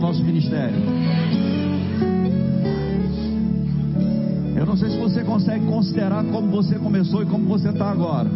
no 0.00 0.06
nosso 0.06 0.24
ministério. 0.24 0.76
Eu 4.56 4.64
não 4.66 4.76
sei 4.76 4.88
se 4.90 4.96
você 4.98 5.22
consegue 5.22 5.66
considerar 5.66 6.24
como 6.24 6.48
você 6.50 6.76
começou 6.78 7.22
e 7.22 7.26
como 7.26 7.44
você 7.46 7.68
está 7.68 7.90
agora. 7.90 8.30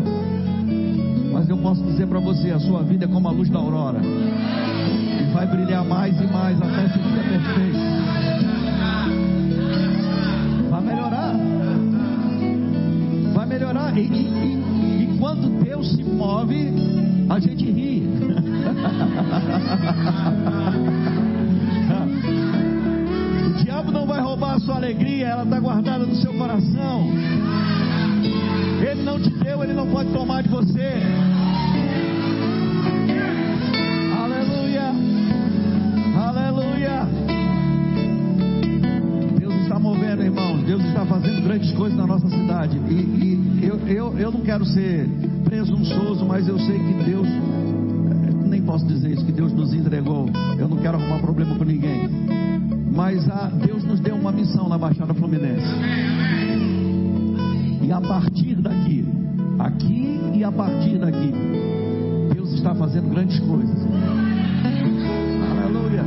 Mas 1.33 1.49
eu 1.49 1.57
posso 1.57 1.83
dizer 1.83 2.07
para 2.07 2.21
você: 2.21 2.51
a 2.51 2.61
sua 2.61 2.83
vida 2.83 3.07
é 3.07 3.09
como 3.09 3.27
a 3.29 3.31
luz 3.31 3.49
da 3.49 3.59
aurora. 3.59 4.01
E 4.05 5.33
vai 5.33 5.47
brilhar 5.47 5.85
mais 5.85 6.15
e 6.21 6.27
mais 6.27 6.61
até 6.61 6.89
ser 6.89 6.99
dia 6.99 7.23
perfeito. 7.23 7.79
Vai 10.71 10.83
melhorar. 10.83 11.35
Vai 13.33 13.47
melhorar. 13.47 13.97
E- 13.97 14.03
e- 14.03 15.05
e 15.05 15.17
quando 15.19 15.49
Deus 15.65 15.93
se 15.93 16.05
move, 16.05 16.73
a 17.31 17.39
gente 17.39 17.65
ri. 17.71 18.05
roubar 24.45 24.55
a 24.57 24.61
sua 24.61 24.77
alegria, 24.77 25.29
ela 25.29 25.45
está 25.45 25.59
guardada 25.59 26.05
no 26.05 26.15
seu 26.17 26.33
coração. 26.35 27.09
Ele 28.81 29.03
não 29.03 29.19
te 29.19 29.31
deu, 29.31 29.65
ele 29.65 29.73
não 29.73 29.87
pode 29.89 30.11
tomar 30.13 30.43
de 30.43 30.49
você. 30.51 30.93
Aleluia. 34.23 34.93
Aleluia. 36.17 37.09
Deus 39.39 39.55
está 39.63 39.79
movendo, 39.79 40.23
irmãos. 40.23 40.63
Deus 40.65 40.85
está 40.85 41.07
fazendo 41.07 41.43
grandes 41.43 41.73
coisas 41.73 41.97
na 41.99 42.07
nossa 42.07 42.29
cidade. 42.29 42.77
E, 42.89 42.93
e 42.93 43.67
eu, 43.67 43.79
eu, 43.89 44.19
eu 44.19 44.31
não 44.31 44.41
quero 44.41 44.65
ser 44.67 45.09
presunçoso, 45.45 46.27
mas 46.27 46.47
eu 46.47 46.59
sei 46.59 46.79
que 46.79 47.05
Deus. 47.05 47.27
eh, 47.27 48.47
Nem 48.49 48.63
posso 48.63 48.87
dizer 48.87 49.11
isso, 49.11 49.25
que 49.25 49.33
Deus 49.33 49.53
nos 49.53 49.73
entregou. 49.73 50.29
Eu 50.59 50.69
não 50.69 50.77
quero 50.77 50.99
arrumar 50.99 51.19
problema 51.21 51.57
com 51.57 51.65
ninguém. 51.65 52.24
Mas 52.95 53.29
ah, 53.29 53.51
Deus 53.67 53.83
nos 53.83 53.99
deu 53.99 54.15
uma 54.15 54.31
missão 54.31 54.69
na 54.69 54.79
Baixada 54.79 55.13
Fluminense. 55.15 55.67
E 57.83 57.93
a 57.93 58.01
partir 58.01 58.55
daqui, 58.55 59.05
aqui 59.59 60.21
e 60.33 60.45
a 60.45 60.53
partir 60.53 60.99
daqui, 60.99 61.33
Deus 62.33 62.53
está 62.53 62.73
fazendo 62.75 63.11
grandes 63.11 63.39
coisas. 63.41 63.77
Aleluia. 65.51 66.05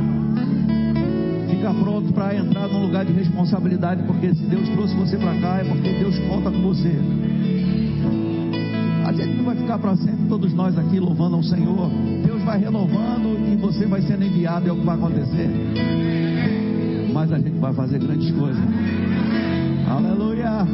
Fica 1.50 1.74
pronto 1.74 2.12
para 2.14 2.34
entrar 2.34 2.68
num 2.68 2.80
lugar 2.80 3.04
de 3.04 3.12
responsabilidade, 3.12 4.02
porque 4.04 4.34
se 4.34 4.44
Deus 4.44 4.66
trouxe 4.70 4.94
você 4.94 5.18
para 5.18 5.38
cá, 5.40 5.58
é 5.58 5.64
porque 5.64 5.92
Deus 5.92 6.18
conta 6.20 6.50
com 6.50 6.62
você. 6.62 6.98
A 9.06 9.12
gente 9.12 9.36
não 9.36 9.44
vai 9.44 9.56
ficar 9.56 9.78
para 9.78 9.94
sempre, 9.96 10.26
todos 10.28 10.54
nós 10.54 10.76
aqui 10.78 10.98
louvando 10.98 11.36
ao 11.36 11.42
Senhor. 11.42 11.90
Deus 12.24 12.42
vai 12.42 12.58
renovando 12.58 13.38
e 13.52 13.56
você 13.56 13.86
vai 13.86 14.00
sendo 14.02 14.24
enviado, 14.24 14.68
é 14.68 14.72
o 14.72 14.76
que 14.76 14.84
vai 14.84 14.96
acontecer. 14.96 16.27
Mas 17.12 17.32
a 17.32 17.38
gente 17.38 17.58
vai 17.58 17.72
fazer 17.72 17.98
grandes 17.98 18.30
coisas. 18.32 18.62
Aleluia. 19.88 20.66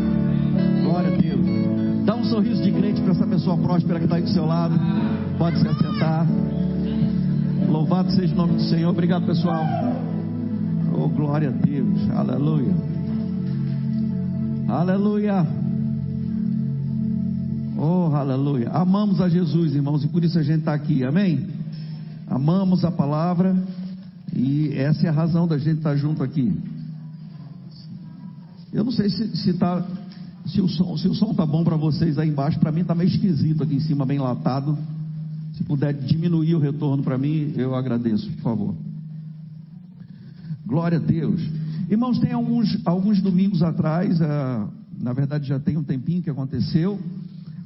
Glória 0.82 1.14
a 1.14 1.16
Deus. 1.16 2.04
Dá 2.04 2.14
um 2.16 2.24
sorriso 2.24 2.62
de 2.62 2.72
crente 2.72 3.00
para 3.00 3.12
essa 3.12 3.26
pessoa 3.26 3.56
próspera 3.56 3.98
que 3.98 4.04
está 4.04 4.16
aí 4.16 4.22
do 4.22 4.30
seu 4.30 4.44
lado. 4.46 4.74
Pode 5.38 5.58
se 5.58 5.66
assentar. 5.66 6.26
Louvado 7.68 8.10
seja 8.12 8.32
o 8.34 8.36
nome 8.36 8.54
do 8.54 8.62
Senhor. 8.62 8.90
Obrigado, 8.90 9.24
pessoal. 9.26 9.64
Oh, 10.96 11.08
glória 11.08 11.48
a 11.48 11.52
Deus. 11.52 12.10
Aleluia. 12.10 12.74
Aleluia. 14.68 15.46
Oh, 17.76 18.14
aleluia. 18.14 18.70
Amamos 18.70 19.20
a 19.20 19.28
Jesus, 19.28 19.74
irmãos, 19.74 20.04
e 20.04 20.08
por 20.08 20.22
isso 20.22 20.38
a 20.38 20.42
gente 20.42 20.60
está 20.60 20.74
aqui. 20.74 21.04
Amém? 21.04 21.46
Amamos 22.28 22.84
a 22.84 22.90
palavra. 22.90 23.56
E 24.34 24.72
essa 24.74 25.06
é 25.06 25.08
a 25.08 25.12
razão 25.12 25.46
da 25.46 25.56
gente 25.56 25.78
estar 25.78 25.96
junto 25.96 26.22
aqui. 26.22 26.52
Eu 28.72 28.82
não 28.82 28.90
sei 28.90 29.08
se, 29.08 29.36
se, 29.36 29.52
tá, 29.54 29.86
se 30.46 30.60
o 30.60 30.68
som 30.68 30.96
se 30.96 31.06
o 31.06 31.14
som 31.14 31.32
tá 31.32 31.46
bom 31.46 31.62
para 31.62 31.76
vocês 31.76 32.18
aí 32.18 32.28
embaixo. 32.28 32.58
Para 32.58 32.72
mim 32.72 32.80
está 32.80 32.94
meio 32.94 33.08
esquisito 33.08 33.62
aqui 33.62 33.76
em 33.76 33.80
cima, 33.80 34.04
bem 34.04 34.18
latado. 34.18 34.76
Se 35.52 35.62
puder 35.62 35.94
diminuir 35.94 36.56
o 36.56 36.58
retorno 36.58 37.02
para 37.02 37.16
mim, 37.16 37.52
eu 37.56 37.76
agradeço, 37.76 38.28
por 38.32 38.42
favor. 38.42 38.74
Glória 40.66 40.98
a 40.98 41.00
Deus. 41.00 41.40
Irmãos, 41.88 42.18
tem 42.18 42.32
alguns, 42.32 42.76
alguns 42.84 43.20
domingos 43.20 43.62
atrás, 43.62 44.20
ah, 44.20 44.66
na 44.98 45.12
verdade 45.12 45.46
já 45.46 45.60
tem 45.60 45.76
um 45.76 45.84
tempinho 45.84 46.22
que 46.22 46.30
aconteceu, 46.30 46.98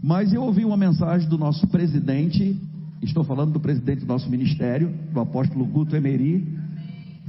mas 0.03 0.33
eu 0.33 0.43
ouvi 0.43 0.65
uma 0.65 0.77
mensagem 0.77 1.29
do 1.29 1.39
nosso 1.39 1.67
presidente, 1.69 2.61
estou 3.03 3.25
falando 3.25 3.53
do 3.53 3.61
presidente 3.61 4.01
do 4.01 4.07
nosso 4.07 4.29
ministério, 4.31 4.93
do 5.13 5.21
apóstolo 5.21 5.65
Guto 5.65 5.95
Emery, 5.95 6.47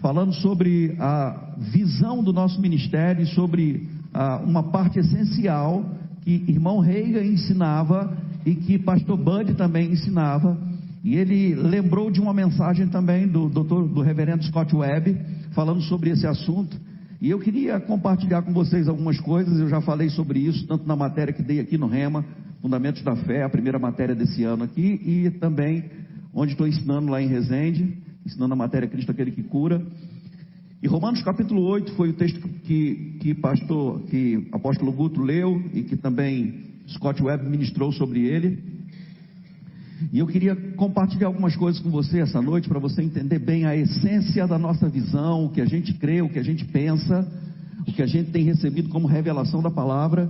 falando 0.01 0.33
sobre 0.33 0.95
a 0.99 1.55
visão 1.57 2.23
do 2.23 2.33
nosso 2.33 2.59
ministério 2.61 3.23
e 3.23 3.27
sobre 3.27 3.87
ah, 4.13 4.41
uma 4.45 4.63
parte 4.63 4.99
essencial 4.99 5.85
que 6.21 6.43
irmão 6.47 6.79
Reiga 6.79 7.23
ensinava 7.23 8.17
e 8.45 8.55
que 8.55 8.79
pastor 8.79 9.17
Bud 9.17 9.53
também 9.55 9.91
ensinava, 9.91 10.57
E 11.03 11.15
ele 11.15 11.55
lembrou 11.55 12.11
de 12.11 12.19
uma 12.19 12.33
mensagem 12.33 12.87
também 12.87 13.27
do, 13.27 13.47
doutor, 13.47 13.87
do 13.87 14.01
reverendo 14.01 14.43
Scott 14.45 14.75
Webb, 14.75 15.17
falando 15.51 15.81
sobre 15.81 16.09
esse 16.09 16.27
assunto. 16.27 16.77
E 17.21 17.29
eu 17.29 17.39
queria 17.39 17.79
compartilhar 17.79 18.41
com 18.41 18.53
vocês 18.53 18.87
algumas 18.87 19.19
coisas, 19.19 19.59
eu 19.59 19.69
já 19.69 19.81
falei 19.81 20.09
sobre 20.09 20.39
isso, 20.39 20.65
tanto 20.67 20.87
na 20.87 20.95
matéria 20.95 21.33
que 21.33 21.43
dei 21.43 21.59
aqui 21.59 21.77
no 21.77 21.87
Rema, 21.87 22.25
Fundamentos 22.61 23.01
da 23.03 23.15
Fé, 23.15 23.43
a 23.43 23.49
primeira 23.49 23.79
matéria 23.79 24.13
desse 24.13 24.43
ano 24.43 24.65
aqui, 24.65 24.99
e 25.05 25.29
também 25.39 25.85
onde 26.33 26.51
estou 26.51 26.67
ensinando 26.67 27.09
lá 27.09 27.21
em 27.21 27.27
Resende, 27.27 27.97
ensinando 28.25 28.53
a 28.53 28.57
matéria 28.57 28.87
Cristo 28.87 29.11
aquele 29.11 29.31
que 29.31 29.43
cura. 29.43 29.81
E 30.83 30.87
Romanos 30.87 31.23
capítulo 31.23 31.61
8 31.61 31.93
foi 31.93 32.09
o 32.09 32.13
texto 32.13 32.41
que, 32.63 33.17
que 33.21 33.33
pastor, 33.33 34.01
que 34.03 34.47
apóstolo 34.51 34.91
Guto 34.91 35.21
leu 35.21 35.63
e 35.73 35.83
que 35.83 35.95
também 35.95 36.65
Scott 36.87 37.23
Webb 37.23 37.49
ministrou 37.49 37.93
sobre 37.93 38.25
ele. 38.25 38.61
E 40.11 40.19
eu 40.19 40.27
queria 40.27 40.55
compartilhar 40.75 41.27
algumas 41.27 41.55
coisas 41.55 41.81
com 41.81 41.89
você 41.89 42.19
essa 42.19 42.41
noite 42.41 42.67
para 42.67 42.79
você 42.79 43.01
entender 43.01 43.39
bem 43.39 43.65
a 43.65 43.75
essência 43.75 44.45
da 44.45 44.57
nossa 44.57 44.89
visão, 44.89 45.45
o 45.45 45.49
que 45.49 45.61
a 45.61 45.65
gente 45.65 45.93
crê, 45.93 46.21
o 46.21 46.29
que 46.29 46.39
a 46.39 46.43
gente 46.43 46.65
pensa, 46.65 47.25
o 47.87 47.91
que 47.93 48.01
a 48.01 48.05
gente 48.05 48.31
tem 48.31 48.43
recebido 48.43 48.89
como 48.89 49.07
revelação 49.07 49.61
da 49.61 49.71
palavra 49.71 50.29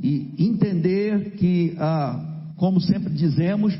e 0.00 0.34
entender 0.38 1.32
que, 1.32 1.74
ah, 1.78 2.52
como 2.56 2.80
sempre 2.80 3.12
dizemos, 3.12 3.78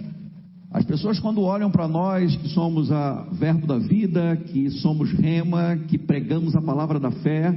as 0.71 0.85
pessoas 0.85 1.19
quando 1.19 1.41
olham 1.43 1.71
para 1.71 1.89
nós 1.89 2.35
que 2.37 2.49
somos 2.49 2.93
a 2.93 3.27
verbo 3.33 3.67
da 3.67 3.79
vida, 3.79 4.37
que 4.37 4.71
somos 4.71 5.11
rema, 5.13 5.77
que 5.89 5.97
pregamos 5.97 6.55
a 6.55 6.61
palavra 6.61 7.01
da 7.01 7.11
fé, 7.11 7.57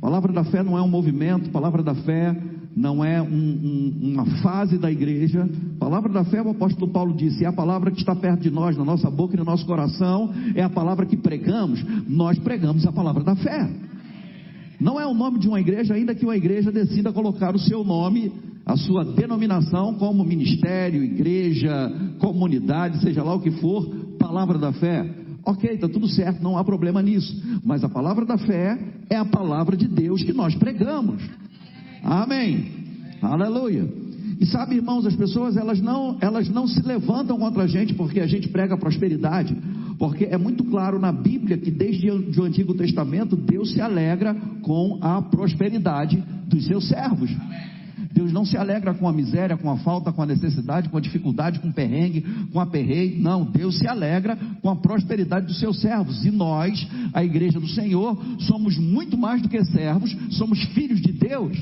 palavra 0.00 0.32
da 0.32 0.44
fé 0.44 0.62
não 0.62 0.78
é 0.78 0.82
um 0.82 0.88
movimento, 0.88 1.50
palavra 1.50 1.82
da 1.82 1.94
fé 1.94 2.34
não 2.78 3.04
é 3.04 3.20
um, 3.20 3.26
um, 3.26 4.12
uma 4.12 4.24
fase 4.40 4.78
da 4.78 4.90
igreja. 4.90 5.48
Palavra 5.78 6.12
da 6.12 6.24
fé, 6.24 6.40
o 6.40 6.50
apóstolo 6.50 6.90
Paulo 6.90 7.14
disse, 7.14 7.44
é 7.44 7.48
a 7.48 7.52
palavra 7.52 7.90
que 7.90 7.98
está 7.98 8.14
perto 8.14 8.42
de 8.42 8.50
nós, 8.50 8.76
na 8.76 8.84
nossa 8.84 9.10
boca 9.10 9.34
e 9.34 9.38
no 9.38 9.44
nosso 9.44 9.66
coração, 9.66 10.32
é 10.54 10.62
a 10.62 10.70
palavra 10.70 11.04
que 11.04 11.16
pregamos. 11.16 11.84
Nós 12.06 12.38
pregamos 12.38 12.86
a 12.86 12.92
palavra 12.92 13.24
da 13.24 13.34
fé. 13.34 13.68
Não 14.80 15.00
é 15.00 15.06
o 15.06 15.14
nome 15.14 15.38
de 15.38 15.48
uma 15.48 15.60
igreja, 15.60 15.94
ainda 15.94 16.14
que 16.14 16.24
uma 16.24 16.36
igreja 16.36 16.70
decida 16.70 17.12
colocar 17.12 17.54
o 17.54 17.58
seu 17.58 17.82
nome, 17.82 18.32
a 18.64 18.76
sua 18.76 19.04
denominação, 19.04 19.94
como 19.94 20.24
ministério, 20.24 21.02
igreja, 21.02 21.90
comunidade, 22.20 23.00
seja 23.00 23.22
lá 23.22 23.34
o 23.34 23.40
que 23.40 23.50
for, 23.50 23.88
palavra 24.18 24.58
da 24.58 24.72
fé. 24.72 25.08
Ok, 25.44 25.70
está 25.70 25.88
tudo 25.88 26.06
certo, 26.06 26.42
não 26.42 26.58
há 26.58 26.62
problema 26.62 27.02
nisso. 27.02 27.34
Mas 27.64 27.82
a 27.82 27.88
palavra 27.88 28.24
da 28.24 28.36
fé 28.36 28.78
é 29.08 29.16
a 29.16 29.24
palavra 29.24 29.76
de 29.76 29.88
Deus 29.88 30.22
que 30.22 30.32
nós 30.32 30.54
pregamos. 30.54 31.22
Amém. 32.02 32.70
Aleluia. 33.22 33.88
E 34.40 34.46
sabe, 34.46 34.76
irmãos, 34.76 35.04
as 35.04 35.16
pessoas 35.16 35.56
elas 35.56 35.80
não, 35.80 36.16
elas 36.20 36.48
não 36.48 36.68
se 36.68 36.80
levantam 36.82 37.38
contra 37.38 37.64
a 37.64 37.66
gente 37.66 37.94
porque 37.94 38.20
a 38.20 38.26
gente 38.26 38.48
prega 38.48 38.76
prosperidade, 38.76 39.56
porque 39.98 40.24
é 40.24 40.38
muito 40.38 40.64
claro 40.64 40.98
na 40.98 41.10
Bíblia 41.10 41.58
que 41.58 41.70
desde 41.70 42.10
o 42.10 42.44
Antigo 42.44 42.74
Testamento 42.74 43.36
Deus 43.36 43.72
se 43.72 43.80
alegra 43.80 44.34
com 44.62 44.98
a 45.02 45.20
prosperidade 45.20 46.22
dos 46.46 46.66
seus 46.66 46.88
servos. 46.88 47.30
Deus 48.12 48.32
não 48.32 48.44
se 48.44 48.56
alegra 48.56 48.94
com 48.94 49.08
a 49.08 49.12
miséria, 49.12 49.56
com 49.56 49.70
a 49.70 49.76
falta, 49.78 50.12
com 50.12 50.22
a 50.22 50.26
necessidade, 50.26 50.88
com 50.88 50.96
a 50.96 51.00
dificuldade, 51.00 51.60
com 51.60 51.68
o 51.68 51.72
perrengue, 51.72 52.24
com 52.52 52.58
a 52.58 52.66
perrei. 52.66 53.18
Não, 53.20 53.44
Deus 53.44 53.78
se 53.78 53.86
alegra 53.86 54.36
com 54.60 54.70
a 54.70 54.76
prosperidade 54.76 55.46
dos 55.46 55.58
seus 55.58 55.80
servos. 55.80 56.24
E 56.24 56.30
nós, 56.30 56.86
a 57.12 57.22
igreja 57.24 57.60
do 57.60 57.68
Senhor, 57.68 58.18
somos 58.40 58.76
muito 58.76 59.16
mais 59.16 59.42
do 59.42 59.48
que 59.48 59.62
servos, 59.64 60.16
somos 60.30 60.62
filhos 60.74 61.00
de 61.00 61.12
Deus. 61.12 61.56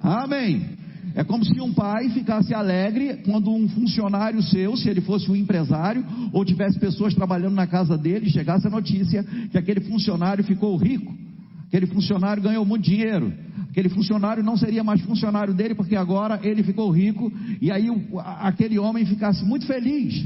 Amém. 0.00 0.85
É 1.16 1.24
como 1.24 1.42
se 1.42 1.58
um 1.58 1.72
pai 1.72 2.10
ficasse 2.10 2.52
alegre 2.52 3.22
quando 3.24 3.50
um 3.50 3.66
funcionário 3.70 4.42
seu, 4.42 4.76
se 4.76 4.86
ele 4.86 5.00
fosse 5.00 5.30
um 5.30 5.34
empresário, 5.34 6.04
ou 6.30 6.44
tivesse 6.44 6.78
pessoas 6.78 7.14
trabalhando 7.14 7.54
na 7.54 7.66
casa 7.66 7.96
dele, 7.96 8.28
chegasse 8.28 8.66
a 8.66 8.70
notícia 8.70 9.24
que 9.50 9.56
aquele 9.56 9.80
funcionário 9.80 10.44
ficou 10.44 10.76
rico, 10.76 11.16
aquele 11.68 11.86
funcionário 11.86 12.42
ganhou 12.42 12.66
muito 12.66 12.84
dinheiro, 12.84 13.32
aquele 13.70 13.88
funcionário 13.88 14.44
não 14.44 14.58
seria 14.58 14.84
mais 14.84 15.00
funcionário 15.00 15.54
dele 15.54 15.74
porque 15.74 15.96
agora 15.96 16.38
ele 16.42 16.62
ficou 16.62 16.90
rico, 16.90 17.32
e 17.62 17.70
aí 17.72 17.88
aquele 18.42 18.78
homem 18.78 19.06
ficasse 19.06 19.42
muito 19.42 19.66
feliz. 19.66 20.22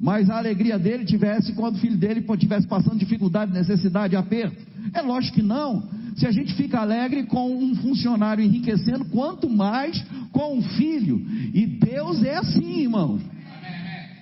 Mas 0.00 0.30
a 0.30 0.38
alegria 0.38 0.78
dele 0.78 1.04
tivesse 1.04 1.52
quando 1.52 1.76
o 1.76 1.78
filho 1.78 1.96
dele 1.96 2.24
estivesse 2.26 2.66
passando 2.66 2.98
dificuldade, 2.98 3.52
necessidade, 3.52 4.16
aperto. 4.16 4.56
É 4.94 5.02
lógico 5.02 5.36
que 5.36 5.42
não. 5.42 5.86
Se 6.16 6.26
a 6.26 6.32
gente 6.32 6.54
fica 6.54 6.80
alegre 6.80 7.24
com 7.24 7.54
um 7.54 7.74
funcionário 7.76 8.42
enriquecendo, 8.42 9.04
quanto 9.06 9.48
mais 9.48 10.02
com 10.32 10.58
um 10.58 10.62
filho. 10.62 11.24
E 11.54 11.66
Deus 11.66 12.22
é 12.24 12.36
assim, 12.36 12.80
irmãos. 12.80 13.22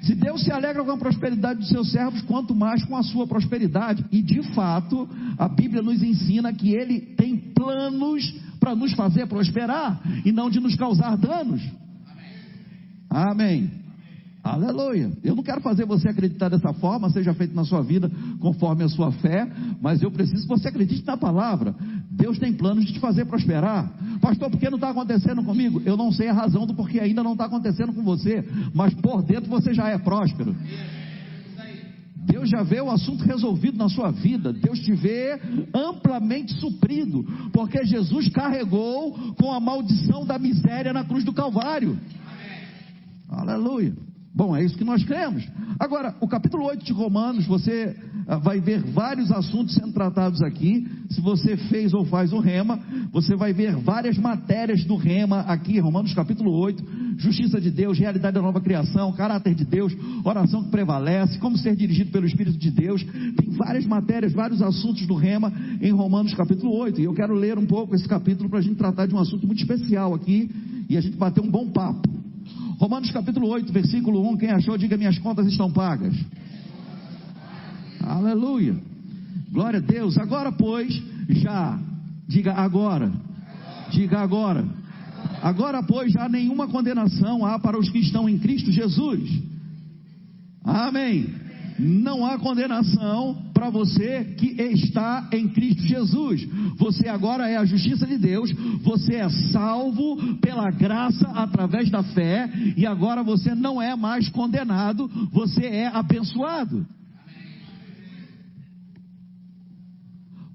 Se 0.03 0.15
Deus 0.15 0.43
se 0.43 0.53
alegra 0.53 0.85
com 0.85 0.91
a 0.91 0.99
prosperidade 0.99 1.61
dos 1.61 1.69
seus 1.69 1.91
servos, 1.91 2.21
quanto 2.23 2.55
mais 2.55 2.85
com 2.85 2.97
a 2.97 3.03
sua 3.03 3.27
prosperidade. 3.27 4.05
E 4.13 4.21
de 4.21 4.43
fato, 4.55 5.09
a 5.39 5.49
Bíblia 5.49 5.83
nos 5.83 6.03
ensina 6.03 6.53
que 6.53 6.75
Ele 6.75 7.01
tem 7.01 7.37
planos 7.37 8.35
para 8.61 8.75
nos 8.75 8.93
fazer 8.93 9.27
prosperar 9.27 10.03
e 10.25 10.33
não 10.33 10.51
de 10.51 10.61
nos 10.61 10.77
causar 10.77 11.17
danos. 11.17 11.63
Amém. 13.09 13.84
Aleluia. 14.45 15.11
Eu 15.25 15.35
não 15.35 15.43
quero 15.43 15.63
fazer 15.63 15.87
você 15.87 16.07
acreditar 16.07 16.51
dessa 16.51 16.71
forma, 16.75 17.09
seja 17.09 17.33
feito 17.33 17.55
na 17.55 17.65
sua 17.65 17.81
vida 17.81 18.11
conforme 18.41 18.85
a 18.85 18.89
sua 18.91 19.11
fé, 19.11 19.51
mas 19.81 20.03
eu 20.03 20.11
preciso 20.11 20.43
que 20.43 20.49
você 20.49 20.69
acredite 20.69 21.03
na 21.07 21.17
palavra. 21.17 21.75
Deus 22.11 22.39
tem 22.39 22.53
planos 22.53 22.85
de 22.85 22.93
te 22.93 23.01
fazer 23.01 23.25
prosperar. 23.25 23.91
Pastor, 24.21 24.51
por 24.51 24.61
que 24.61 24.69
não 24.69 24.77
está 24.77 24.91
acontecendo 24.91 25.43
comigo? 25.43 25.81
Eu 25.87 25.97
não 25.97 26.13
sei 26.13 26.29
a 26.29 26.35
razão 26.35 26.67
do 26.67 26.75
porquê 26.75 27.01
ainda 27.01 27.23
não 27.23 27.33
está 27.33 27.47
acontecendo 27.47 27.95
com 27.95 28.03
você, 28.03 28.47
mas 28.75 28.93
por 28.93 29.23
dentro 29.23 29.49
você 29.49 29.73
já 29.73 29.89
é 29.89 29.97
próspero. 29.97 30.55
Deus 32.27 32.51
já 32.51 32.63
vê 32.63 32.83
o 32.83 32.91
assunto 32.91 33.25
resolvido 33.25 33.79
na 33.79 33.89
sua 33.89 34.11
vida. 34.11 34.53
Deus 34.53 34.79
te 34.81 34.93
vê 34.93 35.41
amplamente 35.73 36.53
suprido, 36.61 37.25
porque 37.51 37.83
Jesus 37.87 38.29
carregou 38.29 39.35
com 39.41 39.51
a 39.53 39.59
maldição 39.59 40.27
da 40.27 40.39
miséria 40.39 40.93
na 40.93 41.03
cruz 41.03 41.25
do 41.25 41.33
Calvário. 41.33 41.99
Aleluia. 43.27 43.95
Bom, 44.35 44.57
é 44.57 44.65
isso 44.65 44.77
que 44.77 44.83
nós 44.83 45.05
cremos. 45.05 45.47
Agora, 45.79 46.17
o 46.21 46.27
capítulo 46.27 46.65
8 46.65 46.85
de 46.85 46.93
Romanos, 46.93 47.47
você 47.47 47.97
ah, 48.27 48.37
vai 48.37 48.59
ver 48.59 48.83
vários 48.83 49.31
assuntos 49.31 49.75
sendo 49.75 49.93
tratados 49.93 50.43
aqui. 50.43 50.89
Se 51.11 51.21
você 51.21 51.57
fez 51.57 51.95
ou 51.95 52.05
faz 52.05 52.33
o 52.33 52.41
rema, 52.41 52.81
você 53.13 53.37
vai 53.37 53.53
ver 53.53 53.77
várias 53.77 54.19
matérias 54.19 54.83
do 54.83 54.97
rema 54.97 55.43
aqui, 55.43 55.79
Romanos 55.79 56.13
capítulo 56.15 56.51
8, 56.51 56.85
justiça 57.17 57.61
de 57.61 57.71
Deus, 57.71 57.97
realidade 57.97 58.35
da 58.35 58.43
nova 58.43 58.61
criação, 58.61 59.13
caráter 59.13 59.55
de 59.55 59.65
Deus, 59.65 59.97
oração 60.25 60.65
que 60.65 60.71
prevalece, 60.71 61.39
como 61.39 61.57
ser 61.57 61.77
dirigido 61.77 62.11
pelo 62.11 62.27
Espírito 62.27 62.59
de 62.59 62.73
Deus. 62.73 63.05
Tem 63.37 63.51
várias 63.51 63.87
matérias, 63.87 64.33
vários 64.33 64.61
assuntos 64.61 65.07
do 65.07 65.15
rema 65.15 65.53
em 65.81 65.93
Romanos 65.93 66.35
capítulo 66.35 66.75
8. 66.77 67.01
E 67.01 67.05
eu 67.05 67.15
quero 67.15 67.35
ler 67.35 67.57
um 67.57 67.67
pouco 67.67 67.95
esse 67.95 68.09
capítulo 68.09 68.51
para 68.51 68.59
a 68.59 68.63
gente 68.63 68.75
tratar 68.75 69.07
de 69.07 69.15
um 69.15 69.19
assunto 69.21 69.47
muito 69.47 69.61
especial 69.61 70.13
aqui 70.13 70.51
e 70.89 70.97
a 70.97 71.01
gente 71.01 71.17
bater 71.17 71.41
um 71.41 71.51
bom 71.51 71.71
papo. 71.71 72.24
Romanos 72.85 73.11
capítulo 73.11 73.49
8, 73.49 73.73
versículo 73.73 74.31
1. 74.33 74.37
Quem 74.37 74.51
achou, 74.51 74.77
diga: 74.77 74.95
Minhas 74.99 75.19
contas 75.19 75.47
estão 75.47 75.73
pagas. 75.73 76.15
Aleluia. 78.03 78.77
Glória 79.51 79.79
a 79.79 79.83
Deus. 79.83 80.19
Agora, 80.19 80.53
pois, 80.53 80.93
já. 81.31 81.81
Diga 82.29 82.53
agora. 82.53 83.11
Diga 83.91 84.21
agora. 84.21 84.69
Agora, 85.43 85.83
pois, 85.83 86.13
já 86.13 86.29
nenhuma 86.29 86.69
condenação 86.69 87.47
há 87.47 87.59
para 87.59 87.79
os 87.79 87.89
que 87.89 88.01
estão 88.01 88.29
em 88.29 88.39
Cristo 88.39 88.71
Jesus. 88.71 89.31
Amém. 90.63 91.27
Não 91.79 92.27
há 92.27 92.39
condenação 92.39 93.51
para 93.65 93.71
você 93.71 94.25
que 94.37 94.61
está 94.61 95.27
em 95.33 95.49
Cristo 95.49 95.83
Jesus. 95.83 96.47
Você 96.77 97.09
agora 97.09 97.49
é 97.49 97.57
a 97.57 97.65
justiça 97.65 98.07
de 98.07 98.19
Deus, 98.19 98.53
você 98.83 99.15
é 99.15 99.29
salvo 99.53 100.37
pela 100.37 100.71
graça 100.71 101.27
através 101.29 101.91
da 101.91 102.03
fé, 102.03 102.51
e 102.77 102.85
agora 102.85 103.23
você 103.23 103.55
não 103.55 103.81
é 103.81 103.97
mais 103.97 104.29
condenado, 104.29 105.09
você 105.33 105.65
é 105.65 105.87
abençoado. 105.87 106.87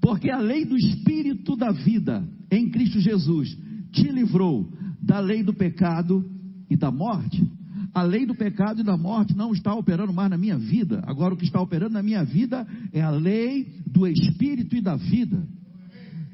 Porque 0.00 0.30
a 0.30 0.38
lei 0.38 0.64
do 0.64 0.76
Espírito 0.76 1.56
da 1.56 1.72
vida 1.72 2.26
em 2.50 2.70
Cristo 2.70 3.00
Jesus 3.00 3.56
te 3.90 4.08
livrou 4.08 4.72
da 5.02 5.18
lei 5.18 5.42
do 5.42 5.52
pecado 5.52 6.24
e 6.70 6.76
da 6.76 6.92
morte. 6.92 7.44
A 7.92 8.02
lei 8.02 8.24
do 8.24 8.34
pecado 8.34 8.80
e 8.80 8.84
da 8.84 8.96
morte 8.96 9.36
não 9.36 9.52
está 9.52 9.74
operando 9.74 10.12
mais 10.12 10.30
na 10.30 10.38
minha 10.38 10.56
vida. 10.56 11.02
Agora, 11.06 11.34
o 11.34 11.36
que 11.36 11.44
está 11.44 11.60
operando 11.60 11.94
na 11.94 12.02
minha 12.02 12.24
vida 12.24 12.66
é 12.92 13.02
a 13.02 13.10
lei 13.10 13.68
do 13.86 14.06
Espírito 14.06 14.76
e 14.76 14.80
da 14.80 14.96
vida. 14.96 15.46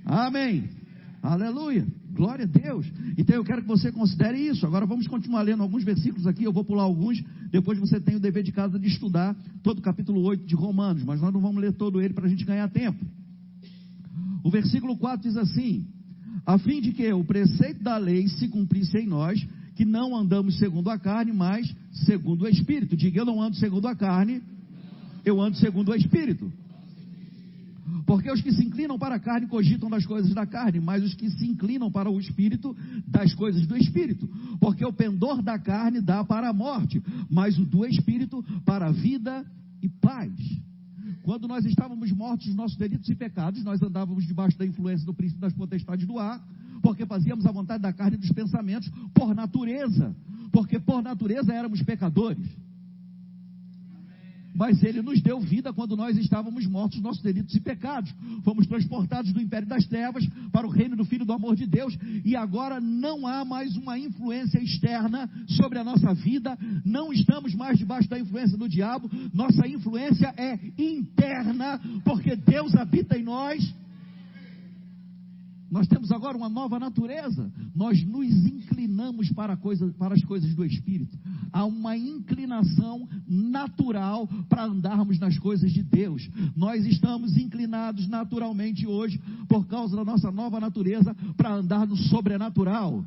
Amém. 0.04 0.68
Aleluia. 1.22 1.86
Glória 2.12 2.44
a 2.44 2.48
Deus. 2.48 2.86
Então 3.18 3.36
eu 3.36 3.44
quero 3.44 3.62
que 3.62 3.68
você 3.68 3.92
considere 3.92 4.38
isso. 4.38 4.64
Agora 4.66 4.86
vamos 4.86 5.06
continuar 5.06 5.42
lendo 5.42 5.62
alguns 5.62 5.84
versículos 5.84 6.26
aqui. 6.26 6.44
Eu 6.44 6.52
vou 6.52 6.64
pular 6.64 6.84
alguns. 6.84 7.22
Depois 7.50 7.78
você 7.78 8.00
tem 8.00 8.16
o 8.16 8.20
dever 8.20 8.42
de 8.42 8.52
casa 8.52 8.78
de 8.78 8.86
estudar 8.86 9.36
todo 9.62 9.78
o 9.78 9.82
capítulo 9.82 10.22
8 10.22 10.46
de 10.46 10.54
Romanos. 10.54 11.02
Mas 11.04 11.20
nós 11.20 11.32
não 11.32 11.40
vamos 11.40 11.60
ler 11.60 11.72
todo 11.72 12.00
ele 12.00 12.14
para 12.14 12.26
a 12.26 12.28
gente 12.28 12.44
ganhar 12.44 12.68
tempo. 12.70 13.04
O 14.42 14.50
versículo 14.50 14.96
4 14.96 15.28
diz 15.28 15.36
assim: 15.36 15.86
A 16.46 16.58
fim 16.58 16.80
de 16.80 16.92
que 16.92 17.12
o 17.12 17.24
preceito 17.24 17.82
da 17.82 17.98
lei 17.98 18.28
se 18.28 18.48
cumprisse 18.48 18.96
em 18.96 19.06
nós, 19.06 19.44
que 19.76 19.84
não 19.84 20.16
andamos 20.16 20.58
segundo 20.58 20.90
a 20.90 20.98
carne, 20.98 21.32
mas 21.32 21.72
segundo 21.92 22.42
o 22.42 22.48
Espírito. 22.48 22.96
Diga, 22.96 23.20
eu 23.20 23.24
não 23.24 23.40
ando 23.40 23.56
segundo 23.56 23.86
a 23.86 23.94
carne, 23.94 24.42
eu 25.24 25.40
ando 25.40 25.56
segundo 25.58 25.90
o 25.90 25.94
Espírito. 25.94 26.50
Porque 28.04 28.30
os 28.30 28.40
que 28.40 28.52
se 28.52 28.64
inclinam 28.64 28.98
para 28.98 29.16
a 29.16 29.20
carne 29.20 29.46
cogitam 29.46 29.88
das 29.90 30.04
coisas 30.04 30.32
da 30.34 30.46
carne, 30.46 30.80
mas 30.80 31.04
os 31.04 31.14
que 31.14 31.30
se 31.30 31.46
inclinam 31.46 31.90
para 31.90 32.10
o 32.10 32.18
espírito, 32.18 32.74
das 33.06 33.32
coisas 33.34 33.66
do 33.66 33.76
espírito. 33.76 34.28
Porque 34.58 34.84
o 34.84 34.92
pendor 34.92 35.42
da 35.42 35.58
carne 35.58 36.00
dá 36.00 36.24
para 36.24 36.48
a 36.48 36.52
morte, 36.52 37.00
mas 37.30 37.58
o 37.58 37.64
do 37.64 37.86
espírito 37.86 38.42
para 38.64 38.86
a 38.86 38.92
vida 38.92 39.44
e 39.82 39.88
paz. 39.88 40.32
Quando 41.22 41.46
nós 41.46 41.64
estávamos 41.64 42.10
mortos 42.12 42.46
dos 42.46 42.56
nossos 42.56 42.76
delitos 42.76 43.08
e 43.08 43.14
pecados, 43.14 43.62
nós 43.62 43.82
andávamos 43.82 44.26
debaixo 44.26 44.58
da 44.58 44.66
influência 44.66 45.04
do 45.04 45.14
príncipe 45.14 45.40
das 45.40 45.52
potestades 45.52 46.06
do 46.06 46.18
ar, 46.18 46.40
porque 46.86 47.04
fazíamos 47.04 47.44
a 47.44 47.50
vontade 47.50 47.82
da 47.82 47.92
carne 47.92 48.14
e 48.14 48.20
dos 48.20 48.30
pensamentos 48.30 48.88
por 49.12 49.34
natureza, 49.34 50.14
porque 50.52 50.78
por 50.78 51.02
natureza 51.02 51.52
éramos 51.52 51.82
pecadores 51.82 52.48
mas 54.54 54.82
ele 54.82 55.02
nos 55.02 55.20
deu 55.20 55.38
vida 55.38 55.70
quando 55.70 55.94
nós 55.94 56.16
estávamos 56.16 56.66
mortos, 56.66 56.98
nossos 57.02 57.22
delitos 57.22 57.54
e 57.54 57.60
pecados. 57.60 58.10
Fomos 58.42 58.66
transportados 58.66 59.30
do 59.30 59.38
império 59.38 59.68
das 59.68 59.84
trevas 59.84 60.26
para 60.50 60.66
o 60.66 60.70
reino 60.70 60.96
do 60.96 61.04
Filho 61.04 61.26
do 61.26 61.32
amor 61.34 61.54
de 61.54 61.66
Deus, 61.66 61.94
e 62.24 62.34
agora 62.34 62.80
não 62.80 63.26
há 63.26 63.44
mais 63.44 63.76
uma 63.76 63.98
influência 63.98 64.58
externa 64.58 65.28
sobre 65.46 65.78
a 65.78 65.84
nossa 65.84 66.14
vida, 66.14 66.56
não 66.86 67.12
estamos 67.12 67.54
mais 67.54 67.76
debaixo 67.76 68.08
da 68.08 68.18
influência 68.18 68.56
do 68.56 68.66
diabo, 68.66 69.10
nossa 69.34 69.68
influência 69.68 70.32
é 70.38 70.58
interna, 70.78 71.78
porque 72.02 72.34
Deus 72.34 72.74
habita 72.74 73.18
em 73.18 73.24
nós 73.24 73.62
nós 75.70 75.88
temos 75.88 76.12
agora 76.12 76.36
uma 76.36 76.48
nova 76.48 76.78
natureza. 76.78 77.50
Nós 77.74 78.04
nos 78.04 78.28
inclinamos 78.28 79.30
para, 79.32 79.56
coisa, 79.56 79.92
para 79.98 80.14
as 80.14 80.22
coisas 80.22 80.54
do 80.54 80.64
Espírito. 80.64 81.18
Há 81.52 81.64
uma 81.64 81.96
inclinação 81.96 83.08
natural 83.26 84.28
para 84.48 84.64
andarmos 84.64 85.18
nas 85.18 85.38
coisas 85.38 85.72
de 85.72 85.82
Deus. 85.82 86.28
Nós 86.54 86.86
estamos 86.86 87.36
inclinados 87.36 88.06
naturalmente 88.06 88.86
hoje, 88.86 89.20
por 89.48 89.66
causa 89.66 89.96
da 89.96 90.04
nossa 90.04 90.30
nova 90.30 90.60
natureza, 90.60 91.14
para 91.36 91.54
andar 91.54 91.86
no 91.86 91.96
sobrenatural. 91.96 93.04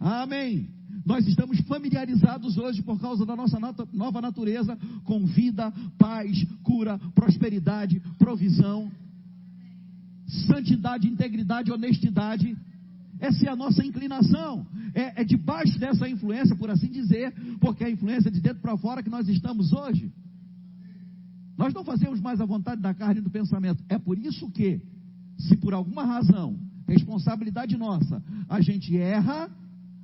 Amém. 0.00 0.56
Amém. 0.60 0.78
Nós 1.04 1.26
estamos 1.26 1.58
familiarizados 1.62 2.56
hoje 2.58 2.82
por 2.82 3.00
causa 3.00 3.24
da 3.26 3.34
nossa 3.34 3.58
nova 3.92 4.20
natureza 4.20 4.78
com 5.04 5.24
vida, 5.24 5.72
paz, 5.98 6.46
cura, 6.62 6.98
prosperidade, 7.14 8.00
provisão 8.18 8.90
santidade, 10.28 11.08
integridade, 11.08 11.72
honestidade. 11.72 12.56
Essa 13.18 13.46
é 13.46 13.48
a 13.50 13.56
nossa 13.56 13.84
inclinação. 13.84 14.66
É, 14.94 15.22
é 15.22 15.24
debaixo 15.24 15.78
dessa 15.78 16.08
influência, 16.08 16.54
por 16.54 16.70
assim 16.70 16.88
dizer, 16.88 17.34
porque 17.60 17.82
é 17.82 17.86
a 17.88 17.90
influência 17.90 18.30
de 18.30 18.40
dentro 18.40 18.60
para 18.60 18.76
fora 18.76 19.02
que 19.02 19.10
nós 19.10 19.28
estamos 19.28 19.72
hoje. 19.72 20.12
Nós 21.56 21.74
não 21.74 21.84
fazemos 21.84 22.20
mais 22.20 22.40
a 22.40 22.44
vontade 22.44 22.80
da 22.80 22.94
carne 22.94 23.20
e 23.20 23.24
do 23.24 23.30
pensamento. 23.30 23.82
É 23.88 23.98
por 23.98 24.16
isso 24.16 24.48
que, 24.50 24.80
se 25.36 25.56
por 25.56 25.74
alguma 25.74 26.04
razão, 26.04 26.56
responsabilidade 26.86 27.76
nossa, 27.76 28.22
a 28.48 28.60
gente 28.60 28.96
erra, 28.96 29.50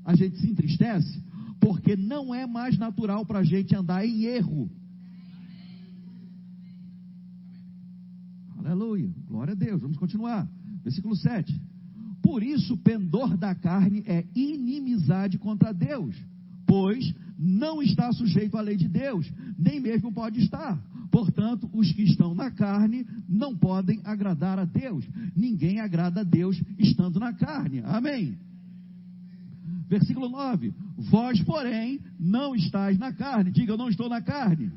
a 0.04 0.16
gente 0.16 0.36
se 0.38 0.50
entristece, 0.50 1.22
porque 1.60 1.96
não 1.96 2.34
é 2.34 2.46
mais 2.46 2.76
natural 2.76 3.24
para 3.24 3.38
a 3.38 3.44
gente 3.44 3.74
andar 3.74 4.04
em 4.04 4.24
erro. 4.24 4.68
Aleluia. 8.74 9.08
Glória 9.28 9.52
a 9.52 9.54
Deus. 9.54 9.80
Vamos 9.80 9.96
continuar. 9.96 10.48
Versículo 10.82 11.14
7. 11.14 11.60
Por 12.20 12.42
isso, 12.42 12.76
pendor 12.78 13.36
da 13.36 13.54
carne 13.54 14.02
é 14.04 14.26
inimizade 14.34 15.38
contra 15.38 15.72
Deus, 15.72 16.16
pois 16.66 17.14
não 17.38 17.80
está 17.80 18.10
sujeito 18.12 18.56
à 18.56 18.60
lei 18.60 18.76
de 18.76 18.88
Deus, 18.88 19.32
nem 19.56 19.78
mesmo 19.78 20.12
pode 20.12 20.40
estar. 20.40 20.76
Portanto, 21.12 21.70
os 21.72 21.92
que 21.92 22.02
estão 22.02 22.34
na 22.34 22.50
carne 22.50 23.06
não 23.28 23.56
podem 23.56 24.00
agradar 24.02 24.58
a 24.58 24.64
Deus. 24.64 25.06
Ninguém 25.36 25.78
agrada 25.78 26.22
a 26.22 26.24
Deus 26.24 26.60
estando 26.76 27.20
na 27.20 27.32
carne. 27.32 27.80
Amém. 27.84 28.36
Versículo 29.88 30.28
9: 30.28 30.74
Vós, 30.98 31.40
porém, 31.44 32.00
não 32.18 32.56
estáis 32.56 32.98
na 32.98 33.12
carne. 33.12 33.52
Diga, 33.52 33.72
eu 33.74 33.78
não 33.78 33.88
estou 33.88 34.08
na 34.08 34.20
carne, 34.20 34.72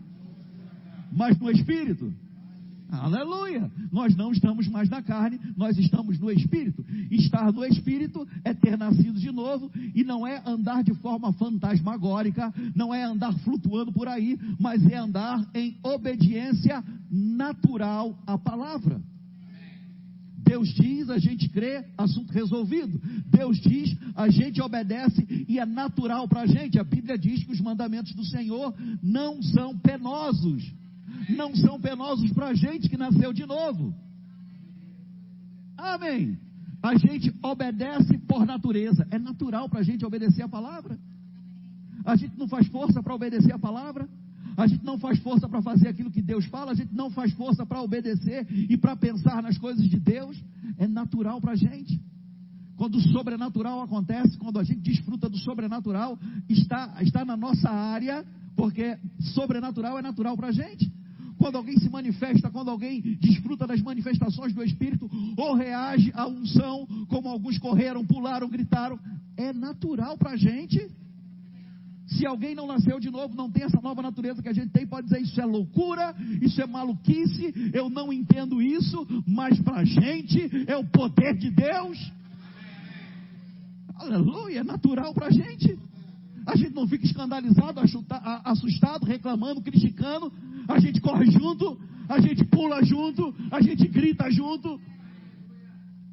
mas 1.11 1.39
no 1.39 1.49
espírito. 1.49 2.13
Aleluia! 2.89 3.69
Nós 3.91 4.15
não 4.15 4.31
estamos 4.31 4.67
mais 4.67 4.89
na 4.89 5.01
carne, 5.01 5.39
nós 5.57 5.77
estamos 5.77 6.17
no 6.19 6.31
Espírito. 6.31 6.85
Estar 7.11 7.51
no 7.51 7.65
Espírito 7.65 8.25
é 8.43 8.53
ter 8.53 8.77
nascido 8.77 9.19
de 9.19 9.31
novo 9.31 9.69
e 9.93 10.03
não 10.03 10.25
é 10.25 10.41
andar 10.45 10.83
de 10.83 10.93
forma 10.95 11.33
fantasmagórica, 11.33 12.53
não 12.75 12.93
é 12.93 13.03
andar 13.03 13.33
flutuando 13.39 13.91
por 13.91 14.07
aí, 14.07 14.39
mas 14.59 14.85
é 14.85 14.95
andar 14.95 15.45
em 15.53 15.77
obediência 15.83 16.83
natural 17.11 18.17
à 18.25 18.37
palavra. 18.37 19.01
Deus 20.37 20.69
diz, 20.69 21.09
a 21.09 21.17
gente 21.17 21.49
crê, 21.49 21.83
assunto 21.97 22.31
resolvido. 22.31 23.01
Deus 23.25 23.59
diz, 23.59 23.97
a 24.15 24.29
gente 24.29 24.61
obedece 24.61 25.45
e 25.45 25.59
é 25.59 25.65
natural 25.65 26.25
para 26.29 26.41
a 26.41 26.47
gente. 26.47 26.79
A 26.79 26.85
Bíblia 26.85 27.17
diz 27.17 27.43
que 27.43 27.51
os 27.51 27.59
mandamentos 27.59 28.13
do 28.13 28.23
Senhor 28.23 28.73
não 29.03 29.41
são 29.43 29.77
penosos 29.77 30.63
não 31.29 31.55
são 31.55 31.79
penosos 31.79 32.31
para 32.31 32.47
a 32.47 32.53
gente 32.53 32.89
que 32.89 32.97
nasceu 32.97 33.33
de 33.33 33.45
novo. 33.45 33.93
Amém. 35.77 36.37
A 36.81 36.95
gente 36.95 37.33
obedece 37.43 38.17
por 38.19 38.45
natureza. 38.45 39.07
É 39.11 39.19
natural 39.19 39.69
para 39.69 39.79
a 39.79 39.83
gente 39.83 40.05
obedecer 40.05 40.43
a 40.43 40.49
palavra. 40.49 40.97
A 42.05 42.15
gente 42.15 42.37
não 42.37 42.47
faz 42.47 42.67
força 42.67 43.01
para 43.01 43.13
obedecer 43.13 43.53
a 43.53 43.59
palavra. 43.59 44.07
A 44.55 44.65
gente 44.65 44.83
não 44.83 44.97
faz 44.97 45.19
força 45.19 45.47
para 45.47 45.61
fazer 45.61 45.87
aquilo 45.87 46.09
que 46.09 46.21
Deus 46.21 46.45
fala. 46.45 46.71
A 46.71 46.75
gente 46.75 46.93
não 46.93 47.09
faz 47.11 47.31
força 47.33 47.65
para 47.65 47.81
obedecer 47.81 48.47
e 48.49 48.77
para 48.77 48.95
pensar 48.95 49.43
nas 49.43 49.57
coisas 49.57 49.87
de 49.87 49.99
Deus. 49.99 50.41
É 50.77 50.87
natural 50.87 51.39
para 51.39 51.51
a 51.51 51.55
gente. 51.55 52.01
Quando 52.75 52.95
o 52.95 53.01
sobrenatural 53.01 53.81
acontece, 53.81 54.37
quando 54.37 54.59
a 54.59 54.63
gente 54.63 54.81
desfruta 54.81 55.27
do 55.27 55.37
sobrenatural, 55.37 56.17
está, 56.47 56.95
está 57.01 57.25
na 57.25 57.35
nossa 57.35 57.69
área, 57.69 58.23
porque 58.57 58.97
sobrenatural 59.35 59.97
é 59.99 60.01
natural 60.01 60.35
para 60.35 60.47
a 60.47 60.51
gente 60.51 60.91
quando 61.37 61.55
alguém 61.55 61.77
se 61.77 61.87
manifesta, 61.87 62.49
quando 62.49 62.71
alguém 62.71 62.99
desfruta 63.21 63.67
das 63.67 63.79
manifestações 63.79 64.55
do 64.55 64.63
Espírito, 64.63 65.07
ou 65.37 65.53
reage 65.53 66.11
à 66.15 66.27
unção, 66.27 66.87
como 67.07 67.29
alguns 67.29 67.59
correram, 67.59 68.03
pularam, 68.03 68.49
gritaram, 68.49 68.99
é 69.37 69.53
natural 69.53 70.17
para 70.17 70.31
a 70.31 70.35
gente. 70.35 70.89
Se 72.07 72.25
alguém 72.25 72.55
não 72.55 72.65
nasceu 72.65 72.99
de 72.99 73.11
novo, 73.11 73.35
não 73.35 73.51
tem 73.51 73.65
essa 73.65 73.79
nova 73.79 74.01
natureza 74.01 74.41
que 74.41 74.49
a 74.49 74.53
gente 74.53 74.71
tem, 74.71 74.87
pode 74.87 75.07
dizer 75.07 75.21
isso 75.21 75.39
é 75.39 75.45
loucura, 75.45 76.15
isso 76.41 76.59
é 76.59 76.65
maluquice, 76.65 77.53
eu 77.71 77.87
não 77.87 78.11
entendo 78.11 78.59
isso, 78.59 79.05
mas 79.27 79.59
para 79.61 79.81
a 79.81 79.85
gente 79.85 80.49
é 80.65 80.75
o 80.75 80.85
poder 80.85 81.37
de 81.37 81.51
Deus. 81.51 82.11
Aleluia, 83.95 84.61
é 84.61 84.63
natural 84.63 85.13
para 85.13 85.27
a 85.27 85.31
gente. 85.31 85.77
A 86.47 86.55
gente 86.55 86.73
não 86.73 86.87
fica 86.87 87.05
escandalizado, 87.05 87.81
assustado, 88.45 89.05
reclamando, 89.05 89.61
criticando, 89.61 90.31
a 90.65 90.79
gente 90.79 91.01
corre 91.01 91.29
junto, 91.29 91.77
a 92.07 92.21
gente 92.21 92.45
pula 92.45 92.81
junto, 92.85 93.35
a 93.51 93.61
gente 93.61 93.85
grita 93.85 94.31
junto. 94.31 94.79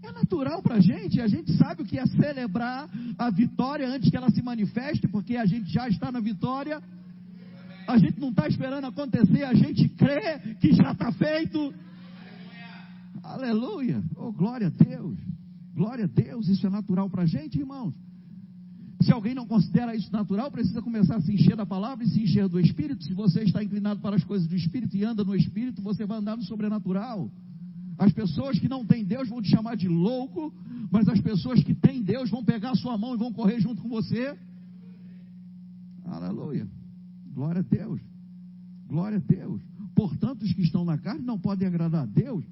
É 0.02 0.10
natural 0.10 0.60
para 0.60 0.74
a 0.74 0.80
gente, 0.80 1.20
a 1.20 1.28
gente 1.28 1.56
sabe 1.56 1.82
o 1.82 1.86
que 1.86 2.00
é 2.00 2.06
celebrar 2.06 2.90
a 3.16 3.30
vitória 3.30 3.88
antes 3.88 4.10
que 4.10 4.16
ela 4.16 4.28
se 4.28 4.42
manifeste, 4.42 5.06
porque 5.06 5.36
a 5.36 5.46
gente 5.46 5.72
já 5.72 5.88
está 5.88 6.10
na 6.10 6.18
vitória. 6.18 6.82
A 7.86 7.96
gente 7.96 8.18
não 8.18 8.30
está 8.30 8.48
esperando 8.48 8.86
acontecer, 8.86 9.44
a 9.44 9.54
gente 9.54 9.88
crê 9.90 10.56
que 10.60 10.72
já 10.72 10.90
está 10.90 11.12
feito. 11.12 11.72
Aleluia! 13.22 14.02
Oh, 14.16 14.32
glória 14.32 14.66
a 14.66 14.70
Deus! 14.70 15.16
Glória 15.74 16.06
a 16.06 16.08
Deus, 16.08 16.48
isso 16.48 16.66
é 16.66 16.70
natural 16.70 17.08
para 17.08 17.22
a 17.22 17.26
gente, 17.26 17.58
irmãos. 17.58 17.94
Se 19.04 19.12
alguém 19.12 19.34
não 19.34 19.46
considera 19.46 19.94
isso 19.94 20.10
natural, 20.10 20.50
precisa 20.50 20.80
começar 20.80 21.16
a 21.16 21.20
se 21.20 21.32
encher 21.32 21.54
da 21.54 21.66
palavra 21.66 22.02
e 22.04 22.08
se 22.08 22.22
encher 22.22 22.48
do 22.48 22.58
Espírito. 22.58 23.04
Se 23.04 23.12
você 23.12 23.42
está 23.42 23.62
inclinado 23.62 24.00
para 24.00 24.16
as 24.16 24.24
coisas 24.24 24.48
do 24.48 24.56
Espírito 24.56 24.96
e 24.96 25.04
anda 25.04 25.22
no 25.22 25.36
Espírito, 25.36 25.82
você 25.82 26.06
vai 26.06 26.18
andar 26.18 26.36
no 26.36 26.42
sobrenatural. 26.42 27.30
As 27.98 28.12
pessoas 28.12 28.58
que 28.58 28.68
não 28.68 28.84
têm 28.84 29.04
Deus 29.04 29.28
vão 29.28 29.42
te 29.42 29.50
chamar 29.50 29.76
de 29.76 29.88
louco, 29.88 30.52
mas 30.90 31.06
as 31.06 31.20
pessoas 31.20 31.62
que 31.62 31.74
têm 31.74 32.02
Deus 32.02 32.30
vão 32.30 32.42
pegar 32.42 32.70
a 32.70 32.76
sua 32.76 32.96
mão 32.96 33.14
e 33.14 33.18
vão 33.18 33.30
correr 33.30 33.60
junto 33.60 33.82
com 33.82 33.88
você. 33.90 34.36
Aleluia. 36.06 36.66
Glória 37.34 37.60
a 37.60 37.62
Deus. 37.62 38.00
Glória 38.88 39.18
a 39.18 39.20
Deus. 39.20 39.60
Portanto, 39.94 40.42
os 40.42 40.52
que 40.52 40.62
estão 40.62 40.84
na 40.84 40.96
carne 40.96 41.24
não 41.24 41.38
podem 41.38 41.68
agradar 41.68 42.04
a 42.04 42.06
Deus. 42.06 42.42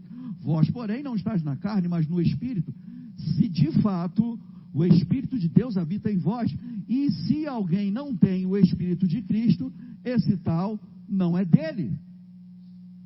Vós, 0.42 0.70
porém, 0.70 1.02
não 1.02 1.16
estáis 1.16 1.42
na 1.42 1.56
carne, 1.56 1.88
mas 1.88 2.06
no 2.06 2.20
Espírito. 2.20 2.74
Se 3.16 3.48
de 3.48 3.72
fato 3.80 4.38
o 4.72 4.84
Espírito 4.84 5.38
de 5.38 5.48
Deus 5.48 5.76
habita 5.76 6.10
em 6.10 6.18
vós. 6.18 6.54
E 6.88 7.10
se 7.10 7.46
alguém 7.46 7.90
não 7.90 8.16
tem 8.16 8.46
o 8.46 8.56
Espírito 8.56 9.06
de 9.06 9.22
Cristo, 9.22 9.72
esse 10.04 10.36
tal 10.38 10.78
não 11.08 11.36
é 11.36 11.44
dele. 11.44 11.92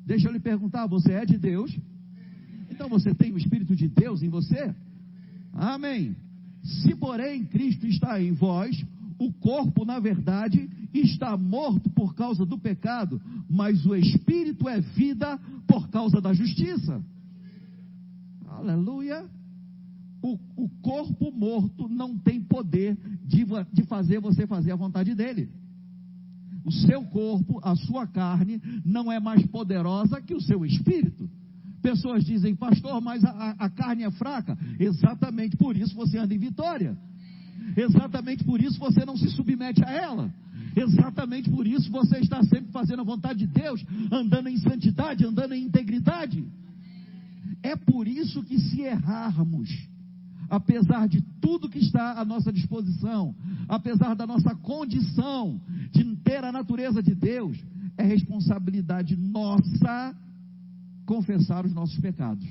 Deixa 0.05 0.27
eu 0.27 0.31
lhe 0.31 0.39
perguntar: 0.39 0.87
você 0.87 1.11
é 1.11 1.25
de 1.25 1.37
Deus? 1.37 1.77
Então 2.69 2.87
você 2.87 3.13
tem 3.13 3.33
o 3.33 3.37
Espírito 3.37 3.75
de 3.75 3.87
Deus 3.87 4.23
em 4.23 4.29
você? 4.29 4.73
Amém. 5.53 6.15
Se, 6.63 6.95
porém, 6.95 7.45
Cristo 7.45 7.87
está 7.87 8.21
em 8.21 8.31
vós, 8.33 8.85
o 9.19 9.31
corpo, 9.33 9.83
na 9.83 9.99
verdade, 9.99 10.69
está 10.93 11.35
morto 11.35 11.89
por 11.89 12.13
causa 12.13 12.45
do 12.45 12.57
pecado, 12.57 13.21
mas 13.49 13.85
o 13.85 13.95
espírito 13.95 14.67
é 14.69 14.79
vida 14.79 15.39
por 15.65 15.89
causa 15.89 16.21
da 16.21 16.33
justiça. 16.33 17.01
Aleluia. 18.47 19.25
O, 20.21 20.37
o 20.55 20.69
corpo 20.81 21.31
morto 21.31 21.87
não 21.87 22.17
tem 22.17 22.41
poder 22.41 22.97
de, 23.25 23.45
de 23.71 23.83
fazer 23.83 24.19
você 24.19 24.47
fazer 24.47 24.71
a 24.71 24.75
vontade 24.75 25.13
dele. 25.13 25.49
O 26.65 26.71
seu 26.71 27.03
corpo, 27.05 27.59
a 27.63 27.75
sua 27.75 28.05
carne, 28.07 28.61
não 28.83 29.11
é 29.11 29.19
mais 29.19 29.45
poderosa 29.47 30.21
que 30.21 30.33
o 30.33 30.41
seu 30.41 30.65
espírito. 30.65 31.29
Pessoas 31.81 32.25
dizem, 32.25 32.55
pastor, 32.55 32.99
mas 32.99 33.23
a, 33.23 33.55
a 33.57 33.69
carne 33.69 34.03
é 34.03 34.11
fraca. 34.11 34.57
Exatamente 34.79 35.55
por 35.55 35.77
isso 35.77 35.95
você 35.95 36.17
anda 36.17 36.33
em 36.33 36.39
vitória. 36.39 36.97
Exatamente 37.75 38.43
por 38.43 38.61
isso 38.61 38.79
você 38.79 39.05
não 39.05 39.15
se 39.15 39.29
submete 39.29 39.83
a 39.85 39.91
ela. 39.91 40.33
Exatamente 40.75 41.49
por 41.49 41.65
isso 41.65 41.89
você 41.91 42.17
está 42.19 42.43
sempre 42.43 42.71
fazendo 42.71 43.01
a 43.01 43.05
vontade 43.05 43.39
de 43.39 43.47
Deus, 43.47 43.83
andando 44.11 44.49
em 44.49 44.57
santidade, 44.57 45.25
andando 45.25 45.53
em 45.53 45.63
integridade. 45.63 46.45
É 47.63 47.75
por 47.75 48.07
isso 48.07 48.43
que 48.43 48.59
se 48.59 48.81
errarmos, 48.81 49.69
apesar 50.49 51.07
de 51.07 51.21
tudo 51.41 51.69
que 51.69 51.79
está 51.79 52.19
à 52.19 52.25
nossa 52.25 52.51
disposição, 52.51 53.35
apesar 53.67 54.15
da 54.15 54.25
nossa 54.25 54.55
condição 54.55 55.61
de 55.91 56.03
ter 56.17 56.43
a 56.43 56.51
natureza 56.51 57.01
de 57.01 57.13
Deus, 57.13 57.57
é 57.97 58.03
responsabilidade 58.03 59.15
nossa 59.15 60.15
confessar 61.05 61.65
os 61.65 61.73
nossos 61.73 61.99
pecados. 61.99 62.45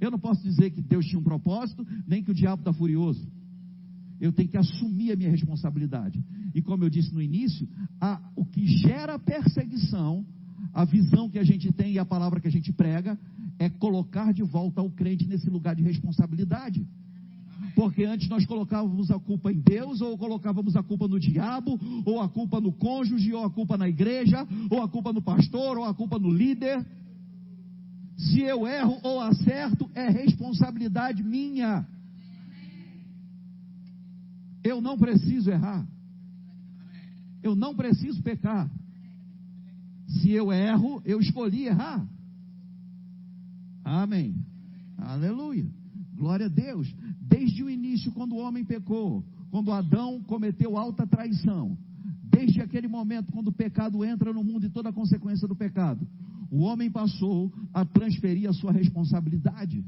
Eu 0.00 0.10
não 0.10 0.18
posso 0.18 0.42
dizer 0.42 0.70
que 0.70 0.82
Deus 0.82 1.06
tinha 1.06 1.18
um 1.18 1.24
propósito, 1.24 1.86
nem 2.06 2.22
que 2.22 2.30
o 2.30 2.34
diabo 2.34 2.60
está 2.60 2.72
furioso. 2.72 3.26
Eu 4.20 4.32
tenho 4.32 4.48
que 4.48 4.56
assumir 4.56 5.12
a 5.12 5.16
minha 5.16 5.30
responsabilidade. 5.30 6.22
E 6.54 6.60
como 6.60 6.84
eu 6.84 6.90
disse 6.90 7.12
no 7.12 7.22
início, 7.22 7.66
a, 8.00 8.20
o 8.36 8.44
que 8.44 8.66
gera 8.66 9.18
perseguição, 9.18 10.24
a 10.72 10.84
visão 10.84 11.30
que 11.30 11.38
a 11.38 11.44
gente 11.44 11.72
tem 11.72 11.92
e 11.92 11.98
a 11.98 12.04
palavra 12.04 12.40
que 12.40 12.48
a 12.48 12.50
gente 12.50 12.72
prega, 12.72 13.18
é 13.58 13.68
colocar 13.68 14.32
de 14.32 14.42
volta 14.42 14.82
o 14.82 14.90
crente 14.90 15.26
nesse 15.26 15.48
lugar 15.48 15.74
de 15.74 15.82
responsabilidade. 15.82 16.86
Porque 17.74 18.04
antes 18.04 18.28
nós 18.28 18.44
colocávamos 18.46 19.10
a 19.10 19.18
culpa 19.18 19.52
em 19.52 19.60
Deus, 19.60 20.00
ou 20.00 20.18
colocávamos 20.18 20.76
a 20.76 20.82
culpa 20.82 21.08
no 21.08 21.18
diabo, 21.18 21.78
ou 22.04 22.20
a 22.20 22.28
culpa 22.28 22.60
no 22.60 22.72
cônjuge, 22.72 23.32
ou 23.32 23.44
a 23.44 23.50
culpa 23.50 23.76
na 23.76 23.88
igreja, 23.88 24.46
ou 24.70 24.82
a 24.82 24.88
culpa 24.88 25.12
no 25.12 25.22
pastor, 25.22 25.78
ou 25.78 25.84
a 25.84 25.94
culpa 25.94 26.18
no 26.18 26.30
líder. 26.30 26.84
Se 28.16 28.40
eu 28.40 28.66
erro 28.66 28.98
ou 29.02 29.20
acerto, 29.20 29.90
é 29.94 30.08
responsabilidade 30.08 31.22
minha. 31.22 31.86
Eu 34.62 34.80
não 34.80 34.96
preciso 34.96 35.50
errar. 35.50 35.86
Eu 37.42 37.54
não 37.54 37.74
preciso 37.74 38.22
pecar. 38.22 38.70
Se 40.06 40.30
eu 40.30 40.52
erro, 40.52 41.02
eu 41.04 41.20
escolhi 41.20 41.66
errar. 41.66 42.06
Amém. 43.84 44.34
Aleluia. 44.96 45.66
Glória 46.16 46.46
a 46.46 46.48
Deus. 46.48 46.92
Desde 47.20 47.62
o 47.62 47.70
início, 47.70 48.10
quando 48.12 48.32
o 48.32 48.38
homem 48.38 48.64
pecou, 48.64 49.24
quando 49.50 49.70
Adão 49.70 50.22
cometeu 50.22 50.76
alta 50.76 51.06
traição, 51.06 51.76
desde 52.24 52.60
aquele 52.60 52.88
momento, 52.88 53.32
quando 53.32 53.48
o 53.48 53.52
pecado 53.52 54.04
entra 54.04 54.32
no 54.32 54.42
mundo 54.42 54.66
e 54.66 54.70
toda 54.70 54.88
a 54.88 54.92
consequência 54.92 55.46
do 55.46 55.54
pecado, 55.54 56.06
o 56.50 56.60
homem 56.60 56.90
passou 56.90 57.52
a 57.72 57.84
transferir 57.84 58.48
a 58.48 58.52
sua 58.52 58.72
responsabilidade. 58.72 59.84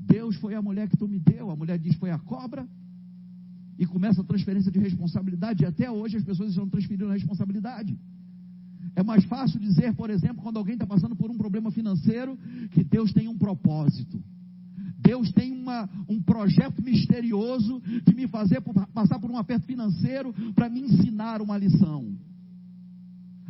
Deus 0.00 0.36
foi 0.36 0.54
a 0.54 0.62
mulher 0.62 0.88
que 0.88 0.96
tu 0.96 1.08
me 1.08 1.18
deu, 1.18 1.50
a 1.50 1.56
mulher 1.56 1.78
diz 1.78 1.96
foi 1.96 2.10
a 2.10 2.18
cobra, 2.18 2.68
e 3.78 3.86
começa 3.86 4.20
a 4.20 4.24
transferência 4.24 4.70
de 4.70 4.78
responsabilidade, 4.78 5.64
e 5.64 5.66
até 5.66 5.90
hoje 5.90 6.16
as 6.16 6.24
pessoas 6.24 6.50
estão 6.50 6.68
transferindo 6.68 7.08
a 7.08 7.14
responsabilidade. 7.14 7.98
É 8.96 9.02
mais 9.02 9.24
fácil 9.24 9.58
dizer, 9.58 9.94
por 9.94 10.08
exemplo, 10.08 10.42
quando 10.42 10.56
alguém 10.56 10.74
está 10.74 10.86
passando 10.86 11.16
por 11.16 11.30
um 11.30 11.36
problema 11.36 11.70
financeiro, 11.70 12.38
que 12.70 12.84
Deus 12.84 13.12
tem 13.12 13.26
um 13.28 13.36
propósito. 13.36 14.22
Deus 14.98 15.30
tem 15.32 15.52
uma, 15.52 15.88
um 16.08 16.22
projeto 16.22 16.82
misterioso 16.82 17.82
de 18.06 18.14
me 18.14 18.26
fazer 18.26 18.62
passar 18.94 19.18
por 19.18 19.30
um 19.30 19.36
aperto 19.36 19.66
financeiro 19.66 20.32
para 20.54 20.68
me 20.68 20.80
ensinar 20.80 21.42
uma 21.42 21.58
lição. 21.58 22.16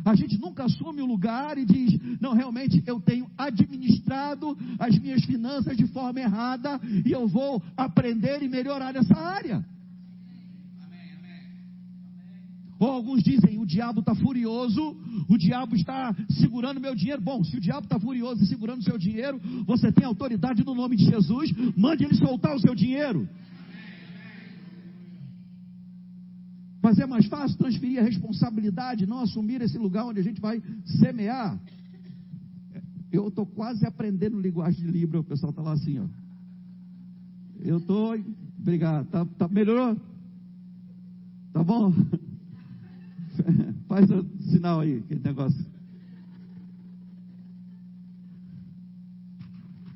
A 0.03 0.13
gente 0.13 0.37
nunca 0.37 0.65
assume 0.65 1.01
o 1.01 1.05
lugar 1.05 1.57
e 1.57 1.65
diz: 1.65 1.99
não, 2.21 2.33
realmente 2.33 2.83
eu 2.85 2.99
tenho 2.99 3.27
administrado 3.37 4.55
as 4.77 4.99
minhas 4.99 5.23
finanças 5.25 5.75
de 5.77 5.87
forma 5.87 6.19
errada 6.19 6.79
e 7.05 7.11
eu 7.11 7.27
vou 7.27 7.61
aprender 7.75 8.43
e 8.43 8.47
melhorar 8.47 8.93
nessa 8.93 9.15
área. 9.15 9.65
Ou 12.79 12.89
alguns 12.89 13.23
dizem: 13.23 13.57
o 13.57 13.65
diabo 13.65 14.01
está 14.01 14.13
furioso, 14.15 14.95
o 15.29 15.37
diabo 15.37 15.75
está 15.75 16.15
segurando 16.29 16.81
meu 16.81 16.93
dinheiro. 16.93 17.21
Bom, 17.21 17.43
se 17.43 17.55
o 17.57 17.61
diabo 17.61 17.85
está 17.85 17.99
furioso 17.99 18.43
e 18.43 18.47
segurando 18.47 18.83
seu 18.83 18.97
dinheiro, 18.97 19.39
você 19.65 19.91
tem 19.91 20.05
autoridade 20.05 20.65
no 20.65 20.75
nome 20.75 20.95
de 20.95 21.05
Jesus, 21.05 21.51
mande 21.75 22.03
ele 22.03 22.15
soltar 22.15 22.55
o 22.55 22.59
seu 22.59 22.75
dinheiro. 22.75 23.27
Mas 26.81 26.99
é 26.99 27.05
mais 27.07 27.25
fácil 27.25 27.57
transferir 27.57 27.99
a 27.99 28.03
responsabilidade, 28.03 29.07
não 29.07 29.19
assumir 29.19 29.59
esse 29.61 29.77
lugar 29.77 30.05
onde 30.05 30.19
a 30.19 30.23
gente 30.23 30.39
vai 30.39 30.61
semear. 30.99 31.59
Eu 33.11 33.29
estou 33.29 33.45
quase 33.45 33.87
aprendendo 33.87 34.39
linguagem 34.39 34.85
de 34.85 34.91
Libra, 34.91 35.19
o 35.19 35.23
pessoal 35.23 35.49
está 35.49 35.61
lá 35.61 35.71
assim, 35.71 35.97
ó. 35.99 36.05
Eu 37.59 37.77
estou. 37.77 38.15
Obrigado. 38.59 39.07
Tá, 39.07 39.25
tá, 39.25 39.47
melhorou? 39.47 39.95
Tá 41.53 41.63
bom? 41.63 41.93
Faz 43.87 44.09
o 44.09 44.25
sinal 44.51 44.81
aí, 44.81 44.97
aquele 44.97 45.21
negócio. 45.21 45.65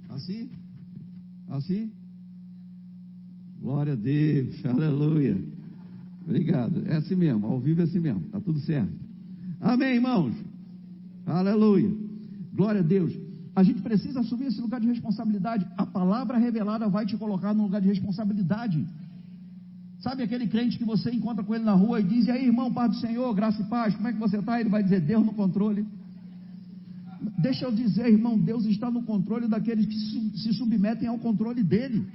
Assim? 0.09 0.49
Assim? 1.49 1.91
Glória 3.61 3.93
a 3.93 3.95
Deus, 3.95 4.65
aleluia. 4.65 5.37
Obrigado. 6.23 6.83
É 6.87 6.95
assim 6.95 7.15
mesmo, 7.15 7.45
ao 7.47 7.59
vivo 7.59 7.81
é 7.81 7.83
assim 7.83 7.99
mesmo, 7.99 8.21
tá 8.29 8.39
tudo 8.39 8.59
certo. 8.59 8.91
Amém, 9.59 9.95
irmãos? 9.95 10.33
Aleluia. 11.25 11.91
Glória 12.53 12.81
a 12.81 12.83
Deus. 12.83 13.13
A 13.55 13.63
gente 13.63 13.81
precisa 13.81 14.21
assumir 14.21 14.45
esse 14.45 14.61
lugar 14.61 14.79
de 14.79 14.87
responsabilidade. 14.87 15.67
A 15.77 15.85
palavra 15.85 16.37
revelada 16.37 16.87
vai 16.87 17.05
te 17.05 17.17
colocar 17.17 17.53
num 17.53 17.63
lugar 17.63 17.81
de 17.81 17.87
responsabilidade. 17.87 18.85
Sabe 19.99 20.23
aquele 20.23 20.47
crente 20.47 20.77
que 20.77 20.85
você 20.85 21.11
encontra 21.11 21.43
com 21.43 21.53
ele 21.53 21.63
na 21.63 21.73
rua 21.73 21.99
e 21.99 22.03
diz: 22.03 22.25
E 22.27 22.31
aí, 22.31 22.45
irmão, 22.45 22.71
paz 22.71 22.91
do 22.91 22.97
Senhor, 22.99 23.33
graça 23.33 23.61
e 23.61 23.65
paz, 23.65 23.93
como 23.95 24.07
é 24.07 24.13
que 24.13 24.19
você 24.19 24.37
está? 24.37 24.59
Ele 24.59 24.69
vai 24.69 24.81
dizer: 24.81 25.01
Deus 25.01 25.25
no 25.25 25.33
controle. 25.33 25.85
Deixa 27.37 27.65
eu 27.65 27.71
dizer, 27.71 28.07
irmão, 28.07 28.37
Deus 28.37 28.65
está 28.65 28.89
no 28.89 29.03
controle 29.03 29.47
daqueles 29.47 29.85
que 29.85 30.37
se 30.39 30.53
submetem 30.53 31.07
ao 31.07 31.17
controle 31.17 31.61
dele, 31.63 32.05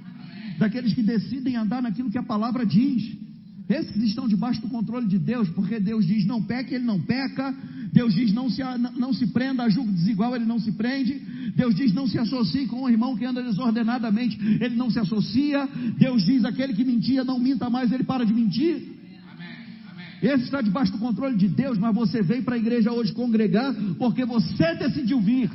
daqueles 0.57 0.93
que 0.93 1.03
decidem 1.03 1.55
andar 1.55 1.81
naquilo 1.81 2.09
que 2.09 2.17
a 2.17 2.23
palavra 2.23 2.65
diz. 2.65 3.17
Esses 3.69 4.03
estão 4.03 4.27
debaixo 4.27 4.61
do 4.61 4.67
controle 4.67 5.07
de 5.07 5.17
Deus, 5.17 5.49
porque 5.49 5.79
Deus 5.79 6.05
diz 6.05 6.25
não 6.25 6.41
peque, 6.41 6.73
ele 6.75 6.85
não 6.85 6.99
peca. 7.01 7.55
Deus 7.93 8.13
diz 8.13 8.33
não 8.33 8.49
se, 8.49 8.61
não 8.97 9.13
se 9.13 9.27
prenda 9.27 9.63
a 9.63 9.69
julgo 9.69 9.91
desigual, 9.91 10.35
ele 10.35 10.45
não 10.45 10.59
se 10.59 10.71
prende. 10.71 11.21
Deus 11.55 11.73
diz 11.73 11.93
não 11.93 12.05
se 12.05 12.19
associe 12.19 12.67
com 12.67 12.83
um 12.83 12.89
irmão 12.89 13.15
que 13.15 13.23
anda 13.23 13.41
desordenadamente, 13.41 14.37
ele 14.61 14.75
não 14.75 14.89
se 14.89 14.99
associa. 14.99 15.67
Deus 15.97 16.23
diz 16.25 16.43
aquele 16.43 16.73
que 16.73 16.83
mentia 16.83 17.23
não 17.23 17.39
minta 17.39 17.69
mais, 17.69 17.91
ele 17.91 18.03
para 18.03 18.25
de 18.25 18.33
mentir. 18.33 18.93
Esse 20.21 20.45
está 20.45 20.61
debaixo 20.61 20.91
do 20.91 20.97
controle 20.97 21.37
de 21.37 21.47
Deus, 21.47 21.77
mas 21.77 21.95
você 21.95 22.21
veio 22.21 22.43
para 22.43 22.55
a 22.55 22.57
igreja 22.57 22.91
hoje 22.91 23.13
congregar 23.13 23.73
porque 23.97 24.25
você 24.25 24.75
decidiu 24.75 25.21
vir. 25.21 25.49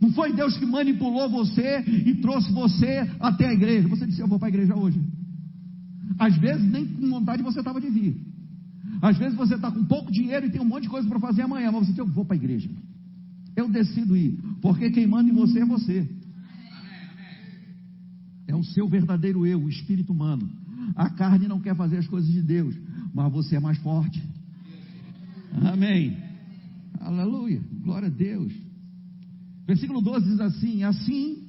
Não 0.00 0.12
foi 0.12 0.32
Deus 0.32 0.56
que 0.56 0.66
manipulou 0.66 1.28
você 1.28 1.80
e 2.06 2.14
trouxe 2.16 2.52
você 2.52 3.08
até 3.20 3.48
a 3.48 3.52
igreja. 3.52 3.88
Você 3.88 4.06
disse: 4.06 4.20
Eu 4.20 4.28
vou 4.28 4.38
para 4.38 4.48
a 4.48 4.50
igreja 4.50 4.74
hoje. 4.74 5.00
Às 6.18 6.36
vezes 6.36 6.64
nem 6.70 6.86
com 6.86 7.08
vontade 7.08 7.42
você 7.42 7.60
estava 7.60 7.80
de 7.80 7.90
vir. 7.90 8.16
Às 9.02 9.16
vezes 9.16 9.36
você 9.36 9.54
está 9.54 9.70
com 9.70 9.84
pouco 9.84 10.10
dinheiro 10.10 10.46
e 10.46 10.50
tem 10.50 10.60
um 10.60 10.64
monte 10.64 10.84
de 10.84 10.88
coisa 10.88 11.08
para 11.08 11.20
fazer 11.20 11.42
amanhã, 11.42 11.70
mas 11.70 11.86
você 11.86 11.92
diz, 11.92 11.98
eu 11.98 12.06
vou 12.06 12.24
para 12.24 12.34
a 12.34 12.36
igreja. 12.36 12.68
Eu 13.58 13.68
decido 13.68 14.16
ir, 14.16 14.38
porque 14.62 14.88
quem 14.88 15.04
manda 15.04 15.28
em 15.28 15.34
você 15.34 15.58
é 15.58 15.66
você. 15.66 16.08
É 18.46 18.54
o 18.54 18.62
seu 18.62 18.88
verdadeiro 18.88 19.44
eu, 19.44 19.60
o 19.60 19.68
espírito 19.68 20.12
humano. 20.12 20.48
A 20.94 21.10
carne 21.10 21.48
não 21.48 21.58
quer 21.58 21.74
fazer 21.74 21.96
as 21.98 22.06
coisas 22.06 22.30
de 22.30 22.40
Deus, 22.40 22.72
mas 23.12 23.32
você 23.32 23.56
é 23.56 23.60
mais 23.60 23.76
forte. 23.78 24.22
Amém. 25.72 26.16
Aleluia. 27.00 27.60
Glória 27.82 28.06
a 28.06 28.10
Deus. 28.12 28.52
Versículo 29.66 30.00
12 30.02 30.30
diz 30.30 30.40
assim: 30.40 30.84
Assim, 30.84 31.42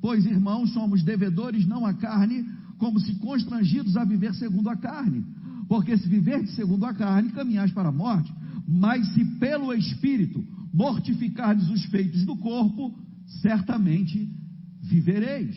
pois 0.00 0.24
irmãos, 0.24 0.72
somos 0.72 1.02
devedores 1.02 1.66
não 1.66 1.84
à 1.84 1.92
carne, 1.92 2.48
como 2.78 2.98
se 2.98 3.14
constrangidos 3.16 3.94
a 3.98 4.06
viver 4.06 4.32
segundo 4.36 4.70
a 4.70 4.76
carne. 4.76 5.22
Porque 5.68 5.98
se 5.98 6.08
viver 6.08 6.46
segundo 6.48 6.86
a 6.86 6.94
carne, 6.94 7.30
caminhais 7.30 7.72
para 7.72 7.90
a 7.90 7.92
morte. 7.92 8.32
Mas 8.66 9.06
se 9.12 9.22
pelo 9.38 9.74
Espírito 9.74 10.42
mortificardes 10.72 11.68
os 11.68 11.84
feitos 11.86 12.24
do 12.24 12.36
corpo, 12.36 12.96
certamente 13.40 14.28
vivereis. 14.80 15.56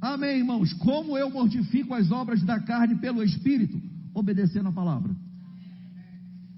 Amém, 0.00 0.38
irmãos? 0.38 0.72
Como 0.74 1.18
eu 1.18 1.28
mortifico 1.28 1.92
as 1.92 2.10
obras 2.10 2.42
da 2.42 2.60
carne 2.60 2.96
pelo 2.96 3.22
Espírito? 3.22 3.80
Obedecendo 4.14 4.68
a 4.68 4.72
palavra. 4.72 5.14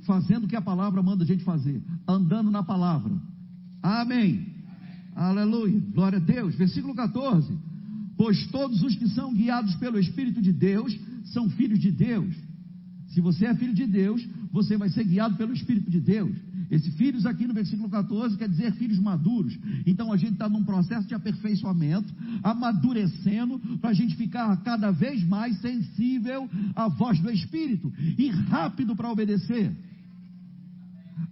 Fazendo 0.02 0.44
o 0.44 0.48
que 0.48 0.56
a 0.56 0.62
palavra 0.62 1.02
manda 1.02 1.24
a 1.24 1.26
gente 1.26 1.42
fazer. 1.42 1.82
Andando 2.06 2.50
na 2.50 2.62
palavra. 2.62 3.12
Amém. 3.82 4.46
Aleluia. 5.14 5.80
Glória 5.94 6.18
a 6.18 6.22
Deus. 6.22 6.54
Versículo 6.54 6.94
14. 6.94 7.56
Pois 8.16 8.46
todos 8.48 8.82
os 8.82 8.94
que 8.94 9.08
são 9.08 9.32
guiados 9.32 9.74
pelo 9.76 9.98
Espírito 9.98 10.42
de 10.42 10.52
Deus 10.52 10.98
são 11.32 11.48
filhos 11.48 11.78
de 11.78 11.90
Deus. 11.90 12.34
Se 13.08 13.20
você 13.20 13.46
é 13.46 13.54
filho 13.54 13.74
de 13.74 13.86
Deus, 13.86 14.26
você 14.52 14.76
vai 14.76 14.90
ser 14.90 15.04
guiado 15.04 15.36
pelo 15.36 15.54
Espírito 15.54 15.90
de 15.90 16.00
Deus. 16.00 16.36
Esse 16.70 16.90
filhos 16.92 17.26
aqui 17.26 17.46
no 17.46 17.54
versículo 17.54 17.90
14 17.90 18.36
quer 18.36 18.48
dizer 18.48 18.72
filhos 18.74 18.98
maduros. 18.98 19.58
Então 19.84 20.12
a 20.12 20.16
gente 20.16 20.34
está 20.34 20.48
num 20.48 20.64
processo 20.64 21.08
de 21.08 21.14
aperfeiçoamento, 21.14 22.14
amadurecendo, 22.44 23.58
para 23.78 23.90
a 23.90 23.94
gente 23.94 24.14
ficar 24.14 24.56
cada 24.62 24.92
vez 24.92 25.24
mais 25.24 25.60
sensível 25.60 26.48
à 26.76 26.88
voz 26.88 27.18
do 27.18 27.30
Espírito 27.30 27.92
e 28.16 28.28
rápido 28.30 28.94
para 28.94 29.10
obedecer. 29.10 29.76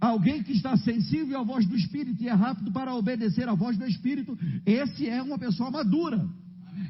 Alguém 0.01 0.43
que 0.43 0.51
está 0.51 0.75
sensível 0.77 1.39
à 1.39 1.43
voz 1.43 1.65
do 1.65 1.75
Espírito 1.75 2.21
e 2.21 2.27
é 2.27 2.33
rápido 2.33 2.71
para 2.71 2.93
obedecer 2.93 3.47
à 3.47 3.53
voz 3.53 3.77
do 3.77 3.85
Espírito, 3.85 4.37
esse 4.65 5.07
é 5.07 5.21
uma 5.21 5.39
pessoa 5.39 5.71
madura, 5.71 6.27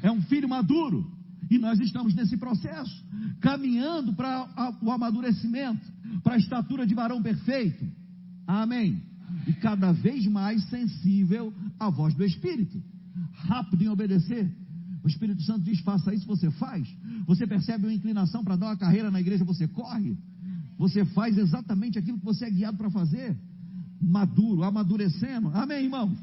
é 0.02 0.10
um 0.10 0.22
filho 0.22 0.48
maduro. 0.48 1.10
E 1.48 1.58
nós 1.58 1.80
estamos 1.80 2.14
nesse 2.14 2.36
processo, 2.36 3.04
caminhando 3.40 4.12
para 4.12 4.76
o 4.80 4.90
amadurecimento, 4.90 5.84
para 6.22 6.34
a 6.34 6.38
estatura 6.38 6.86
de 6.86 6.94
varão 6.94 7.20
perfeito. 7.20 7.84
Amém. 8.50 9.00
E 9.46 9.52
cada 9.52 9.92
vez 9.92 10.26
mais 10.26 10.62
sensível 10.64 11.54
à 11.78 11.88
voz 11.88 12.14
do 12.14 12.24
Espírito, 12.24 12.82
rápido 13.32 13.84
em 13.84 13.88
obedecer. 13.88 14.50
O 15.04 15.08
Espírito 15.08 15.40
Santo 15.42 15.64
diz: 15.64 15.78
faça 15.80 16.12
isso, 16.12 16.26
você 16.26 16.50
faz. 16.50 16.88
Você 17.26 17.46
percebe 17.46 17.86
uma 17.86 17.94
inclinação 17.94 18.42
para 18.42 18.56
dar 18.56 18.66
uma 18.66 18.76
carreira 18.76 19.08
na 19.08 19.20
igreja, 19.20 19.44
você 19.44 19.68
corre. 19.68 20.18
Você 20.76 21.04
faz 21.04 21.38
exatamente 21.38 21.96
aquilo 21.96 22.18
que 22.18 22.24
você 22.24 22.46
é 22.46 22.50
guiado 22.50 22.76
para 22.76 22.90
fazer. 22.90 23.38
Maduro, 24.02 24.64
amadurecendo. 24.64 25.50
Amém, 25.54 25.84
irmãos? 25.84 26.18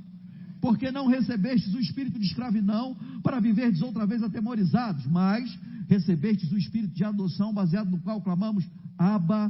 Porque 0.60 0.92
não 0.92 1.08
recebestes 1.08 1.74
o 1.74 1.80
espírito 1.80 2.20
de 2.20 2.26
escravidão 2.26 2.98
para 3.24 3.40
viverdes 3.40 3.82
outra 3.82 4.06
vez 4.06 4.22
atemorizados, 4.22 5.06
mas 5.06 5.58
recebestes 5.88 6.52
o 6.52 6.58
espírito 6.58 6.94
de 6.94 7.06
adoção, 7.06 7.54
baseado 7.54 7.90
no 7.90 8.00
qual 8.00 8.22
clamamos 8.22 8.68
Abba, 8.98 9.50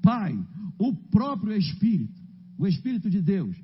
Pai. 0.00 0.38
O 0.78 0.94
próprio 0.94 1.56
Espírito, 1.56 2.20
o 2.58 2.66
Espírito 2.66 3.10
de 3.10 3.20
Deus, 3.20 3.56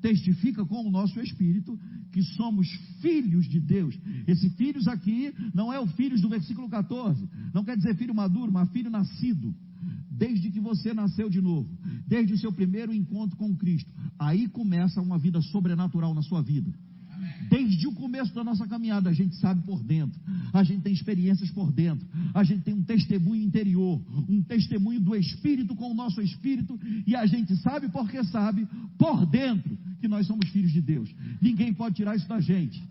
testifica 0.00 0.64
com 0.64 0.86
o 0.86 0.90
nosso 0.90 1.20
Espírito 1.20 1.78
que 2.12 2.22
somos 2.22 2.68
filhos 3.00 3.48
de 3.48 3.60
Deus. 3.60 3.98
Esse 4.26 4.48
filhos 4.50 4.86
aqui 4.88 5.32
não 5.54 5.72
é 5.72 5.78
o 5.78 5.86
filhos 5.86 6.20
do 6.20 6.28
versículo 6.28 6.68
14, 6.68 7.28
não 7.52 7.64
quer 7.64 7.76
dizer 7.76 7.96
filho 7.96 8.14
maduro, 8.14 8.50
mas 8.52 8.70
filho 8.70 8.90
nascido 8.90 9.54
desde 10.10 10.50
que 10.50 10.60
você 10.60 10.94
nasceu 10.94 11.28
de 11.28 11.40
novo, 11.40 11.68
desde 12.06 12.32
o 12.32 12.38
seu 12.38 12.50
primeiro 12.50 12.92
encontro 12.92 13.36
com 13.36 13.54
Cristo. 13.54 13.90
Aí 14.18 14.48
começa 14.48 15.00
uma 15.00 15.18
vida 15.18 15.40
sobrenatural 15.42 16.14
na 16.14 16.22
sua 16.22 16.42
vida. 16.42 16.72
Desde 17.48 17.86
o 17.86 17.92
começo 17.92 18.34
da 18.34 18.42
nossa 18.42 18.66
caminhada, 18.66 19.10
a 19.10 19.12
gente 19.12 19.36
sabe 19.36 19.62
por 19.64 19.82
dentro, 19.82 20.18
a 20.52 20.62
gente 20.62 20.82
tem 20.82 20.92
experiências 20.92 21.50
por 21.50 21.72
dentro, 21.72 22.06
a 22.34 22.42
gente 22.42 22.62
tem 22.62 22.74
um 22.74 22.82
testemunho 22.82 23.42
interior, 23.42 24.00
um 24.28 24.42
testemunho 24.42 25.00
do 25.00 25.14
Espírito 25.14 25.74
com 25.74 25.90
o 25.90 25.94
nosso 25.94 26.20
Espírito, 26.20 26.78
e 27.06 27.14
a 27.14 27.26
gente 27.26 27.56
sabe 27.56 27.88
porque 27.88 28.22
sabe, 28.24 28.66
por 28.98 29.26
dentro, 29.26 29.76
que 30.00 30.08
nós 30.08 30.26
somos 30.26 30.48
filhos 30.50 30.72
de 30.72 30.80
Deus. 30.80 31.08
Ninguém 31.40 31.72
pode 31.72 31.96
tirar 31.96 32.16
isso 32.16 32.28
da 32.28 32.40
gente. 32.40 32.82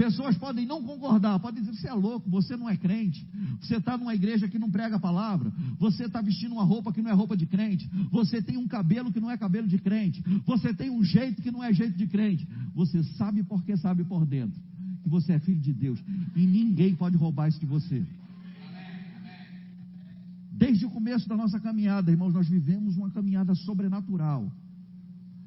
Pessoas 0.00 0.34
podem 0.38 0.64
não 0.64 0.82
concordar, 0.82 1.38
podem 1.40 1.62
dizer: 1.62 1.76
você 1.76 1.88
é 1.88 1.92
louco, 1.92 2.30
você 2.30 2.56
não 2.56 2.70
é 2.70 2.74
crente, 2.74 3.28
você 3.60 3.76
está 3.76 3.98
numa 3.98 4.14
igreja 4.14 4.48
que 4.48 4.58
não 4.58 4.70
prega 4.70 4.96
a 4.96 4.98
palavra, 4.98 5.52
você 5.78 6.06
está 6.06 6.22
vestindo 6.22 6.52
uma 6.52 6.64
roupa 6.64 6.90
que 6.90 7.02
não 7.02 7.10
é 7.10 7.12
roupa 7.12 7.36
de 7.36 7.44
crente, 7.44 7.86
você 8.10 8.40
tem 8.40 8.56
um 8.56 8.66
cabelo 8.66 9.12
que 9.12 9.20
não 9.20 9.30
é 9.30 9.36
cabelo 9.36 9.68
de 9.68 9.76
crente, 9.76 10.22
você 10.46 10.72
tem 10.72 10.88
um 10.88 11.04
jeito 11.04 11.42
que 11.42 11.50
não 11.50 11.62
é 11.62 11.70
jeito 11.74 11.98
de 11.98 12.06
crente. 12.06 12.48
Você 12.74 13.02
sabe 13.18 13.42
porque 13.42 13.76
sabe 13.76 14.02
por 14.02 14.24
dentro 14.24 14.58
que 15.02 15.08
você 15.10 15.34
é 15.34 15.38
filho 15.38 15.60
de 15.60 15.74
Deus 15.74 16.02
e 16.34 16.46
ninguém 16.46 16.94
pode 16.94 17.18
roubar 17.18 17.48
isso 17.48 17.60
de 17.60 17.66
você. 17.66 18.02
Desde 20.50 20.86
o 20.86 20.90
começo 20.90 21.28
da 21.28 21.36
nossa 21.36 21.60
caminhada, 21.60 22.10
irmãos, 22.10 22.32
nós 22.32 22.48
vivemos 22.48 22.96
uma 22.96 23.10
caminhada 23.10 23.54
sobrenatural. 23.54 24.50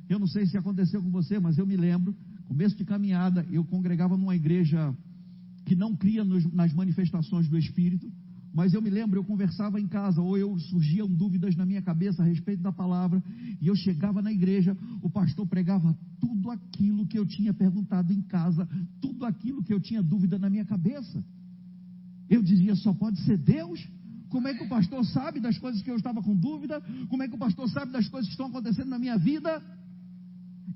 Eu 0.08 0.20
não 0.20 0.28
sei 0.28 0.46
se 0.46 0.56
aconteceu 0.56 1.02
com 1.02 1.10
você, 1.10 1.40
mas 1.40 1.58
eu 1.58 1.66
me 1.66 1.76
lembro 1.76 2.16
começo 2.48 2.76
de 2.76 2.86
caminhada, 2.86 3.46
eu 3.52 3.64
congregava 3.66 4.18
numa 4.18 4.36
igreja 4.36 4.96
que 5.66 5.76
não 5.76 5.96
cria 5.96 6.24
nos, 6.24 6.52
nas 6.54 6.74
manifestações 6.74 7.48
do 7.48 7.58
Espírito, 7.58 8.12
mas 8.54 8.74
eu 8.74 8.82
me 8.82 8.90
lembro, 8.90 9.20
eu 9.20 9.24
conversava 9.24 9.82
em 9.82 9.88
casa, 9.88 10.22
ou 10.22 10.38
eu 10.38 10.58
surgiam 10.60 11.08
dúvidas 11.08 11.56
na 11.56 11.66
minha 11.66 11.82
cabeça 11.82 12.22
a 12.22 12.26
respeito 12.26 12.62
da 12.62 12.72
palavra, 12.72 13.24
e 13.60 13.68
eu 13.68 13.76
chegava 13.76 14.22
na 14.22 14.32
igreja, 14.32 14.78
o 15.02 15.10
pastor 15.10 15.48
pregava 15.48 15.98
tudo 16.20 16.52
aquilo 16.52 17.08
que 17.08 17.18
eu 17.18 17.26
tinha 17.26 17.54
perguntado 17.54 18.14
em 18.14 18.22
casa, 18.22 18.70
tudo 19.02 19.26
aquilo 19.26 19.64
que 19.64 19.74
eu 19.74 19.80
tinha 19.80 20.04
dúvida 20.04 20.38
na 20.38 20.52
minha 20.52 20.66
cabeça. 20.66 21.24
Eu 22.30 22.44
dizia, 22.44 22.76
só 22.76 22.94
pode 22.94 23.20
ser 23.22 23.38
Deus? 23.38 23.84
Como 24.30 24.48
é 24.48 24.54
que 24.54 24.64
o 24.64 24.70
pastor 24.70 25.04
sabe 25.06 25.40
das 25.40 25.58
coisas 25.58 25.82
que 25.82 25.90
eu 25.90 25.96
estava 25.96 26.22
com 26.22 26.36
dúvida? 26.36 26.82
Como 27.10 27.24
é 27.24 27.28
que 27.28 27.36
o 27.36 27.40
pastor 27.40 27.70
sabe 27.70 27.92
das 27.92 28.08
coisas 28.08 28.28
que 28.28 28.34
estão 28.34 28.48
acontecendo 28.48 28.90
na 28.90 29.00
minha 29.00 29.18
vida? 29.18 29.62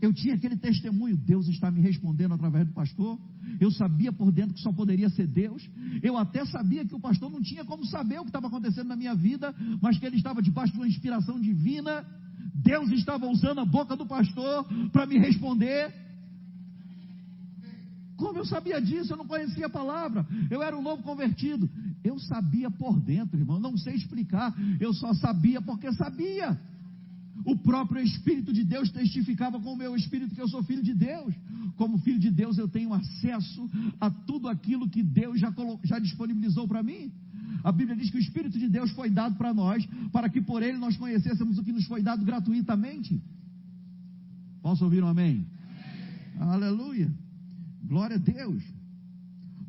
Eu 0.02 0.14
tinha 0.14 0.36
aquele 0.36 0.56
testemunho, 0.56 1.18
Deus 1.18 1.48
está 1.48 1.72
me 1.72 1.82
respondendo 1.82 2.34
através 2.34 2.68
do 2.68 2.74
pastor. 2.74 3.20
Eu 3.60 3.72
sabia 3.72 4.12
por 4.12 4.32
dentro 4.32 4.54
que 4.54 4.62
só 4.62 4.72
poderia 4.72 5.10
ser 5.10 5.28
Deus. 5.28 5.68
Eu 6.04 6.18
até 6.18 6.46
sabia 6.46 6.86
que 6.86 6.94
o 6.94 7.00
pastor 7.00 7.32
não 7.32 7.42
tinha 7.42 7.66
como 7.66 7.86
saber 7.86 8.20
o 8.20 8.24
que 8.24 8.30
estava 8.30 8.48
acontecendo 8.48 8.88
na 8.88 8.96
minha 8.96 9.16
vida, 9.16 9.54
mas 9.82 9.98
que 9.98 10.06
ele 10.06 10.18
estava 10.18 10.42
debaixo 10.42 10.74
de 10.74 10.80
uma 10.80 10.88
inspiração 10.88 11.40
divina. 11.40 12.06
Deus 12.54 12.92
estava 12.92 13.26
usando 13.28 13.60
a 13.60 13.66
boca 13.66 13.96
do 13.96 14.06
pastor 14.06 14.66
para 14.92 15.06
me 15.06 15.18
responder. 15.18 15.94
Como 18.18 18.40
eu 18.40 18.46
sabia 18.46 18.82
disso? 18.82 19.14
Eu 19.14 19.18
não 19.18 19.28
conhecia 19.28 19.68
a 19.68 19.70
palavra. 19.70 20.26
Eu 20.50 20.62
era 20.62 20.78
um 20.78 20.82
novo 20.82 21.04
convertido. 21.04 21.70
Eu 22.04 22.20
sabia 22.20 22.70
por 22.70 23.00
dentro, 23.00 23.40
irmão. 23.40 23.60
Não 23.60 23.78
sei 23.78 23.96
explicar. 23.96 24.54
Eu 24.80 24.94
só 24.94 25.14
sabia 25.14 25.62
porque 25.62 25.92
sabia. 25.94 26.60
O 27.52 27.56
próprio 27.56 28.02
Espírito 28.04 28.52
de 28.52 28.64
Deus 28.66 28.92
testificava 28.92 29.58
com 29.58 29.72
o 29.72 29.78
meu 29.78 29.96
espírito 29.96 30.36
que 30.36 30.42
eu 30.42 30.50
sou 30.50 30.62
filho 30.64 30.84
de 30.84 30.94
Deus. 30.94 31.34
Como 31.78 31.98
filho 32.00 32.20
de 32.20 32.30
Deus, 32.30 32.58
eu 32.58 32.68
tenho 32.68 32.94
acesso 32.94 33.70
a 34.02 34.10
tudo 34.12 34.50
aquilo 34.50 34.90
que 34.90 35.02
Deus 35.02 35.40
já, 35.40 35.50
já 35.86 35.98
disponibilizou 35.98 36.68
para 36.68 36.84
mim. 36.84 37.10
A 37.64 37.72
Bíblia 37.72 37.96
diz 37.96 38.10
que 38.10 38.18
o 38.18 38.20
Espírito 38.20 38.60
de 38.60 38.68
Deus 38.68 38.92
foi 38.92 39.10
dado 39.10 39.36
para 39.38 39.54
nós, 39.54 39.88
para 40.12 40.28
que 40.28 40.42
por 40.42 40.62
ele 40.62 40.78
nós 40.78 40.98
conhecêssemos 40.98 41.58
o 41.58 41.64
que 41.64 41.72
nos 41.72 41.86
foi 41.86 42.04
dado 42.04 42.26
gratuitamente. 42.26 43.24
Posso 44.62 44.84
ouvir 44.84 45.02
um 45.02 45.08
amém? 45.08 45.48
amém. 46.36 46.50
Aleluia. 46.50 47.10
Glória 47.86 48.18
a 48.18 48.20
Deus. 48.20 48.62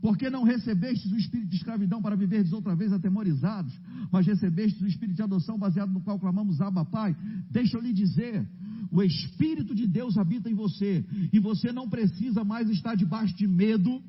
Porque 0.00 0.28
não 0.28 0.42
recebestes 0.42 1.12
o 1.12 1.16
espírito 1.16 1.50
de 1.50 1.56
escravidão 1.56 2.02
para 2.02 2.16
viverdes 2.16 2.52
outra 2.52 2.74
vez 2.74 2.92
atemorizados, 2.92 3.72
mas 4.10 4.26
recebestes 4.26 4.80
o 4.80 4.86
espírito 4.86 5.16
de 5.16 5.22
adoção 5.22 5.58
baseado 5.58 5.92
no 5.92 6.00
qual 6.00 6.18
clamamos 6.18 6.60
Abba 6.60 6.84
Pai. 6.84 7.16
Deixa 7.50 7.76
eu 7.76 7.82
lhe 7.82 7.92
dizer, 7.92 8.46
o 8.90 9.02
Espírito 9.02 9.74
de 9.74 9.86
Deus 9.86 10.16
habita 10.16 10.50
em 10.50 10.54
você, 10.54 11.04
e 11.32 11.38
você 11.38 11.72
não 11.72 11.88
precisa 11.88 12.42
mais 12.44 12.68
estar 12.70 12.94
debaixo 12.94 13.36
de 13.36 13.46
medo, 13.46 14.02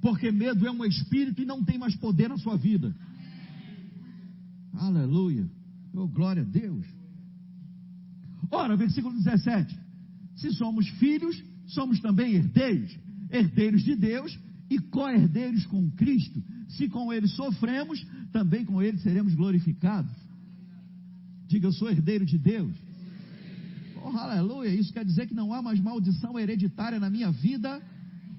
porque 0.00 0.30
medo 0.30 0.66
é 0.66 0.70
um 0.70 0.84
espírito 0.84 1.42
e 1.42 1.44
não 1.44 1.62
tem 1.62 1.78
mais 1.78 1.94
poder 1.96 2.28
na 2.28 2.38
sua 2.38 2.56
vida. 2.56 2.94
Aleluia. 4.72 5.48
Oh, 5.92 6.06
glória 6.06 6.42
a 6.42 6.46
Deus. 6.46 6.86
Ora, 8.50 8.76
versículo 8.76 9.14
17: 9.16 9.76
Se 10.36 10.52
somos 10.52 10.88
filhos, 10.90 11.42
somos 11.66 12.00
também 12.00 12.34
herdeiros, 12.34 12.96
herdeiros 13.30 13.82
de 13.82 13.94
Deus 13.96 14.38
e 14.70 14.78
co-herdeiros 14.78 15.66
com 15.66 15.90
Cristo. 15.90 16.42
Se 16.68 16.88
com 16.88 17.12
ele 17.12 17.26
sofremos, 17.28 18.04
também 18.32 18.64
com 18.64 18.82
ele 18.82 18.98
seremos 18.98 19.34
glorificados. 19.34 20.10
Diga, 21.46 21.66
eu 21.66 21.72
sou 21.72 21.90
herdeiro 21.90 22.26
de 22.26 22.36
Deus. 22.36 22.74
Oh, 24.04 24.16
aleluia! 24.16 24.68
Isso 24.68 24.92
quer 24.92 25.04
dizer 25.04 25.26
que 25.26 25.34
não 25.34 25.52
há 25.52 25.62
mais 25.62 25.80
maldição 25.80 26.38
hereditária 26.38 27.00
na 27.00 27.10
minha 27.10 27.30
vida, 27.30 27.82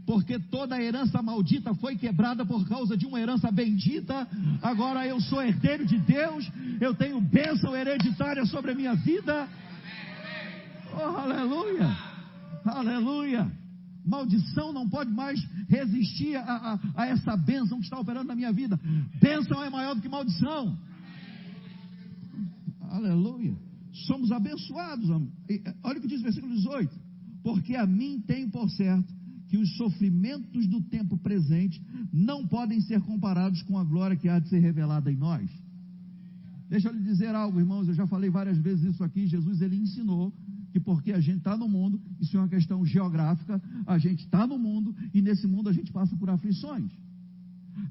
porque 0.06 0.40
toda 0.40 0.82
herança 0.82 1.22
maldita 1.22 1.74
foi 1.76 1.96
quebrada 1.96 2.46
por 2.46 2.68
causa 2.68 2.96
de 2.96 3.06
uma 3.06 3.20
herança 3.20 3.52
bendita. 3.52 4.28
Agora 4.62 5.06
eu 5.06 5.20
sou 5.22 5.42
herdeiro 5.42 5.86
de 5.86 5.98
Deus, 6.00 6.50
eu 6.80 6.94
tenho 6.94 7.20
bênção 7.20 7.76
hereditária 7.76 8.46
sobre 8.46 8.72
a 8.72 8.76
minha 8.76 8.96
vida. 8.96 9.48
Oh, 10.94 11.18
aleluia! 11.18 12.10
Aleluia! 12.66 13.59
Maldição 14.06 14.74
não 14.74 14.90
pode 14.90 15.12
mais 15.12 15.40
resistir 15.68 16.36
a, 16.36 16.42
a, 16.44 16.80
a, 16.96 17.06
essa 17.08 17.36
bênção 17.38 17.78
que 17.78 17.84
está 17.84 18.00
operando 18.00 18.28
na 18.28 18.36
minha 18.36 18.52
vida. 18.52 18.80
Bênção 19.22 19.64
é 19.64 19.70
maior 19.70 19.96
do 19.96 20.02
que 20.02 20.10
maldição. 20.10 20.78
Aleluia. 22.82 23.56
Somos 24.08 24.32
abençoados. 24.32 25.10
Olha 25.84 25.98
o 25.98 26.02
que 26.02 26.08
diz 26.08 26.22
o 26.22 26.24
versículo 26.24 26.54
18. 26.56 27.10
porque 27.44 27.76
a 27.76 27.86
mim 27.86 28.20
tem 28.26 28.50
por 28.50 28.70
certo 28.70 29.14
que 29.48 29.58
os 29.58 29.78
sofrimentos 29.78 30.68
do 30.68 30.82
tempo 30.84 31.18
presente 31.18 31.82
não 32.14 32.48
podem 32.48 32.80
ser 32.82 33.02
comparados 33.02 33.62
com 33.64 33.78
a 33.78 33.84
glória 33.84 34.16
que 34.16 34.30
há 34.30 34.40
de 34.40 34.48
ser 34.50 34.60
revelada 34.60 35.12
em 35.12 35.16
nós. 35.16 35.50
Deixa 36.70 36.88
eu 36.88 36.94
lhe 36.94 37.02
dizer 37.02 37.34
algo, 37.34 37.60
irmãos, 37.60 37.88
eu 37.88 37.96
já 37.96 38.06
falei 38.06 38.30
várias 38.30 38.60
vezes 38.60 38.94
isso 38.94 39.04
aqui, 39.04 39.26
Jesus 39.26 39.60
ele 39.62 39.76
ensinou 39.76 40.32
que 40.72 40.80
porque 40.80 41.12
a 41.12 41.20
gente 41.20 41.40
está 41.40 41.58
no 41.58 41.68
mundo, 41.68 42.00
isso 42.20 42.36
é 42.38 42.40
uma 42.40 42.48
questão 42.48 42.86
geográfica, 42.86 43.62
a 43.86 43.98
gente 43.98 44.24
está 44.26 44.46
no 44.46 44.58
mundo 44.58 44.96
e 45.14 45.22
nesse 45.22 45.48
mundo 45.48 45.70
a 45.70 45.74
gente 45.74 45.92
passa 45.92 46.16
por 46.16 46.30
aflições. 46.30 46.92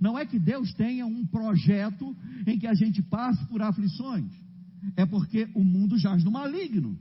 Não 0.00 0.18
é 0.18 0.24
que 0.24 0.38
Deus 0.38 0.72
tenha 0.74 1.06
um 1.06 1.26
projeto 1.26 2.16
em 2.46 2.58
que 2.58 2.66
a 2.66 2.74
gente 2.74 3.02
passe 3.02 3.44
por 3.46 3.62
aflições, 3.62 4.30
é 4.96 5.04
porque 5.04 5.48
o 5.54 5.64
mundo 5.64 5.98
jaz 5.98 6.22
no 6.22 6.30
maligno. 6.30 6.96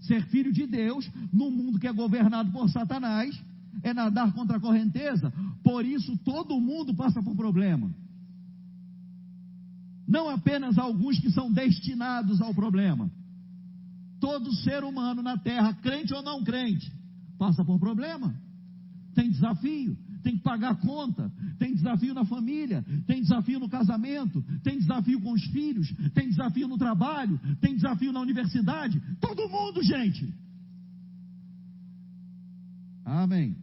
Ser 0.00 0.24
filho 0.26 0.52
de 0.52 0.66
Deus, 0.66 1.10
num 1.32 1.50
mundo 1.50 1.78
que 1.78 1.86
é 1.86 1.92
governado 1.92 2.52
por 2.52 2.68
Satanás, 2.68 3.38
é 3.82 3.92
nadar 3.92 4.32
contra 4.32 4.56
a 4.56 4.60
correnteza, 4.60 5.32
por 5.62 5.84
isso 5.84 6.16
todo 6.18 6.60
mundo 6.60 6.94
passa 6.94 7.22
por 7.22 7.34
problema. 7.34 7.90
Não 10.06 10.28
apenas 10.28 10.78
alguns 10.78 11.18
que 11.18 11.30
são 11.30 11.50
destinados 11.50 12.40
ao 12.40 12.54
problema. 12.54 13.10
Todo 14.24 14.54
ser 14.54 14.82
humano 14.82 15.20
na 15.20 15.36
terra, 15.36 15.74
crente 15.74 16.14
ou 16.14 16.22
não 16.22 16.42
crente, 16.42 16.90
passa 17.38 17.62
por 17.62 17.78
problema. 17.78 18.34
Tem 19.14 19.28
desafio, 19.28 19.94
tem 20.22 20.38
que 20.38 20.42
pagar 20.42 20.80
conta, 20.80 21.30
tem 21.58 21.74
desafio 21.74 22.14
na 22.14 22.24
família, 22.24 22.82
tem 23.06 23.20
desafio 23.20 23.60
no 23.60 23.68
casamento, 23.68 24.42
tem 24.62 24.78
desafio 24.78 25.20
com 25.20 25.30
os 25.30 25.44
filhos, 25.48 25.92
tem 26.14 26.30
desafio 26.30 26.66
no 26.66 26.78
trabalho, 26.78 27.38
tem 27.60 27.74
desafio 27.74 28.14
na 28.14 28.20
universidade. 28.20 28.98
Todo 29.20 29.46
mundo, 29.46 29.82
gente. 29.82 30.34
Amém. 33.04 33.54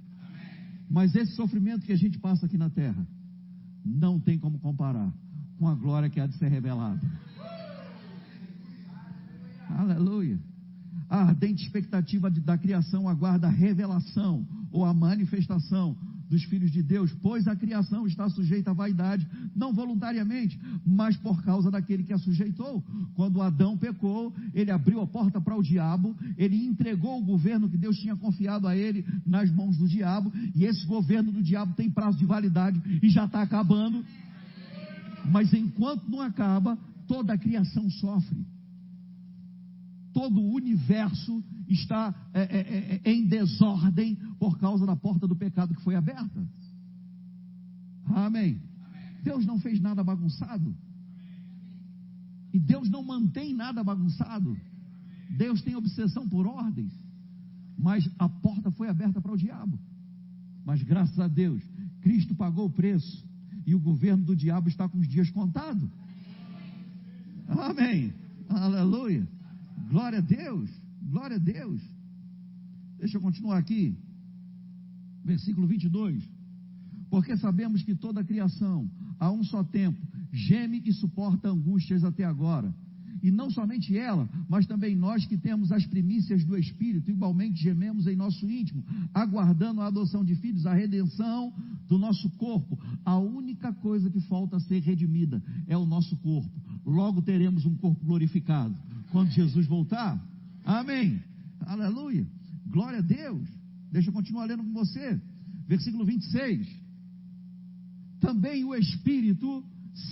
Mas 0.87 1.15
esse 1.15 1.35
sofrimento 1.35 1.87
que 1.87 1.91
a 1.91 1.97
gente 1.97 2.19
passa 2.19 2.45
aqui 2.45 2.55
na 2.59 2.69
terra, 2.69 3.03
não 3.83 4.19
tem 4.19 4.37
como 4.37 4.59
comparar 4.59 5.11
com 5.57 5.67
a 5.67 5.73
glória 5.73 6.07
que 6.07 6.19
há 6.19 6.27
de 6.27 6.37
ser 6.37 6.49
revelada. 6.49 7.01
Aleluia. 9.67 10.50
A 11.11 11.23
ardente 11.23 11.61
expectativa 11.61 12.31
de- 12.31 12.39
da 12.39 12.57
criação 12.57 13.09
aguarda 13.09 13.45
a 13.45 13.51
revelação 13.51 14.47
ou 14.71 14.85
a 14.85 14.93
manifestação 14.93 15.93
dos 16.29 16.41
filhos 16.45 16.71
de 16.71 16.81
Deus, 16.81 17.11
pois 17.21 17.45
a 17.49 17.53
criação 17.53 18.07
está 18.07 18.29
sujeita 18.29 18.71
à 18.71 18.73
vaidade, 18.73 19.27
não 19.53 19.73
voluntariamente, 19.73 20.57
mas 20.85 21.17
por 21.17 21.43
causa 21.43 21.69
daquele 21.69 22.05
que 22.05 22.13
a 22.13 22.17
sujeitou. 22.17 22.81
Quando 23.13 23.41
Adão 23.41 23.77
pecou, 23.77 24.33
ele 24.53 24.71
abriu 24.71 25.01
a 25.01 25.05
porta 25.05 25.41
para 25.41 25.57
o 25.57 25.61
diabo, 25.61 26.15
ele 26.37 26.65
entregou 26.65 27.19
o 27.19 27.25
governo 27.25 27.67
que 27.69 27.75
Deus 27.77 27.97
tinha 27.97 28.15
confiado 28.15 28.65
a 28.65 28.73
ele 28.73 29.05
nas 29.25 29.51
mãos 29.51 29.75
do 29.75 29.89
diabo, 29.89 30.31
e 30.55 30.63
esse 30.63 30.85
governo 30.85 31.33
do 31.33 31.43
diabo 31.43 31.73
tem 31.73 31.91
prazo 31.91 32.17
de 32.17 32.25
validade 32.25 32.81
e 33.03 33.09
já 33.09 33.25
está 33.25 33.41
acabando. 33.41 34.01
Mas 35.29 35.53
enquanto 35.53 36.09
não 36.09 36.21
acaba, 36.21 36.77
toda 37.05 37.33
a 37.33 37.37
criação 37.37 37.89
sofre. 37.89 38.45
Todo 40.13 40.41
o 40.41 40.53
universo 40.53 41.43
está 41.67 42.13
é, 42.33 42.41
é, 42.41 43.01
é, 43.03 43.11
em 43.11 43.25
desordem 43.27 44.15
por 44.37 44.57
causa 44.57 44.85
da 44.85 44.95
porta 44.95 45.27
do 45.27 45.35
pecado 45.35 45.73
que 45.73 45.83
foi 45.83 45.95
aberta. 45.95 46.47
Amém. 48.05 48.61
Deus 49.23 49.45
não 49.45 49.59
fez 49.59 49.79
nada 49.79 50.03
bagunçado. 50.03 50.75
E 52.53 52.59
Deus 52.59 52.89
não 52.89 53.03
mantém 53.03 53.53
nada 53.53 53.83
bagunçado. 53.83 54.57
Deus 55.37 55.61
tem 55.61 55.75
obsessão 55.75 56.27
por 56.27 56.45
ordens. 56.45 56.91
Mas 57.77 58.09
a 58.19 58.27
porta 58.27 58.69
foi 58.71 58.89
aberta 58.89 59.21
para 59.21 59.31
o 59.31 59.37
diabo. 59.37 59.79
Mas 60.65 60.83
graças 60.83 61.17
a 61.19 61.27
Deus, 61.27 61.63
Cristo 62.01 62.35
pagou 62.35 62.65
o 62.65 62.71
preço. 62.71 63.25
E 63.65 63.73
o 63.73 63.79
governo 63.79 64.25
do 64.25 64.35
diabo 64.35 64.67
está 64.67 64.89
com 64.89 64.97
os 64.97 65.07
dias 65.07 65.29
contados. 65.29 65.89
Amém. 67.47 68.13
Aleluia. 68.49 69.27
Glória 69.91 70.19
a 70.19 70.21
Deus. 70.21 70.69
Glória 71.03 71.35
a 71.35 71.39
Deus. 71.39 71.81
Deixa 72.97 73.17
eu 73.17 73.21
continuar 73.21 73.57
aqui. 73.57 73.93
Versículo 75.23 75.67
22. 75.67 76.23
Porque 77.09 77.35
sabemos 77.35 77.83
que 77.83 77.93
toda 77.93 78.21
a 78.21 78.23
criação, 78.23 78.89
a 79.19 79.29
um 79.29 79.43
só 79.43 79.65
tempo, 79.65 79.99
geme 80.31 80.81
e 80.85 80.93
suporta 80.93 81.49
angústias 81.49 82.05
até 82.05 82.23
agora. 82.23 82.73
E 83.21 83.29
não 83.29 83.51
somente 83.51 83.95
ela, 83.97 84.29
mas 84.47 84.65
também 84.65 84.95
nós 84.95 85.25
que 85.25 85.37
temos 85.37 85.73
as 85.73 85.85
primícias 85.85 86.45
do 86.45 86.57
Espírito, 86.57 87.11
igualmente 87.11 87.61
gememos 87.61 88.07
em 88.07 88.15
nosso 88.15 88.49
íntimo, 88.49 88.83
aguardando 89.13 89.81
a 89.81 89.87
adoção 89.87 90.23
de 90.23 90.35
filhos, 90.35 90.65
a 90.65 90.73
redenção 90.73 91.53
do 91.91 91.97
nosso 91.97 92.29
corpo. 92.37 92.79
A 93.03 93.17
única 93.17 93.73
coisa 93.73 94.09
que 94.09 94.21
falta 94.21 94.57
ser 94.61 94.79
redimida 94.79 95.43
é 95.67 95.75
o 95.75 95.85
nosso 95.85 96.15
corpo. 96.15 96.49
Logo 96.85 97.21
teremos 97.21 97.65
um 97.65 97.75
corpo 97.75 98.05
glorificado. 98.05 98.73
Quando 99.11 99.29
Jesus 99.31 99.67
voltar, 99.67 100.17
amém. 100.63 101.21
Aleluia. 101.59 102.25
Glória 102.65 102.99
a 102.99 103.01
Deus. 103.01 103.45
Deixa 103.91 104.07
eu 104.07 104.13
continuar 104.13 104.45
lendo 104.45 104.63
com 104.63 104.71
você. 104.71 105.19
Versículo 105.67 106.05
26. 106.05 106.65
Também 108.21 108.63
o 108.63 108.73
Espírito 108.73 109.61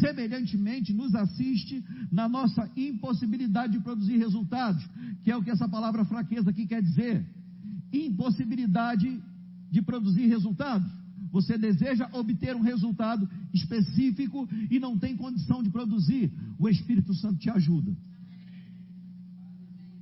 semelhantemente 0.02 0.92
nos 0.92 1.16
assiste 1.16 1.82
na 2.12 2.28
nossa 2.28 2.70
impossibilidade 2.76 3.72
de 3.72 3.80
produzir 3.80 4.18
resultados, 4.18 4.86
que 5.24 5.32
é 5.32 5.38
o 5.38 5.42
que 5.42 5.50
essa 5.50 5.70
palavra 5.70 6.04
fraqueza 6.04 6.50
aqui 6.50 6.68
quer 6.68 6.84
dizer. 6.84 7.26
Impossibilidade 7.94 9.24
de 9.72 9.82
produzir 9.82 10.28
resultados. 10.28 10.99
Você 11.32 11.58
deseja 11.58 12.10
obter 12.14 12.56
um 12.56 12.62
resultado 12.62 13.30
específico 13.54 14.48
e 14.70 14.80
não 14.80 14.98
tem 14.98 15.16
condição 15.16 15.62
de 15.62 15.70
produzir, 15.70 16.32
o 16.58 16.68
Espírito 16.68 17.14
Santo 17.14 17.40
te 17.40 17.50
ajuda. 17.50 17.96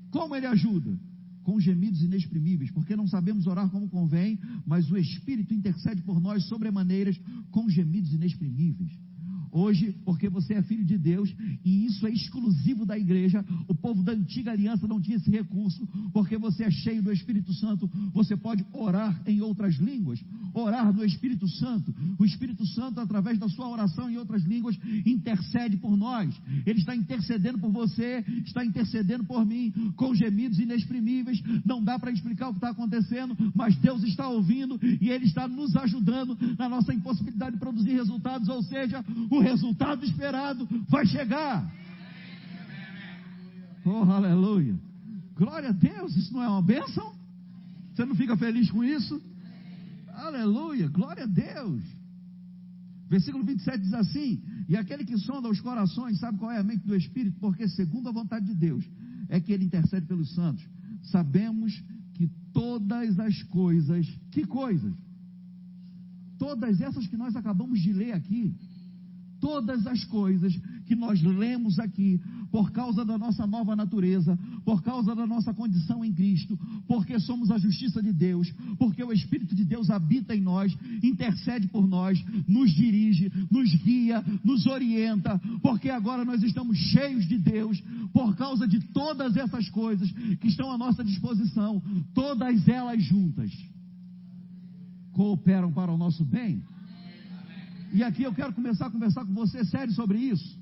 Como 0.09 0.35
ele 0.35 0.45
ajuda? 0.45 0.97
Com 1.43 1.59
gemidos 1.59 2.01
inexprimíveis, 2.01 2.71
porque 2.71 2.95
não 2.95 3.07
sabemos 3.07 3.47
orar 3.47 3.69
como 3.69 3.89
convém, 3.89 4.39
mas 4.65 4.89
o 4.91 4.97
Espírito 4.97 5.53
intercede 5.53 6.01
por 6.01 6.19
nós 6.19 6.45
sobremaneiras 6.45 7.19
com 7.51 7.69
gemidos 7.69 8.13
inexprimíveis. 8.13 9.07
Hoje, 9.51 9.95
porque 10.05 10.29
você 10.29 10.55
é 10.55 10.62
filho 10.62 10.86
de 10.86 10.97
Deus, 10.97 11.33
e 11.63 11.86
isso 11.86 12.05
é 12.05 12.12
exclusivo 12.12 12.86
da 12.86 12.97
igreja, 12.97 13.43
o 13.67 13.75
povo 13.75 14.03
da 14.03 14.12
antiga 14.12 14.51
aliança 14.51 14.88
não 14.88 15.01
tinha 15.01 15.17
esse 15.17 15.29
recurso, 15.29 15.88
porque 16.13 16.38
você 16.38 16.63
é 16.63 16.71
cheio 16.71 17.01
do 17.01 17.12
Espírito 17.12 17.53
Santo, 17.53 17.89
você 18.13 18.36
pode 18.36 18.65
orar 18.73 19.21
em 19.25 19.41
outras 19.41 19.75
línguas, 19.75 20.23
orar 20.53 20.93
no 20.93 21.03
Espírito 21.03 21.47
Santo. 21.47 21.93
O 22.19 22.25
Espírito 22.25 22.65
Santo, 22.67 22.99
através 22.99 23.38
da 23.39 23.47
sua 23.49 23.67
oração 23.69 24.10
em 24.10 24.17
outras 24.17 24.43
línguas, 24.43 24.77
intercede 25.05 25.77
por 25.77 25.95
nós. 25.95 26.33
Ele 26.65 26.79
está 26.79 26.95
intercedendo 26.95 27.60
por 27.60 27.71
você, 27.71 28.23
está 28.45 28.65
intercedendo 28.65 29.23
por 29.25 29.45
mim, 29.45 29.71
com 29.95 30.13
gemidos 30.15 30.60
inexprimíveis. 30.60 31.41
Não 31.65 31.83
dá 31.83 31.99
para 31.99 32.12
explicar 32.12 32.49
o 32.49 32.51
que 32.51 32.57
está 32.57 32.69
acontecendo, 32.69 33.36
mas 33.55 33.75
Deus 33.77 34.03
está 34.03 34.27
ouvindo 34.27 34.79
e 35.01 35.10
Ele 35.10 35.25
está 35.25 35.47
nos 35.47 35.75
ajudando 35.75 36.38
na 36.57 36.67
nossa 36.67 36.93
impossibilidade 36.93 37.53
de 37.53 37.60
produzir 37.60 37.93
resultados, 37.93 38.47
ou 38.49 38.62
seja, 38.63 39.03
o 39.29 39.37
resultado 39.39 40.04
esperado 40.06 40.67
vai 40.89 41.06
chegar. 41.06 41.69
Oh, 43.86 44.04
aleluia. 44.12 44.78
Glória 45.36 45.69
a 45.69 45.71
Deus, 45.71 46.15
isso 46.15 46.34
não 46.34 46.43
é 46.43 46.47
uma 46.47 46.62
bênção? 46.62 47.13
Você 47.93 48.06
não 48.06 48.15
fica 48.15 48.36
feliz 48.36 48.69
com 48.69 48.84
isso? 48.84 49.21
Aleluia, 50.10 50.88
glória 50.88 51.23
a 51.23 51.28
Deus. 51.28 51.84
Versículo 53.10 53.43
27 53.43 53.80
diz 53.80 53.93
assim: 53.93 54.41
E 54.67 54.76
aquele 54.76 55.06
que 55.06 55.17
sonda 55.17 55.47
os 55.47 55.62
corações 55.62 56.19
sabe 56.19 56.38
qual 56.38 56.52
é 56.52 56.60
a 56.60 56.63
mente 56.63 56.86
do 56.86 56.95
Espírito, 56.95 57.39
porque, 57.39 57.67
segundo 57.69 58.10
a 58.10 58.12
vontade 58.12 58.45
de 58.45 58.56
Deus, 58.56 58.84
é 59.30 59.39
que 59.39 59.52
ele 59.52 59.65
intercede 59.65 60.06
pelos 60.06 60.34
santos. 60.34 60.67
Sabemos 61.04 61.73
que 62.13 62.28
todas 62.52 63.19
as 63.19 63.41
coisas, 63.43 64.06
que 64.32 64.45
coisas? 64.45 64.93
Todas 66.38 66.82
essas 66.82 67.08
que 67.08 67.15
nós 67.15 67.36
acabamos 67.36 67.80
de 67.80 67.93
ler 67.93 68.13
aqui, 68.13 68.56
todas 69.39 69.86
as 69.88 70.04
coisas 70.06 70.54
que 70.86 70.95
nós 70.95 71.21
lemos 71.21 71.80
aqui, 71.80 72.19
por 72.52 72.71
causa 72.71 73.04
da 73.04 73.17
nossa 73.17 73.45
nova 73.45 73.76
natureza, 73.76 74.38
por 74.63 74.82
causa 74.82 75.13
da 75.15 75.28
nossa 75.28 75.54
condição 75.54 76.04
em 76.04 76.13
Cristo, 76.13 76.58
porque 76.88 77.19
somos 77.19 77.52
a 77.52 77.58
justiça 77.58 78.02
de 78.02 78.13
Deus, 78.13 78.52
porque 78.78 79.04
o 79.04 79.12
Espírito 79.12 79.54
de 79.56 79.65
Deus 79.65 79.89
habita 79.89 80.36
em 80.36 80.41
nós, 80.41 80.76
intercede 81.04 81.67
por 81.67 81.88
nós, 81.88 82.23
nos 82.47 82.71
dirige, 82.71 83.32
nos 83.52 83.73
guia, 83.76 84.23
nos 84.43 84.65
orienta, 84.65 85.39
porque 85.62 85.89
agora 85.89 86.23
nós 86.23 86.41
estamos 86.41 86.78
cheios 86.78 87.28
de 87.28 87.38
Deus, 87.38 87.82
por 88.13 88.36
causa 88.36 88.67
de 88.67 88.80
todas 88.80 89.36
essas 89.36 89.69
coisas 89.69 90.10
que 90.39 90.47
estão 90.47 90.71
à 90.71 90.78
nossa 90.78 91.04
disposição, 91.04 91.82
todas 92.13 92.67
elas 92.67 93.04
juntas 93.04 93.52
cooperam 95.17 95.73
para 95.73 95.91
o 95.91 95.97
nosso 95.97 96.23
bem. 96.23 96.63
E 97.93 98.04
aqui 98.04 98.23
eu 98.23 98.34
quero 98.34 98.54
começar 98.54 98.88
a 98.88 98.91
conversar 98.91 99.26
com 99.26 99.34
você 99.34 99.63
sério 99.65 99.93
sobre 99.93 100.19
isso. 100.19 100.58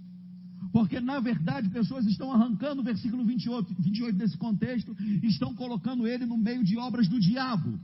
Porque, 0.72 1.00
na 1.00 1.20
verdade, 1.20 1.70
pessoas 1.70 2.06
estão 2.06 2.32
arrancando 2.32 2.82
o 2.82 2.84
versículo 2.84 3.24
28, 3.26 3.76
28 3.80 4.18
desse 4.18 4.38
contexto 4.38 4.96
e 5.00 5.28
estão 5.28 5.56
colocando 5.56 6.06
ele 6.06 6.26
no 6.26 6.38
meio 6.38 6.64
de 6.64 6.78
obras 6.78 7.08
do 7.08 7.20
diabo. 7.20 7.80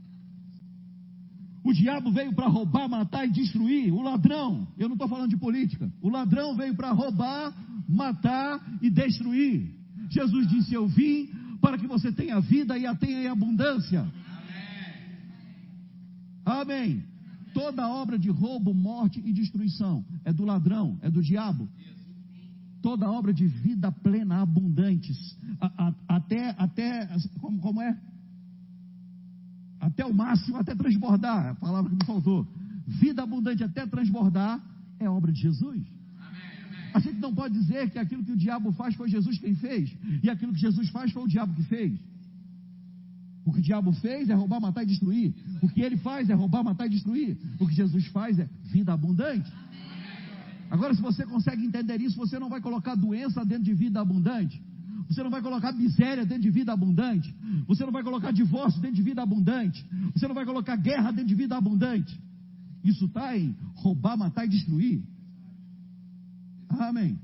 O 1.64 1.72
diabo 1.72 2.10
veio 2.10 2.34
para 2.34 2.48
roubar, 2.48 2.88
matar 2.88 3.26
e 3.26 3.30
destruir. 3.30 3.92
O 3.92 4.02
ladrão, 4.02 4.66
eu 4.76 4.88
não 4.88 4.94
estou 4.94 5.08
falando 5.08 5.30
de 5.30 5.36
política. 5.36 5.90
O 6.02 6.08
ladrão 6.08 6.56
veio 6.56 6.74
para 6.74 6.90
roubar, 6.90 7.54
matar 7.88 8.60
e 8.82 8.90
destruir. 8.90 9.74
Jesus 10.10 10.48
disse: 10.48 10.74
Eu 10.74 10.86
vim 10.88 11.30
para 11.60 11.78
que 11.78 11.86
você 11.86 12.10
tenha 12.12 12.40
vida 12.40 12.76
e 12.76 12.84
a 12.84 12.94
tenha 12.94 13.22
em 13.22 13.28
abundância. 13.28 14.04
Amém. 16.44 17.04
Toda 17.54 17.86
obra 17.88 18.18
de 18.18 18.30
roubo, 18.30 18.72
morte 18.74 19.20
e 19.24 19.32
destruição 19.32 20.04
é 20.24 20.32
do 20.32 20.44
ladrão, 20.44 20.98
é 21.02 21.10
do 21.10 21.22
diabo. 21.22 21.68
Toda 22.80 23.08
obra 23.10 23.32
de 23.32 23.46
vida 23.46 23.92
plena, 23.92 24.40
abundantes, 24.42 25.36
a- 25.60 25.72
a- 25.88 25.94
até, 26.16 26.50
até, 26.58 27.08
como, 27.40 27.58
como 27.60 27.80
é? 27.80 27.96
Até 29.80 30.04
o 30.06 30.14
máximo, 30.14 30.56
até 30.56 30.74
transbordar, 30.74 31.46
é 31.46 31.50
a 31.50 31.54
palavra 31.54 31.90
que 31.90 31.96
me 31.96 32.04
faltou. 32.04 32.46
Vida 32.86 33.22
abundante 33.22 33.62
até 33.64 33.86
transbordar 33.86 34.60
é 34.98 35.08
obra 35.08 35.32
de 35.32 35.40
Jesus. 35.40 35.82
A 36.94 37.00
gente 37.00 37.18
não 37.20 37.34
pode 37.34 37.54
dizer 37.54 37.90
que 37.90 37.98
aquilo 37.98 38.22
que 38.24 38.32
o 38.32 38.36
diabo 38.36 38.70
faz 38.72 38.94
foi 38.94 39.08
Jesus 39.08 39.38
quem 39.38 39.54
fez, 39.54 39.92
e 40.22 40.28
aquilo 40.28 40.52
que 40.52 40.60
Jesus 40.60 40.88
faz 40.90 41.10
foi 41.12 41.22
o 41.22 41.28
diabo 41.28 41.54
que 41.54 41.62
fez. 41.64 41.98
O 43.44 43.52
que 43.52 43.58
o 43.58 43.62
diabo 43.62 43.92
fez 43.94 44.28
é 44.28 44.34
roubar, 44.34 44.60
matar 44.60 44.82
e 44.84 44.86
destruir. 44.86 45.34
O 45.60 45.68
que 45.68 45.80
ele 45.80 45.96
faz 45.96 46.30
é 46.30 46.34
roubar, 46.34 46.62
matar 46.62 46.86
e 46.86 46.90
destruir. 46.90 47.36
O 47.58 47.66
que 47.66 47.74
Jesus 47.74 48.06
faz 48.06 48.38
é 48.38 48.48
vida 48.64 48.92
abundante. 48.92 49.50
Agora, 50.70 50.94
se 50.94 51.02
você 51.02 51.26
consegue 51.26 51.64
entender 51.64 52.00
isso, 52.00 52.16
você 52.16 52.38
não 52.38 52.48
vai 52.48 52.60
colocar 52.60 52.94
doença 52.94 53.44
dentro 53.44 53.64
de 53.64 53.74
vida 53.74 54.00
abundante. 54.00 54.62
Você 55.08 55.22
não 55.22 55.30
vai 55.30 55.42
colocar 55.42 55.72
miséria 55.72 56.24
dentro 56.24 56.44
de 56.44 56.50
vida 56.50 56.72
abundante. 56.72 57.34
Você 57.66 57.84
não 57.84 57.92
vai 57.92 58.02
colocar 58.02 58.30
divórcio 58.30 58.80
dentro 58.80 58.96
de 58.96 59.02
vida 59.02 59.22
abundante. 59.22 59.84
Você 60.14 60.26
não 60.26 60.34
vai 60.34 60.46
colocar 60.46 60.76
guerra 60.76 61.10
dentro 61.10 61.28
de 61.28 61.34
vida 61.34 61.56
abundante. 61.56 62.18
Isso 62.82 63.04
está 63.04 63.36
em 63.36 63.54
roubar, 63.74 64.16
matar 64.16 64.46
e 64.46 64.48
destruir. 64.48 65.02
Amém. 66.70 67.18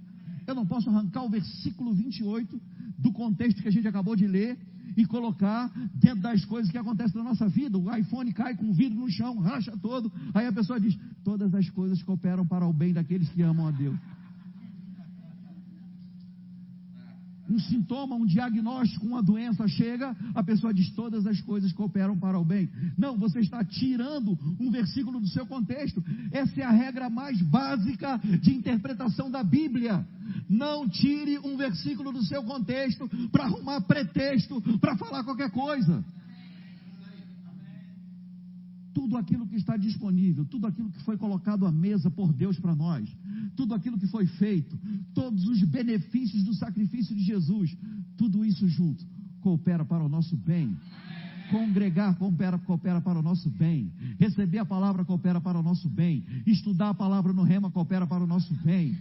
Eu 0.46 0.54
não 0.54 0.66
posso 0.66 0.90
arrancar 0.90 1.22
o 1.22 1.30
versículo 1.30 1.94
28 1.94 2.60
do 2.98 3.12
contexto 3.12 3.62
que 3.62 3.68
a 3.68 3.72
gente 3.72 3.88
acabou 3.88 4.14
de 4.14 4.26
ler 4.26 4.58
e 4.98 5.06
colocar 5.06 5.70
dentro 5.94 6.20
das 6.22 6.44
coisas 6.44 6.72
que 6.72 6.76
acontecem 6.76 7.16
na 7.22 7.30
nossa 7.30 7.48
vida. 7.48 7.78
O 7.78 7.94
iPhone 7.94 8.32
cai 8.32 8.56
com 8.56 8.68
o 8.68 8.74
vidro 8.74 8.98
no 8.98 9.08
chão, 9.08 9.38
racha 9.38 9.72
todo. 9.80 10.12
Aí 10.34 10.44
a 10.44 10.52
pessoa 10.52 10.80
diz: 10.80 10.98
Todas 11.22 11.54
as 11.54 11.70
coisas 11.70 12.02
cooperam 12.02 12.44
para 12.44 12.66
o 12.66 12.72
bem 12.72 12.92
daqueles 12.92 13.28
que 13.28 13.40
amam 13.40 13.68
a 13.68 13.70
Deus. 13.70 13.96
Um 17.48 17.58
sintoma, 17.58 18.14
um 18.14 18.26
diagnóstico, 18.26 19.06
uma 19.06 19.22
doença 19.22 19.66
chega, 19.66 20.14
a 20.34 20.42
pessoa 20.42 20.72
diz: 20.72 20.90
Todas 20.90 21.26
as 21.26 21.40
coisas 21.40 21.72
cooperam 21.72 22.18
para 22.18 22.38
o 22.38 22.44
bem. 22.44 22.68
Não, 22.96 23.16
você 23.16 23.40
está 23.40 23.64
tirando 23.64 24.38
um 24.60 24.70
versículo 24.70 25.18
do 25.18 25.28
seu 25.28 25.46
contexto. 25.46 26.04
Essa 26.30 26.60
é 26.60 26.64
a 26.64 26.70
regra 26.70 27.08
mais 27.08 27.40
básica 27.40 28.18
de 28.40 28.54
interpretação 28.54 29.30
da 29.30 29.42
Bíblia. 29.42 30.06
Não 30.48 30.88
tire 30.88 31.38
um 31.38 31.56
versículo 31.56 32.12
do 32.12 32.24
seu 32.24 32.42
contexto 32.42 33.08
para 33.30 33.44
arrumar 33.44 33.80
pretexto, 33.82 34.60
para 34.78 34.96
falar 34.96 35.24
qualquer 35.24 35.50
coisa. 35.50 36.04
Tudo 38.98 39.16
aquilo 39.16 39.46
que 39.46 39.54
está 39.54 39.76
disponível, 39.76 40.44
tudo 40.44 40.66
aquilo 40.66 40.90
que 40.90 41.04
foi 41.04 41.16
colocado 41.16 41.64
à 41.64 41.70
mesa 41.70 42.10
por 42.10 42.32
Deus 42.32 42.58
para 42.58 42.74
nós, 42.74 43.08
tudo 43.54 43.72
aquilo 43.72 43.96
que 43.96 44.08
foi 44.08 44.26
feito, 44.26 44.76
todos 45.14 45.44
os 45.46 45.62
benefícios 45.62 46.42
do 46.42 46.52
sacrifício 46.54 47.14
de 47.14 47.22
Jesus, 47.22 47.76
tudo 48.16 48.44
isso 48.44 48.66
junto 48.68 49.06
coopera 49.40 49.84
para 49.84 50.04
o 50.04 50.08
nosso 50.08 50.36
bem. 50.36 50.76
Congregar 51.52 52.18
coopera, 52.18 52.58
coopera 52.58 53.00
para 53.00 53.20
o 53.20 53.22
nosso 53.22 53.48
bem. 53.50 53.92
Receber 54.18 54.58
a 54.58 54.66
palavra 54.66 55.04
coopera 55.04 55.40
para 55.40 55.60
o 55.60 55.62
nosso 55.62 55.88
bem. 55.88 56.24
Estudar 56.44 56.90
a 56.90 56.94
palavra 56.94 57.32
no 57.32 57.44
rema 57.44 57.70
coopera 57.70 58.04
para 58.04 58.24
o 58.24 58.26
nosso 58.26 58.52
bem. 58.64 58.98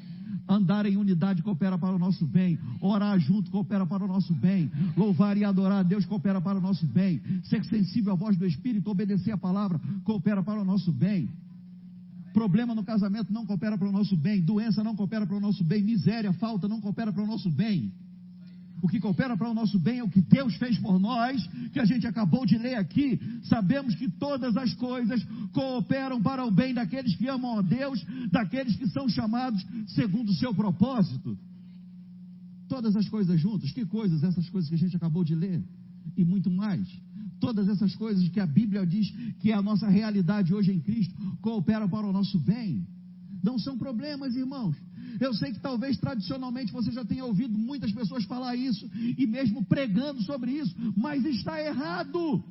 Andar 0.47 0.85
em 0.85 0.97
unidade 0.97 1.43
coopera 1.43 1.77
para 1.77 1.95
o 1.95 1.99
nosso 1.99 2.25
bem. 2.25 2.57
Orar 2.81 3.19
junto 3.19 3.51
coopera 3.51 3.85
para 3.85 4.03
o 4.03 4.07
nosso 4.07 4.33
bem. 4.33 4.71
Louvar 4.95 5.37
e 5.37 5.43
adorar 5.43 5.79
a 5.79 5.83
Deus 5.83 6.05
coopera 6.05 6.39
para 6.39 6.57
o 6.57 6.61
nosso 6.61 6.85
bem. 6.85 7.21
Ser 7.43 7.63
sensível 7.65 8.13
à 8.13 8.15
voz 8.15 8.37
do 8.37 8.45
Espírito, 8.45 8.89
obedecer 8.89 9.31
a 9.31 9.37
palavra 9.37 9.79
coopera 10.03 10.41
para 10.41 10.61
o 10.61 10.65
nosso 10.65 10.91
bem. 10.91 11.29
Problema 12.33 12.75
no 12.75 12.83
casamento 12.83 13.33
não 13.33 13.45
coopera 13.45 13.77
para 13.77 13.89
o 13.89 13.91
nosso 13.91 14.15
bem. 14.15 14.41
Doença 14.41 14.83
não 14.83 14.95
coopera 14.95 15.25
para 15.25 15.35
o 15.35 15.39
nosso 15.39 15.63
bem. 15.63 15.83
Miséria, 15.83 16.31
falta 16.33 16.67
não 16.67 16.79
coopera 16.79 17.11
para 17.11 17.23
o 17.23 17.27
nosso 17.27 17.49
bem. 17.49 17.91
O 18.81 18.87
que 18.87 18.99
coopera 18.99 19.35
para 19.35 19.49
o 19.49 19.53
nosso 19.53 19.79
bem 19.79 19.99
é 19.99 20.03
o 20.03 20.09
que 20.09 20.21
Deus 20.21 20.55
fez 20.57 20.77
por 20.77 20.99
nós, 20.99 21.41
que 21.73 21.79
a 21.79 21.85
gente 21.85 22.05
acabou 22.05 22.45
de 22.45 22.57
ler 22.57 22.75
aqui. 22.75 23.19
Sabemos 23.43 23.95
que 23.95 24.09
todas 24.09 24.55
as 24.55 24.73
coisas 24.75 25.25
cooperam 25.51 26.21
para 26.21 26.45
o 26.45 26.51
bem 26.51 26.73
daqueles 26.73 27.15
que 27.15 27.27
amam 27.27 27.57
a 27.57 27.61
Deus, 27.61 28.05
daqueles 28.31 28.75
que 28.75 28.87
são 28.89 29.09
chamados 29.09 29.65
segundo 29.87 30.29
o 30.29 30.35
seu 30.35 30.53
propósito. 30.53 31.37
Todas 32.67 32.95
as 32.95 33.07
coisas 33.09 33.39
juntas, 33.39 33.71
que 33.71 33.85
coisas? 33.85 34.23
Essas 34.23 34.47
coisas 34.49 34.69
que 34.69 34.75
a 34.75 34.79
gente 34.79 34.95
acabou 34.95 35.23
de 35.23 35.33
ler, 35.33 35.63
e 36.15 36.23
muito 36.23 36.51
mais. 36.51 36.87
Todas 37.39 37.67
essas 37.69 37.95
coisas 37.95 38.27
que 38.29 38.39
a 38.39 38.45
Bíblia 38.45 38.85
diz 38.85 39.09
que 39.39 39.51
é 39.51 39.55
a 39.55 39.61
nossa 39.61 39.87
realidade 39.87 40.53
hoje 40.53 40.71
em 40.71 40.79
Cristo, 40.79 41.15
cooperam 41.41 41.89
para 41.89 42.05
o 42.05 42.13
nosso 42.13 42.39
bem. 42.39 42.87
Não 43.43 43.57
são 43.57 43.77
problemas, 43.77 44.35
irmãos. 44.35 44.75
Eu 45.19 45.33
sei 45.33 45.51
que 45.51 45.59
talvez 45.59 45.97
tradicionalmente 45.97 46.71
você 46.71 46.91
já 46.91 47.03
tenha 47.03 47.25
ouvido 47.25 47.57
muitas 47.57 47.91
pessoas 47.91 48.25
falar 48.25 48.55
isso 48.55 48.89
e 49.17 49.25
mesmo 49.25 49.65
pregando 49.65 50.21
sobre 50.23 50.51
isso, 50.51 50.75
mas 50.95 51.25
está 51.25 51.61
errado. 51.61 52.43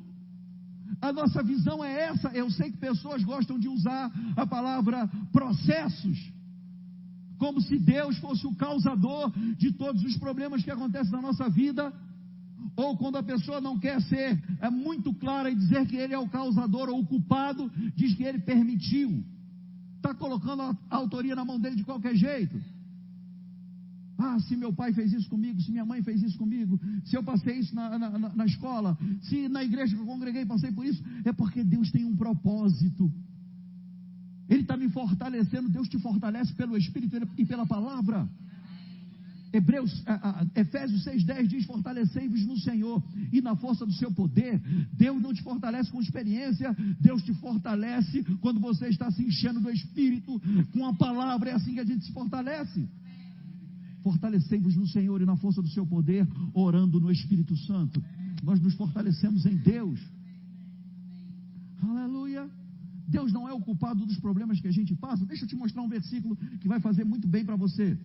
A 1.01 1.13
nossa 1.13 1.43
visão 1.43 1.83
é 1.83 2.09
essa. 2.09 2.29
Eu 2.29 2.49
sei 2.49 2.71
que 2.71 2.77
pessoas 2.77 3.23
gostam 3.23 3.59
de 3.59 3.67
usar 3.67 4.11
a 4.35 4.45
palavra 4.45 5.07
processos, 5.31 6.17
como 7.37 7.61
se 7.61 7.77
Deus 7.77 8.17
fosse 8.17 8.47
o 8.47 8.55
causador 8.55 9.31
de 9.57 9.71
todos 9.73 10.03
os 10.03 10.17
problemas 10.17 10.63
que 10.63 10.71
acontecem 10.71 11.11
na 11.11 11.21
nossa 11.21 11.49
vida. 11.49 11.93
Ou 12.75 12.97
quando 12.97 13.17
a 13.17 13.23
pessoa 13.23 13.61
não 13.61 13.79
quer 13.79 14.01
ser 14.01 14.41
é 14.59 14.69
muito 14.69 15.13
clara 15.13 15.49
e 15.49 15.55
dizer 15.55 15.87
que 15.87 15.95
ele 15.95 16.13
é 16.13 16.19
o 16.19 16.29
causador 16.29 16.89
ou 16.89 16.99
o 16.99 17.05
culpado, 17.05 17.71
diz 17.95 18.13
que 18.15 18.23
ele 18.23 18.39
permitiu 18.39 19.23
está 19.97 20.13
colocando 20.13 20.61
a 20.61 20.77
autoria 20.89 21.35
na 21.35 21.43
mão 21.43 21.59
dele 21.59 21.75
de 21.75 21.83
qualquer 21.83 22.15
jeito. 22.15 22.59
Ah, 24.17 24.39
se 24.39 24.55
meu 24.55 24.73
pai 24.73 24.93
fez 24.93 25.13
isso 25.13 25.29
comigo, 25.29 25.61
se 25.61 25.69
minha 25.71 25.85
mãe 25.85 26.01
fez 26.01 26.23
isso 26.23 26.37
comigo, 26.37 26.79
se 27.05 27.15
eu 27.15 27.23
passei 27.23 27.59
isso 27.59 27.75
na, 27.75 27.99
na, 27.99 28.09
na, 28.17 28.45
escola, 28.45 28.97
se 29.21 29.47
na 29.47 29.63
igreja 29.63 29.95
que 29.95 30.01
eu 30.01 30.07
congreguei 30.07 30.43
passei 30.43 30.71
por 30.71 30.85
isso, 30.85 31.03
é 31.23 31.31
porque 31.31 31.63
Deus 31.63 31.91
tem 31.91 32.03
um 32.03 32.15
propósito. 32.15 33.11
Ele 34.49 34.61
está 34.61 34.75
me 34.75 34.89
fortalecendo, 34.89 35.69
Deus 35.69 35.87
te 35.87 35.99
fortalece 35.99 36.53
pelo 36.53 36.77
Espírito 36.77 37.15
e 37.37 37.45
pela 37.45 37.65
palavra. 37.67 38.27
Hebreus, 39.57 40.03
Efésios 40.55 41.03
6,10 41.03 41.47
diz: 41.47 41.65
Fortalecei-vos 41.65 42.45
no 42.45 42.57
Senhor 42.59 43.03
e 43.31 43.41
na 43.41 43.55
força 43.55 43.85
do 43.85 43.93
seu 43.93 44.11
poder. 44.11 44.61
Deus 44.93 45.21
não 45.21 45.33
te 45.33 45.41
fortalece 45.41 45.91
com 45.91 45.99
experiência, 45.99 46.75
Deus 46.99 47.23
te 47.23 47.33
fortalece 47.35 48.23
quando 48.39 48.59
você 48.59 48.87
está 48.87 49.09
se 49.11 49.23
enchendo 49.23 49.59
do 49.59 49.71
Espírito 49.71 50.39
com 50.71 50.85
a 50.85 50.93
palavra. 50.93 51.49
É 51.49 51.53
assim 51.53 51.73
que 51.73 51.79
a 51.79 51.85
gente 51.85 52.05
se 52.05 52.13
fortalece. 52.13 52.87
Fortalecei-vos 54.03 54.75
no 54.75 54.87
Senhor 54.87 55.21
e 55.21 55.25
na 55.25 55.35
força 55.35 55.61
do 55.61 55.69
seu 55.69 55.85
poder, 55.85 56.27
orando 56.53 56.99
no 56.99 57.11
Espírito 57.11 57.57
Santo. 57.57 58.01
Nós 58.43 58.59
nos 58.59 58.75
fortalecemos 58.75 59.45
em 59.45 59.57
Deus. 59.57 59.99
Aleluia. 61.81 62.47
Deus 63.07 63.33
não 63.33 63.49
é 63.49 63.53
o 63.53 63.59
culpado 63.59 64.05
dos 64.05 64.19
problemas 64.19 64.59
que 64.59 64.67
a 64.67 64.71
gente 64.71 64.93
passa. 64.95 65.25
Deixa 65.25 65.45
eu 65.45 65.49
te 65.49 65.55
mostrar 65.55 65.81
um 65.81 65.89
versículo 65.89 66.35
que 66.59 66.67
vai 66.67 66.79
fazer 66.79 67.05
muito 67.05 67.27
bem 67.27 67.43
para 67.43 67.55
você. 67.55 67.97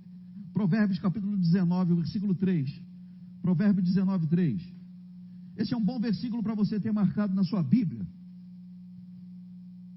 Provérbios 0.52 0.98
capítulo 0.98 1.36
19, 1.36 1.94
versículo 1.94 2.34
3. 2.34 2.70
Provérbios 3.40 3.86
19, 3.86 4.26
3. 4.26 4.62
Esse 5.56 5.74
é 5.74 5.76
um 5.76 5.84
bom 5.84 5.98
versículo 5.98 6.42
para 6.42 6.54
você 6.54 6.78
ter 6.78 6.92
marcado 6.92 7.34
na 7.34 7.44
sua 7.44 7.62
Bíblia. 7.62 8.06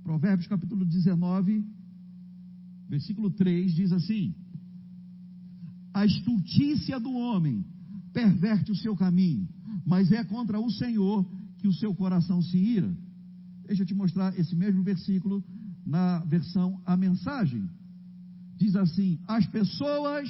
Provérbios 0.03 0.47
capítulo 0.47 0.85
19, 0.85 1.65
versículo 2.87 3.29
3 3.31 3.73
diz 3.73 3.91
assim: 3.91 4.35
A 5.93 6.05
estultícia 6.05 6.99
do 6.99 7.11
homem 7.13 7.65
perverte 8.13 8.71
o 8.71 8.75
seu 8.75 8.95
caminho, 8.95 9.47
mas 9.85 10.11
é 10.11 10.23
contra 10.23 10.59
o 10.59 10.71
Senhor 10.71 11.25
que 11.57 11.67
o 11.67 11.73
seu 11.73 11.93
coração 11.93 12.41
se 12.41 12.57
ira. 12.57 12.95
Deixa 13.65 13.83
eu 13.83 13.87
te 13.87 13.95
mostrar 13.95 14.37
esse 14.39 14.55
mesmo 14.55 14.83
versículo 14.83 15.43
na 15.85 16.19
versão 16.19 16.81
A 16.85 16.95
Mensagem. 16.95 17.67
Diz 18.57 18.75
assim: 18.75 19.19
As 19.27 19.45
pessoas 19.47 20.29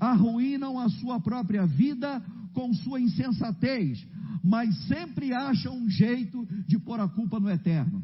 arruinam 0.00 0.78
a 0.78 0.88
sua 0.88 1.20
própria 1.20 1.66
vida 1.66 2.22
com 2.52 2.72
sua 2.74 3.00
insensatez, 3.00 4.06
mas 4.42 4.76
sempre 4.86 5.32
acham 5.32 5.76
um 5.76 5.88
jeito 5.88 6.46
de 6.66 6.78
pôr 6.78 7.00
a 7.00 7.08
culpa 7.08 7.38
no 7.38 7.50
eterno. 7.50 8.02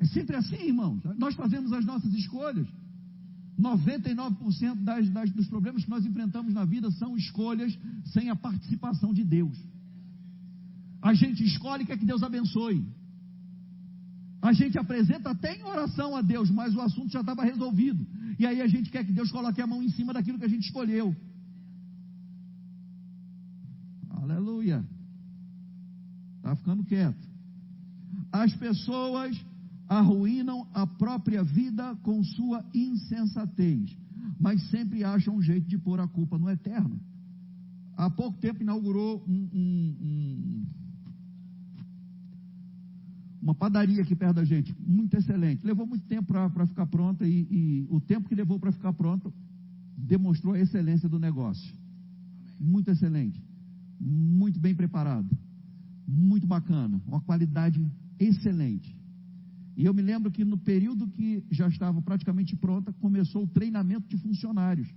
É 0.00 0.06
sempre 0.06 0.36
assim, 0.36 0.66
irmãos. 0.66 1.00
Nós 1.16 1.34
fazemos 1.34 1.72
as 1.72 1.84
nossas 1.84 2.12
escolhas. 2.14 2.66
99% 3.60 4.82
das, 4.82 5.08
das, 5.10 5.30
dos 5.30 5.46
problemas 5.46 5.84
que 5.84 5.90
nós 5.90 6.04
enfrentamos 6.04 6.52
na 6.52 6.64
vida 6.64 6.90
são 6.92 7.16
escolhas 7.16 7.78
sem 8.06 8.28
a 8.28 8.34
participação 8.34 9.12
de 9.14 9.22
Deus. 9.22 9.56
A 11.00 11.14
gente 11.14 11.44
escolhe 11.44 11.84
e 11.84 11.86
quer 11.86 11.98
que 11.98 12.06
Deus 12.06 12.22
abençoe. 12.22 12.84
A 14.52 14.54
gente 14.54 14.76
apresenta 14.76 15.30
até 15.30 15.56
em 15.56 15.64
oração 15.64 16.14
a 16.14 16.20
Deus, 16.20 16.50
mas 16.50 16.74
o 16.74 16.80
assunto 16.82 17.10
já 17.10 17.20
estava 17.20 17.42
resolvido. 17.42 18.06
E 18.38 18.44
aí 18.46 18.60
a 18.60 18.66
gente 18.66 18.90
quer 18.90 19.02
que 19.02 19.10
Deus 19.10 19.30
coloque 19.30 19.62
a 19.62 19.66
mão 19.66 19.82
em 19.82 19.88
cima 19.88 20.12
daquilo 20.12 20.38
que 20.38 20.44
a 20.44 20.48
gente 20.54 20.66
escolheu. 20.66 21.16
Aleluia. 24.10 24.84
Está 26.36 26.54
ficando 26.54 26.84
quieto. 26.84 27.26
As 28.30 28.54
pessoas 28.56 29.42
arruinam 29.88 30.68
a 30.74 30.86
própria 30.86 31.42
vida 31.42 31.96
com 32.02 32.22
sua 32.22 32.62
insensatez, 32.74 33.96
mas 34.38 34.62
sempre 34.68 35.02
acham 35.02 35.36
um 35.36 35.40
jeito 35.40 35.66
de 35.66 35.78
pôr 35.78 35.98
a 35.98 36.06
culpa 36.06 36.36
no 36.36 36.50
eterno. 36.50 37.00
Há 37.96 38.10
pouco 38.10 38.38
tempo 38.38 38.62
inaugurou 38.62 39.24
um, 39.26 39.48
um, 39.54 39.96
um, 40.02 40.66
uma 43.42 43.54
padaria 43.56 44.00
aqui 44.00 44.14
perto 44.14 44.36
da 44.36 44.44
gente, 44.44 44.72
muito 44.78 45.16
excelente. 45.16 45.66
Levou 45.66 45.84
muito 45.84 46.06
tempo 46.06 46.32
para 46.32 46.66
ficar 46.66 46.86
pronta 46.86 47.26
e, 47.26 47.46
e 47.50 47.86
o 47.90 48.00
tempo 48.00 48.28
que 48.28 48.36
levou 48.36 48.58
para 48.60 48.70
ficar 48.70 48.92
pronta 48.92 49.32
demonstrou 49.96 50.54
a 50.54 50.60
excelência 50.60 51.08
do 51.08 51.18
negócio. 51.18 51.74
Muito 52.60 52.88
excelente, 52.88 53.42
muito 54.00 54.60
bem 54.60 54.74
preparado, 54.76 55.28
muito 56.06 56.46
bacana, 56.46 57.02
uma 57.04 57.20
qualidade 57.20 57.84
excelente. 58.16 58.96
E 59.76 59.84
eu 59.84 59.92
me 59.92 60.02
lembro 60.02 60.30
que 60.30 60.44
no 60.44 60.58
período 60.58 61.08
que 61.08 61.44
já 61.50 61.66
estava 61.66 62.00
praticamente 62.00 62.54
pronta, 62.54 62.92
começou 62.92 63.42
o 63.42 63.48
treinamento 63.48 64.06
de 64.06 64.16
funcionários. 64.18 64.88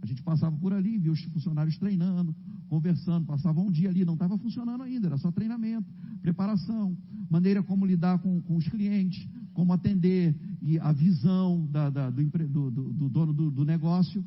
A 0.00 0.06
gente 0.06 0.22
passava 0.22 0.56
por 0.56 0.72
ali, 0.72 0.98
via 0.98 1.12
os 1.12 1.22
funcionários 1.24 1.76
treinando, 1.76 2.34
conversando, 2.68 3.26
passava 3.26 3.60
um 3.60 3.70
dia 3.70 3.88
ali, 3.88 4.04
não 4.04 4.14
estava 4.14 4.36
funcionando 4.38 4.82
ainda, 4.82 5.08
era 5.08 5.18
só 5.18 5.30
treinamento, 5.30 5.86
preparação, 6.20 6.96
maneira 7.30 7.62
como 7.62 7.86
lidar 7.86 8.18
com, 8.18 8.40
com 8.42 8.56
os 8.56 8.68
clientes, 8.68 9.28
como 9.52 9.72
atender, 9.72 10.34
e 10.60 10.78
a 10.78 10.92
visão 10.92 11.66
da, 11.70 11.90
da, 11.90 12.10
do, 12.10 12.70
do, 12.70 12.70
do, 12.70 13.08
dono 13.08 13.32
do, 13.32 13.50
do 13.50 13.64
negócio. 13.64 14.24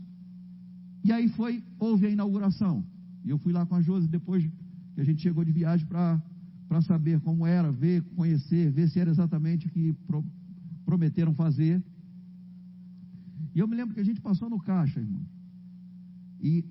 E 1.03 1.11
aí 1.11 1.27
foi, 1.29 1.63
houve 1.79 2.05
a 2.05 2.09
inauguração. 2.09 2.83
E 3.25 3.29
eu 3.29 3.37
fui 3.37 3.51
lá 3.51 3.65
com 3.65 3.75
a 3.75 3.81
Josi 3.81 4.07
depois 4.07 4.43
que 4.93 5.01
a 5.01 5.03
gente 5.03 5.21
chegou 5.21 5.43
de 5.43 5.51
viagem 5.51 5.85
para 5.87 6.81
saber 6.81 7.19
como 7.21 7.45
era, 7.45 7.71
ver, 7.71 8.01
conhecer, 8.15 8.71
ver 8.71 8.89
se 8.89 8.99
era 8.99 9.09
exatamente 9.09 9.67
o 9.67 9.69
que 9.69 9.93
pro, 10.05 10.23
prometeram 10.85 11.33
fazer. 11.33 11.83
E 13.53 13.59
eu 13.59 13.67
me 13.67 13.75
lembro 13.75 13.95
que 13.95 13.99
a 13.99 14.05
gente 14.05 14.21
passou 14.21 14.49
no 14.49 14.59
caixa, 14.59 14.99
irmão. 14.99 15.25
E 16.39 16.63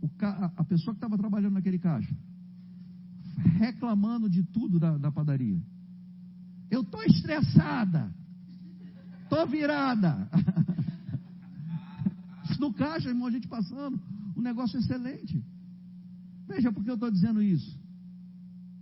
o, 0.00 0.10
a 0.56 0.64
pessoa 0.64 0.94
que 0.94 0.98
estava 0.98 1.16
trabalhando 1.16 1.54
naquele 1.54 1.78
caixa, 1.78 2.14
reclamando 3.58 4.28
de 4.28 4.42
tudo 4.42 4.78
da, 4.78 4.96
da 4.96 5.10
padaria. 5.10 5.60
Eu 6.70 6.82
estou 6.82 7.02
estressada, 7.04 8.12
estou 9.24 9.46
virada. 9.46 10.28
no 12.58 12.72
caixa, 12.72 13.08
irmão, 13.08 13.28
a 13.28 13.30
gente 13.30 13.46
passando, 13.46 14.00
um 14.36 14.42
negócio 14.42 14.78
excelente. 14.78 15.42
Veja 16.46 16.72
por 16.72 16.82
que 16.82 16.90
eu 16.90 16.94
estou 16.94 17.10
dizendo 17.10 17.42
isso. 17.42 17.78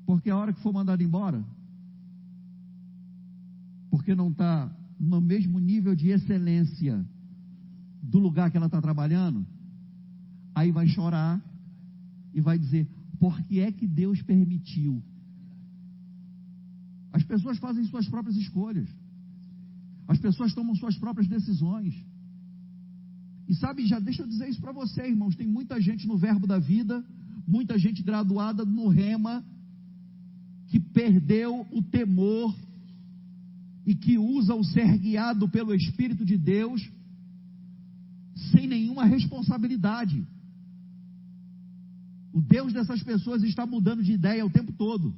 Porque 0.04 0.30
a 0.30 0.36
hora 0.36 0.52
que 0.52 0.60
for 0.60 0.72
mandado 0.72 1.02
embora, 1.02 1.44
porque 3.90 4.14
não 4.14 4.30
está 4.30 4.70
no 4.98 5.20
mesmo 5.20 5.58
nível 5.58 5.94
de 5.94 6.08
excelência 6.08 7.04
do 8.02 8.18
lugar 8.18 8.50
que 8.50 8.56
ela 8.56 8.66
está 8.66 8.80
trabalhando, 8.80 9.46
aí 10.56 10.72
vai 10.72 10.88
chorar 10.88 11.38
e 12.32 12.40
vai 12.40 12.58
dizer: 12.58 12.88
por 13.20 13.38
que 13.42 13.60
é 13.60 13.70
que 13.70 13.86
Deus 13.86 14.22
permitiu? 14.22 15.02
As 17.12 17.22
pessoas 17.22 17.58
fazem 17.58 17.84
suas 17.84 18.08
próprias 18.08 18.36
escolhas, 18.36 18.88
as 20.08 20.18
pessoas 20.18 20.54
tomam 20.54 20.74
suas 20.74 20.96
próprias 20.96 21.28
decisões. 21.28 21.94
E 23.48 23.54
sabe, 23.54 23.86
já 23.86 24.00
deixa 24.00 24.22
eu 24.22 24.26
dizer 24.26 24.48
isso 24.48 24.60
para 24.60 24.72
você, 24.72 25.06
irmãos: 25.06 25.36
tem 25.36 25.46
muita 25.46 25.78
gente 25.80 26.08
no 26.08 26.16
Verbo 26.16 26.46
da 26.46 26.58
Vida, 26.58 27.04
muita 27.46 27.78
gente 27.78 28.02
graduada 28.02 28.64
no 28.64 28.88
Rema, 28.88 29.44
que 30.68 30.80
perdeu 30.80 31.66
o 31.70 31.82
temor 31.82 32.56
e 33.84 33.94
que 33.94 34.16
usa 34.18 34.54
o 34.54 34.64
ser 34.64 34.98
guiado 34.98 35.48
pelo 35.48 35.74
Espírito 35.74 36.24
de 36.24 36.36
Deus 36.38 36.82
sem 38.52 38.66
nenhuma 38.66 39.04
responsabilidade. 39.04 40.26
O 42.36 42.40
Deus 42.42 42.70
dessas 42.70 43.02
pessoas 43.02 43.42
está 43.42 43.64
mudando 43.64 44.02
de 44.02 44.12
ideia 44.12 44.44
o 44.44 44.50
tempo 44.50 44.70
todo. 44.70 45.16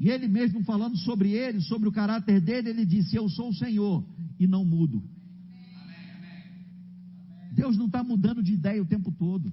E 0.00 0.10
ele 0.10 0.26
mesmo 0.26 0.64
falando 0.64 0.96
sobre 0.96 1.30
ele, 1.30 1.60
sobre 1.60 1.88
o 1.88 1.92
caráter 1.92 2.40
dele, 2.40 2.70
ele 2.70 2.84
disse: 2.84 3.14
Eu 3.14 3.28
sou 3.28 3.50
o 3.50 3.54
Senhor 3.54 4.04
e 4.36 4.48
não 4.48 4.64
mudo. 4.64 5.00
Deus 7.52 7.76
não 7.76 7.86
está 7.86 8.02
mudando 8.02 8.42
de 8.42 8.52
ideia 8.52 8.82
o 8.82 8.86
tempo 8.94 9.12
todo. 9.12 9.52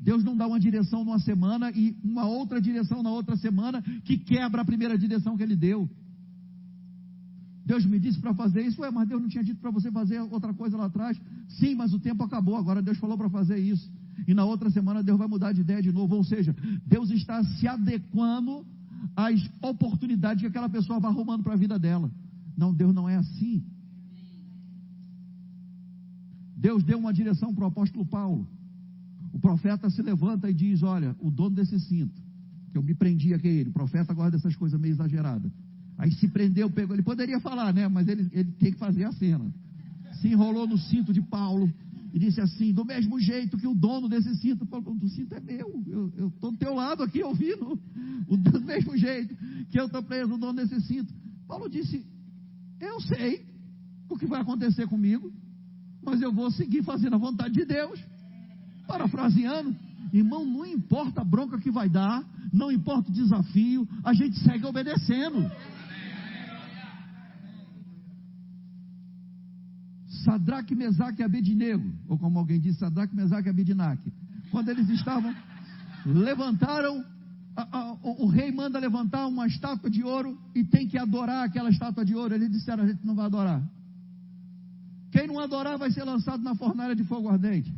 Deus 0.00 0.22
não 0.22 0.36
dá 0.36 0.46
uma 0.46 0.60
direção 0.60 1.04
numa 1.04 1.18
semana 1.18 1.72
e 1.72 1.96
uma 2.04 2.24
outra 2.24 2.60
direção 2.60 3.02
na 3.02 3.10
outra 3.10 3.36
semana 3.36 3.82
que 4.04 4.18
quebra 4.18 4.62
a 4.62 4.64
primeira 4.64 4.96
direção 4.96 5.36
que 5.36 5.42
ele 5.42 5.56
deu. 5.56 5.90
Deus 7.66 7.84
me 7.84 7.98
disse 7.98 8.20
para 8.20 8.32
fazer 8.32 8.62
isso, 8.64 8.80
ué, 8.80 8.92
mas 8.92 9.08
Deus 9.08 9.20
não 9.20 9.28
tinha 9.28 9.42
dito 9.42 9.60
para 9.60 9.72
você 9.72 9.90
fazer 9.90 10.20
outra 10.20 10.54
coisa 10.54 10.76
lá 10.76 10.84
atrás? 10.84 11.20
Sim, 11.48 11.74
mas 11.74 11.92
o 11.92 11.98
tempo 11.98 12.22
acabou, 12.22 12.54
agora 12.54 12.80
Deus 12.80 12.98
falou 12.98 13.18
para 13.18 13.28
fazer 13.28 13.58
isso. 13.58 13.90
E 14.26 14.34
na 14.34 14.44
outra 14.44 14.70
semana 14.70 15.02
Deus 15.02 15.18
vai 15.18 15.28
mudar 15.28 15.52
de 15.52 15.60
ideia 15.60 15.82
de 15.82 15.92
novo. 15.92 16.16
Ou 16.16 16.24
seja, 16.24 16.54
Deus 16.86 17.10
está 17.10 17.42
se 17.44 17.66
adequando 17.66 18.64
às 19.16 19.40
oportunidades 19.60 20.40
que 20.42 20.48
aquela 20.48 20.68
pessoa 20.68 21.00
vai 21.00 21.10
arrumando 21.10 21.42
para 21.42 21.54
a 21.54 21.56
vida 21.56 21.78
dela. 21.78 22.10
Não, 22.56 22.72
Deus 22.72 22.94
não 22.94 23.08
é 23.08 23.16
assim. 23.16 23.64
Deus 26.56 26.84
deu 26.84 26.98
uma 26.98 27.12
direção 27.12 27.52
para 27.54 27.64
o 27.64 27.68
apóstolo 27.68 28.06
Paulo 28.06 28.46
o 29.32 29.38
profeta 29.38 29.88
se 29.88 30.02
levanta 30.02 30.50
e 30.50 30.54
diz: 30.54 30.82
Olha, 30.82 31.16
o 31.18 31.30
dono 31.30 31.56
desse 31.56 31.80
cinto, 31.80 32.20
que 32.70 32.76
eu 32.76 32.82
me 32.82 32.94
prendi 32.94 33.32
aqui, 33.32 33.48
ele, 33.48 33.70
o 33.70 33.72
profeta 33.72 34.12
gosta 34.12 34.32
dessas 34.32 34.54
coisas 34.54 34.78
meio 34.78 34.92
exageradas. 34.92 35.50
Aí 35.96 36.12
se 36.12 36.28
prendeu, 36.28 36.68
pegou, 36.70 36.94
ele 36.94 37.02
poderia 37.02 37.40
falar, 37.40 37.72
né? 37.72 37.88
Mas 37.88 38.08
ele, 38.08 38.28
ele 38.32 38.50
tem 38.52 38.72
que 38.72 38.78
fazer 38.78 39.04
a 39.04 39.12
cena. 39.12 39.44
Se 40.20 40.28
enrolou 40.28 40.66
no 40.66 40.76
cinto 40.76 41.12
de 41.12 41.22
Paulo 41.22 41.72
e 42.12 42.18
disse 42.18 42.40
assim: 42.40 42.72
do 42.72 42.84
mesmo 42.84 43.18
jeito 43.18 43.56
que 43.56 43.66
o 43.66 43.74
dono 43.74 44.08
desse 44.08 44.34
cinto, 44.36 44.68
o 44.70 45.08
cinto 45.08 45.34
é 45.34 45.40
meu, 45.40 45.82
eu 46.16 46.28
estou 46.28 46.52
do 46.52 46.58
teu 46.58 46.74
lado 46.74 47.02
aqui 47.02 47.22
ouvindo, 47.22 47.80
o, 48.28 48.36
do 48.36 48.60
mesmo 48.60 48.96
jeito 48.96 49.34
que 49.70 49.80
eu 49.80 49.86
estou 49.86 50.02
preso, 50.02 50.34
o 50.34 50.38
dono 50.38 50.54
desse 50.54 50.80
cinto. 50.82 51.12
Paulo 51.48 51.68
disse: 51.68 52.04
Eu 52.78 53.00
sei 53.00 53.46
o 54.08 54.18
que 54.18 54.26
vai 54.26 54.42
acontecer 54.42 54.86
comigo, 54.86 55.32
mas 56.04 56.20
eu 56.20 56.32
vou 56.32 56.50
seguir 56.50 56.82
fazendo 56.82 57.14
a 57.14 57.18
vontade 57.18 57.54
de 57.54 57.64
Deus. 57.64 57.98
Parafraseando, 58.86 59.74
irmão, 60.12 60.44
não 60.44 60.66
importa 60.66 61.22
a 61.22 61.24
bronca 61.24 61.58
que 61.58 61.70
vai 61.70 61.88
dar, 61.88 62.22
não 62.52 62.70
importa 62.70 63.08
o 63.08 63.14
desafio, 63.14 63.88
a 64.04 64.12
gente 64.12 64.38
segue 64.40 64.66
obedecendo. 64.66 65.50
Sadraque, 70.24 70.74
Mesaque 70.74 71.22
e 71.22 71.24
Abednego, 71.24 71.92
ou 72.08 72.18
como 72.18 72.38
alguém 72.38 72.60
disse, 72.60 72.78
Sadraque, 72.78 73.14
Mesaque 73.14 73.48
e 73.48 73.50
Abedinaque. 73.50 74.12
Quando 74.50 74.68
eles 74.68 74.88
estavam, 74.88 75.34
levantaram, 76.06 77.04
a, 77.56 77.78
a, 77.78 77.92
o, 78.02 78.24
o, 78.24 78.26
rei 78.28 78.50
manda 78.52 78.78
levantar 78.78 79.26
uma 79.26 79.46
estátua 79.46 79.90
de 79.90 80.02
ouro 80.02 80.38
e 80.54 80.64
tem 80.64 80.88
que 80.88 80.98
adorar 80.98 81.44
aquela 81.44 81.70
estátua 81.70 82.04
de 82.04 82.14
ouro. 82.14 82.34
Eles 82.34 82.50
disseram, 82.50 82.84
a 82.84 82.86
gente 82.86 83.04
não 83.04 83.14
vai 83.14 83.26
adorar. 83.26 83.62
Quem 85.10 85.26
não 85.26 85.40
adorar 85.40 85.76
vai 85.78 85.90
ser 85.90 86.04
lançado 86.04 86.42
na 86.42 86.54
fornalha 86.54 86.94
de 86.94 87.04
fogo 87.04 87.28
ardente 87.28 87.72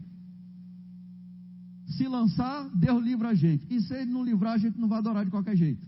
se 1.96 2.08
lançar, 2.08 2.68
Deus 2.74 3.02
livra 3.02 3.30
a 3.30 3.34
gente. 3.34 3.66
E 3.70 3.80
se 3.80 3.94
ele 3.94 4.10
não 4.10 4.24
livrar, 4.24 4.54
a 4.54 4.58
gente 4.58 4.78
não 4.78 4.88
vai 4.88 4.98
adorar 4.98 5.24
de 5.24 5.30
qualquer 5.30 5.56
jeito. 5.56 5.86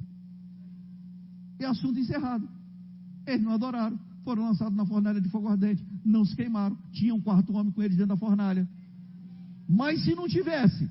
E 1.58 1.64
assunto 1.64 1.98
encerrado. 1.98 2.48
Eles 3.26 3.42
não 3.42 3.52
adoraram. 3.52 3.98
Foram 4.24 4.44
lançados 4.44 4.76
na 4.76 4.86
fornalha 4.86 5.20
de 5.20 5.28
fogo 5.28 5.48
ardente. 5.48 5.84
Não 6.06 6.24
se 6.24 6.36
queimaram. 6.36 6.76
Tinha 6.92 7.14
um 7.14 7.20
quarto 7.20 7.52
homem 7.52 7.72
com 7.72 7.82
eles 7.82 7.96
dentro 7.96 8.14
da 8.14 8.16
fornalha. 8.16 8.68
Mas 9.68 10.04
se 10.04 10.14
não 10.14 10.28
tivesse, 10.28 10.88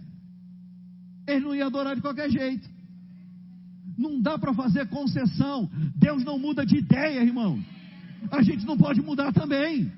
eles 1.25 1.43
não 1.43 1.55
iam 1.55 1.67
adorar 1.67 1.95
de 1.95 2.01
qualquer 2.01 2.29
jeito. 2.29 2.69
Não 3.97 4.21
dá 4.21 4.37
para 4.37 4.53
fazer 4.53 4.89
concessão. 4.89 5.69
Deus 5.95 6.23
não 6.25 6.37
muda 6.37 6.65
de 6.65 6.77
ideia, 6.77 7.23
irmão. 7.23 7.63
A 8.29 8.41
gente 8.41 8.65
não 8.65 8.77
pode 8.77 9.01
mudar 9.01 9.31
também. 9.31 9.89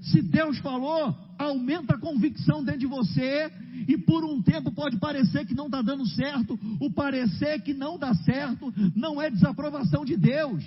Se 0.00 0.22
Deus 0.22 0.58
falou, 0.58 1.12
aumenta 1.36 1.94
a 1.94 1.98
convicção 1.98 2.62
dentro 2.62 2.80
de 2.80 2.86
você, 2.86 3.50
e 3.88 3.98
por 3.98 4.24
um 4.24 4.40
tempo 4.40 4.70
pode 4.70 4.98
parecer 4.98 5.44
que 5.44 5.54
não 5.54 5.66
está 5.66 5.82
dando 5.82 6.06
certo, 6.06 6.56
o 6.80 6.90
parecer 6.92 7.60
que 7.62 7.74
não 7.74 7.98
dá 7.98 8.14
certo 8.14 8.72
não 8.94 9.20
é 9.20 9.28
desaprovação 9.28 10.04
de 10.04 10.16
Deus, 10.16 10.64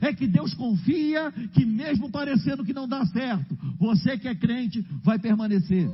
é 0.00 0.12
que 0.12 0.26
Deus 0.26 0.54
confia 0.54 1.32
que, 1.52 1.64
mesmo 1.64 2.10
parecendo 2.10 2.64
que 2.64 2.72
não 2.72 2.88
dá 2.88 3.04
certo, 3.06 3.56
você 3.78 4.18
que 4.18 4.28
é 4.28 4.34
crente 4.34 4.84
vai 5.02 5.18
permanecer. 5.18 5.90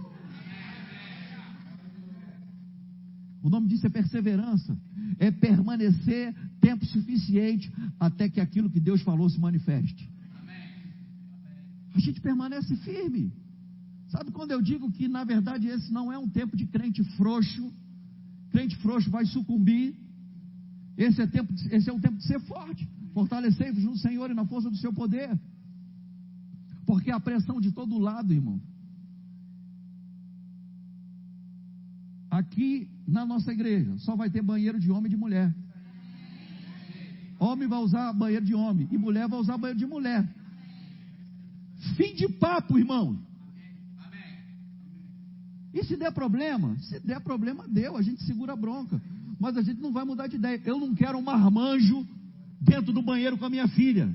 O 3.43 3.51
nome 3.51 3.69
disso 3.69 3.87
é 3.87 3.91
perseverança, 3.91 4.79
é 5.19 5.31
permanecer 5.31 6.35
tempo 6.61 6.87
suficiente 6.87 7.73
até 7.99 8.29
que 8.29 8.41
aquilo 8.41 8.71
que 8.71 8.79
Deus 8.79 9.03
falou 9.03 9.29
se 9.29 9.41
manifeste. 9.41 10.09
A 11.95 11.99
gente 11.99 12.21
permanece 12.21 12.77
firme. 12.77 13.33
Sabe 14.09 14.31
quando 14.31 14.53
eu 14.53 14.63
digo 14.63 14.91
que 14.93 15.09
na 15.09 15.25
verdade 15.25 15.67
esse 15.67 15.93
não 15.93 16.13
é 16.13 16.19
um 16.19 16.29
tempo 16.29 16.57
de 16.57 16.67
crente 16.67 17.03
frouxo? 17.17 17.73
Crente 18.51 18.77
frouxo 18.77 19.11
vai 19.11 19.25
sucumbir. 19.27 19.95
Esse 20.97 21.23
é, 21.23 21.27
tempo, 21.27 21.53
esse 21.71 21.89
é 21.89 21.93
o 21.93 22.01
tempo 22.01 22.19
de 22.19 22.27
ser 22.27 22.41
forte. 22.41 22.89
Fortalecei-vos 23.13 23.85
no 23.85 23.97
Senhor 23.97 24.31
e 24.31 24.35
na 24.35 24.47
força 24.47 24.71
do 24.71 24.77
seu 24.77 24.93
poder. 24.93 25.39
Porque 26.87 27.11
a 27.11 27.21
pressão 27.21 27.61
de 27.61 27.73
todo 27.73 27.99
lado, 27.99 28.33
irmão. 28.33 28.61
Aqui 32.31 32.89
na 33.07 33.27
nossa 33.27 33.53
igreja 33.53 33.99
só 33.99 34.17
vai 34.17 34.31
ter 34.31 34.43
banheiro 34.43 34.81
de 34.81 34.91
homem 34.91 35.07
e 35.07 35.11
de 35.11 35.17
mulher. 35.17 35.55
Homem 37.39 37.69
vai 37.69 37.79
usar 37.81 38.13
banheiro 38.13 38.45
de 38.45 38.55
homem 38.55 38.89
e 38.91 38.97
mulher 38.97 39.29
vai 39.29 39.39
usar 39.39 39.59
banheiro 39.59 39.79
de 39.79 39.87
mulher. 39.87 40.27
Fim 41.97 42.15
de 42.15 42.29
papo, 42.29 42.79
irmão. 42.79 43.19
E 45.75 45.85
se 45.85 45.97
der 45.97 46.13
problema? 46.13 46.79
Se 46.79 47.01
der 47.01 47.21
problema, 47.21 47.67
deu. 47.69 47.97
A 47.97 48.03
gente 48.03 48.23
segura 48.23 48.53
a 48.53 48.57
bronca. 48.57 49.01
Mas 49.39 49.57
a 49.57 49.63
gente 49.63 49.81
não 49.81 49.93
vai 49.93 50.05
mudar 50.05 50.27
de 50.27 50.37
ideia. 50.37 50.61
Eu 50.65 50.79
não 50.79 50.95
quero 50.95 51.19
um 51.19 51.23
marmanjo 51.23 52.07
dentro 52.63 52.93
do 52.93 53.03
banheiro 53.03 53.37
com 53.37 53.45
a 53.45 53.51
minha 53.51 53.69
filha. 53.69 54.15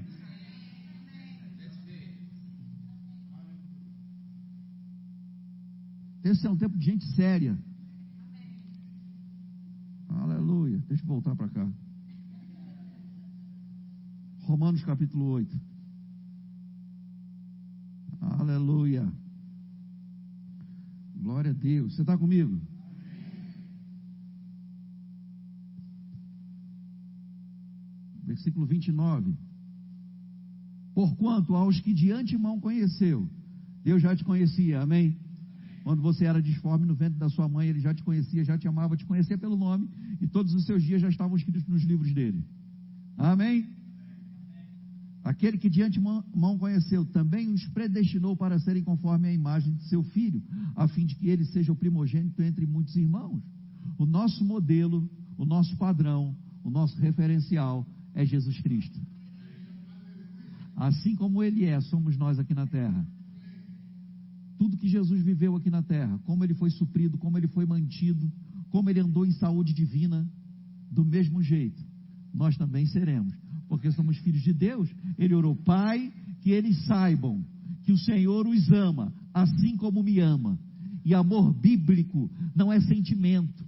Esse 6.23 6.45
é 6.45 6.49
um 6.49 6.57
tempo 6.57 6.77
de 6.77 6.85
gente 6.85 7.05
séria. 7.13 7.57
Aleluia. 10.09 10.77
Deixa 10.87 11.03
eu 11.03 11.07
voltar 11.07 11.35
para 11.35 11.47
cá. 11.49 11.67
Romanos 14.39 14.83
capítulo 14.83 15.25
8. 15.25 15.59
Aleluia. 18.21 19.09
Glória 21.15 21.51
a 21.51 21.53
Deus. 21.53 21.95
Você 21.95 22.01
está 22.01 22.17
comigo? 22.17 22.59
Versículo 28.37 28.67
29. 28.67 29.35
Porquanto 30.93 31.55
aos 31.55 31.79
que 31.79 31.91
de 31.91 32.11
antemão 32.11 32.59
conheceu, 32.59 33.27
Deus 33.83 33.99
já 33.99 34.15
te 34.15 34.23
conhecia, 34.23 34.79
amém? 34.79 35.17
Quando 35.83 36.03
você 36.03 36.25
era 36.25 36.39
disforme 36.39 36.85
no 36.85 36.93
ventre 36.93 37.17
da 37.17 37.29
sua 37.29 37.49
mãe, 37.49 37.67
ele 37.67 37.79
já 37.79 37.95
te 37.95 38.03
conhecia, 38.03 38.43
já 38.43 38.55
te 38.55 38.67
amava, 38.67 38.95
te 38.95 39.05
conhecia 39.05 39.39
pelo 39.39 39.57
nome, 39.57 39.89
e 40.21 40.27
todos 40.27 40.53
os 40.53 40.65
seus 40.65 40.83
dias 40.83 41.01
já 41.01 41.09
estavam 41.09 41.35
escritos 41.35 41.65
nos 41.65 41.81
livros 41.83 42.13
dele. 42.13 42.45
Amém? 43.17 43.67
Aquele 45.23 45.57
que 45.57 45.69
de 45.69 45.81
antemão 45.81 46.57
conheceu, 46.59 47.05
também 47.05 47.51
os 47.51 47.65
predestinou 47.69 48.35
para 48.35 48.59
serem 48.59 48.83
conforme 48.83 49.27
a 49.29 49.33
imagem 49.33 49.73
de 49.73 49.83
seu 49.85 50.03
filho, 50.03 50.43
a 50.75 50.87
fim 50.87 51.07
de 51.07 51.15
que 51.15 51.27
ele 51.27 51.45
seja 51.45 51.71
o 51.71 51.75
primogênito 51.75 52.41
entre 52.43 52.67
muitos 52.67 52.95
irmãos. 52.95 53.41
O 53.97 54.05
nosso 54.05 54.45
modelo, 54.45 55.09
o 55.37 55.45
nosso 55.45 55.75
padrão, 55.77 56.35
o 56.63 56.69
nosso 56.69 56.99
referencial 56.99 57.87
é 58.17 58.25
Jesus 58.25 58.59
Cristo. 58.61 58.99
Assim 60.75 61.15
como 61.15 61.43
ele 61.43 61.65
é, 61.65 61.79
somos 61.81 62.17
nós 62.17 62.39
aqui 62.39 62.53
na 62.53 62.65
terra. 62.65 63.07
Tudo 64.57 64.75
que 64.75 64.89
Jesus 64.89 65.23
viveu 65.23 65.55
aqui 65.55 65.69
na 65.69 65.83
terra, 65.83 66.17
como 66.25 66.43
ele 66.43 66.55
foi 66.55 66.71
suprido, 66.71 67.19
como 67.19 67.37
ele 67.37 67.47
foi 67.47 67.63
mantido, 67.65 68.31
como 68.71 68.89
ele 68.89 68.99
andou 68.99 69.23
em 69.23 69.31
saúde 69.33 69.71
divina, 69.71 70.27
do 70.91 71.05
mesmo 71.05 71.43
jeito, 71.43 71.79
nós 72.33 72.57
também 72.57 72.87
seremos, 72.87 73.35
porque 73.67 73.91
somos 73.91 74.17
filhos 74.17 74.41
de 74.41 74.51
Deus. 74.51 74.89
Ele 75.17 75.35
orou, 75.35 75.55
Pai, 75.55 76.11
que 76.41 76.49
eles 76.49 76.85
saibam 76.85 77.45
que 77.83 77.91
o 77.91 77.97
Senhor 77.99 78.47
os 78.47 78.71
ama, 78.71 79.13
assim 79.31 79.77
como 79.77 80.01
me 80.01 80.19
ama. 80.19 80.57
E 81.05 81.13
amor 81.13 81.53
bíblico 81.53 82.31
não 82.55 82.73
é 82.73 82.81
sentimento, 82.81 83.63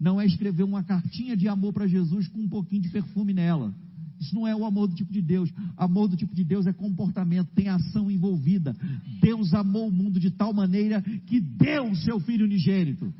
não 0.00 0.20
é 0.20 0.26
escrever 0.26 0.62
uma 0.62 0.84
cartinha 0.84 1.36
de 1.36 1.48
amor 1.48 1.72
para 1.72 1.88
Jesus 1.88 2.28
com 2.28 2.40
um 2.40 2.48
pouquinho 2.48 2.82
de 2.82 2.90
perfume 2.90 3.34
nela. 3.34 3.74
Isso 4.20 4.34
não 4.34 4.46
é 4.46 4.54
o 4.54 4.64
amor 4.64 4.88
do 4.88 4.94
tipo 4.94 5.12
de 5.12 5.22
Deus. 5.22 5.50
Amor 5.76 6.08
do 6.08 6.16
tipo 6.16 6.34
de 6.34 6.44
Deus 6.44 6.66
é 6.66 6.72
comportamento, 6.72 7.50
tem 7.54 7.68
ação 7.68 8.10
envolvida. 8.10 8.76
Deus 9.20 9.54
amou 9.54 9.88
o 9.88 9.92
mundo 9.92 10.18
de 10.18 10.30
tal 10.30 10.52
maneira 10.52 11.02
que 11.26 11.40
deu 11.40 11.90
o 11.90 11.96
seu 11.96 12.18
filho 12.20 12.44
unigênito. 12.44 13.12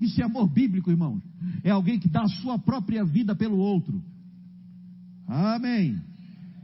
Isso 0.00 0.20
é 0.20 0.24
amor 0.24 0.48
bíblico, 0.48 0.90
irmãos. 0.90 1.22
É 1.62 1.70
alguém 1.70 1.98
que 1.98 2.08
dá 2.08 2.22
a 2.22 2.28
sua 2.28 2.58
própria 2.58 3.04
vida 3.04 3.34
pelo 3.34 3.56
outro. 3.58 4.02
Amém. 5.26 5.98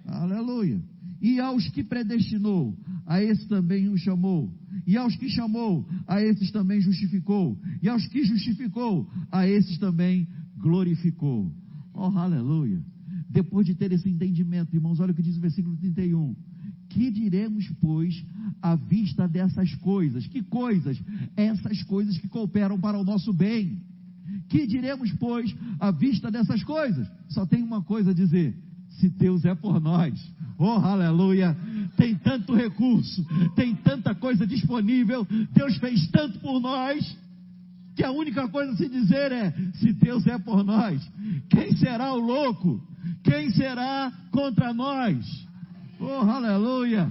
Aleluia. 0.06 0.80
E 1.20 1.38
aos 1.38 1.68
que 1.68 1.84
predestinou, 1.84 2.74
a 3.06 3.22
esse 3.22 3.46
também 3.46 3.88
o 3.88 3.96
chamou. 3.96 4.50
E 4.86 4.96
aos 4.96 5.14
que 5.16 5.28
chamou, 5.28 5.86
a 6.06 6.22
esses 6.22 6.50
também 6.50 6.80
justificou. 6.80 7.58
E 7.82 7.88
aos 7.88 8.06
que 8.06 8.24
justificou, 8.24 9.08
a 9.30 9.46
esses 9.46 9.78
também 9.78 10.26
glorificou. 10.58 11.50
Oh, 11.92 12.16
aleluia. 12.16 12.82
Depois 13.30 13.64
de 13.64 13.74
ter 13.76 13.92
esse 13.92 14.08
entendimento, 14.08 14.74
irmãos, 14.74 14.98
olha 14.98 15.12
o 15.12 15.14
que 15.14 15.22
diz 15.22 15.36
o 15.36 15.40
versículo 15.40 15.76
31. 15.76 16.34
Que 16.88 17.10
diremos, 17.12 17.70
pois, 17.80 18.24
à 18.60 18.74
vista 18.74 19.28
dessas 19.28 19.72
coisas? 19.76 20.26
Que 20.26 20.42
coisas? 20.42 21.00
Essas 21.36 21.82
coisas 21.84 22.18
que 22.18 22.28
cooperam 22.28 22.80
para 22.80 22.98
o 22.98 23.04
nosso 23.04 23.32
bem. 23.32 23.80
Que 24.48 24.66
diremos, 24.66 25.12
pois, 25.12 25.54
à 25.78 25.92
vista 25.92 26.28
dessas 26.28 26.64
coisas? 26.64 27.08
Só 27.28 27.46
tem 27.46 27.62
uma 27.62 27.82
coisa 27.82 28.10
a 28.10 28.14
dizer: 28.14 28.52
se 28.98 29.08
Deus 29.08 29.44
é 29.44 29.54
por 29.54 29.80
nós. 29.80 30.20
Oh, 30.58 30.80
aleluia! 30.80 31.56
Tem 31.96 32.16
tanto 32.16 32.54
recurso, 32.54 33.24
tem 33.54 33.74
tanta 33.76 34.14
coisa 34.14 34.46
disponível, 34.46 35.26
Deus 35.52 35.76
fez 35.78 36.08
tanto 36.08 36.38
por 36.40 36.60
nós, 36.60 37.16
que 38.00 38.04
a 38.04 38.10
única 38.10 38.48
coisa 38.48 38.72
a 38.72 38.76
se 38.76 38.88
dizer 38.88 39.30
é: 39.30 39.52
se 39.74 39.92
Deus 39.92 40.26
é 40.26 40.38
por 40.38 40.64
nós, 40.64 41.06
quem 41.50 41.76
será 41.76 42.14
o 42.14 42.18
louco? 42.18 42.82
Quem 43.22 43.50
será 43.50 44.10
contra 44.30 44.72
nós? 44.72 45.46
Oh, 46.00 46.26
aleluia! 46.30 47.10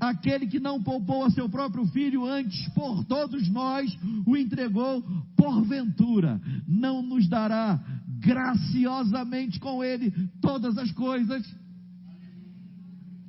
Aquele 0.00 0.46
que 0.46 0.58
não 0.58 0.82
poupou 0.82 1.24
a 1.24 1.30
seu 1.30 1.46
próprio 1.46 1.86
filho, 1.88 2.24
antes 2.24 2.66
por 2.70 3.04
todos 3.04 3.46
nós 3.50 3.94
o 4.26 4.34
entregou, 4.34 5.02
porventura, 5.36 6.40
não 6.66 7.02
nos 7.02 7.28
dará 7.28 7.78
graciosamente 8.18 9.60
com 9.60 9.84
ele 9.84 10.10
todas 10.40 10.78
as 10.78 10.90
coisas? 10.92 11.44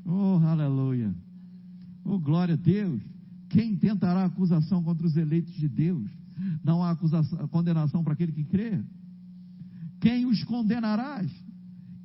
Oh, 0.06 0.40
aleluia! 0.48 1.14
Oh, 2.06 2.18
glória 2.18 2.54
a 2.54 2.58
Deus! 2.58 3.02
Quem 3.50 3.76
tentará 3.76 4.24
acusação 4.24 4.82
contra 4.82 5.06
os 5.06 5.18
eleitos 5.18 5.54
de 5.56 5.68
Deus? 5.68 6.25
Não 6.64 6.84
há 6.84 6.92
acusação, 6.92 7.48
condenação 7.48 8.04
para 8.04 8.14
aquele 8.14 8.32
que 8.32 8.44
crê. 8.44 8.84
Quem 10.00 10.26
os 10.26 10.44
condenarás? 10.44 11.32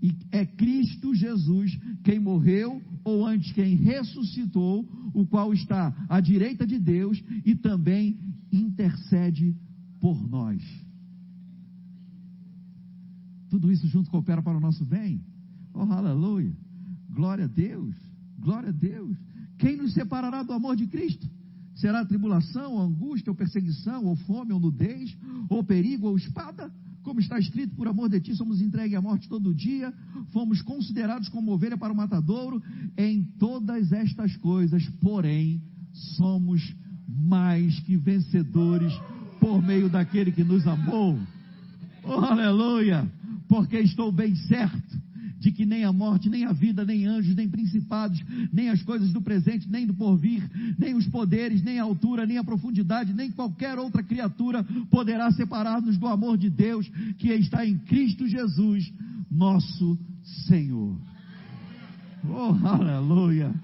E 0.02 0.16
é 0.30 0.46
Cristo 0.46 1.14
Jesus 1.14 1.78
quem 2.02 2.18
morreu, 2.18 2.82
ou 3.04 3.26
antes 3.26 3.52
quem 3.52 3.76
ressuscitou, 3.76 4.88
o 5.12 5.26
qual 5.26 5.52
está 5.52 5.94
à 6.08 6.20
direita 6.20 6.66
de 6.66 6.78
Deus 6.78 7.22
e 7.44 7.54
também 7.54 8.18
intercede 8.50 9.54
por 10.00 10.16
nós. 10.28 10.62
Tudo 13.50 13.70
isso 13.70 13.86
junto 13.88 14.10
coopera 14.10 14.42
para 14.42 14.56
o 14.56 14.60
nosso 14.60 14.84
bem. 14.84 15.22
Oh, 15.74 15.80
aleluia. 15.80 16.56
Glória 17.10 17.44
a 17.44 17.48
Deus. 17.48 17.94
Glória 18.38 18.70
a 18.70 18.72
Deus. 18.72 19.16
Quem 19.58 19.76
nos 19.76 19.92
separará 19.92 20.42
do 20.42 20.52
amor 20.52 20.76
de 20.76 20.86
Cristo? 20.86 21.28
Será 21.80 22.04
tribulação, 22.04 22.74
ou 22.74 22.82
angústia, 22.82 23.30
ou 23.30 23.36
perseguição, 23.36 24.04
ou 24.04 24.14
fome, 24.14 24.52
ou 24.52 24.60
nudez, 24.60 25.16
ou 25.48 25.64
perigo, 25.64 26.08
ou 26.08 26.16
espada? 26.16 26.70
Como 27.02 27.20
está 27.20 27.38
escrito, 27.38 27.74
por 27.74 27.88
amor 27.88 28.10
de 28.10 28.20
ti 28.20 28.36
somos 28.36 28.60
entregues 28.60 28.98
à 28.98 29.00
morte 29.00 29.26
todo 29.28 29.54
dia, 29.54 29.92
fomos 30.30 30.60
considerados 30.60 31.30
como 31.30 31.52
ovelha 31.52 31.78
para 31.78 31.92
o 31.92 31.96
matadouro. 31.96 32.62
Em 32.98 33.22
todas 33.38 33.90
estas 33.92 34.36
coisas, 34.36 34.86
porém, 35.00 35.62
somos 36.16 36.74
mais 37.08 37.80
que 37.80 37.96
vencedores 37.96 38.92
por 39.40 39.62
meio 39.62 39.88
daquele 39.88 40.32
que 40.32 40.44
nos 40.44 40.66
amou. 40.66 41.18
Oh, 42.04 42.12
aleluia! 42.12 43.10
Porque 43.48 43.78
estou 43.78 44.12
bem 44.12 44.34
certo 44.36 45.00
de 45.40 45.50
que 45.50 45.64
nem 45.64 45.84
a 45.84 45.92
morte, 45.92 46.28
nem 46.28 46.44
a 46.44 46.52
vida, 46.52 46.84
nem 46.84 47.06
anjos, 47.06 47.34
nem 47.34 47.48
principados, 47.48 48.22
nem 48.52 48.68
as 48.68 48.82
coisas 48.82 49.10
do 49.10 49.22
presente, 49.22 49.68
nem 49.68 49.86
do 49.86 49.94
porvir, 49.94 50.48
nem 50.78 50.94
os 50.94 51.08
poderes, 51.08 51.62
nem 51.62 51.80
a 51.80 51.82
altura, 51.82 52.26
nem 52.26 52.36
a 52.36 52.44
profundidade, 52.44 53.14
nem 53.14 53.32
qualquer 53.32 53.78
outra 53.78 54.02
criatura 54.02 54.62
poderá 54.90 55.32
separar-nos 55.32 55.96
do 55.96 56.06
amor 56.06 56.36
de 56.36 56.50
Deus 56.50 56.86
que 57.16 57.28
está 57.28 57.66
em 57.66 57.78
Cristo 57.78 58.28
Jesus, 58.28 58.92
nosso 59.30 59.98
Senhor. 60.46 60.94
Oh, 62.28 62.54
aleluia. 62.66 63.54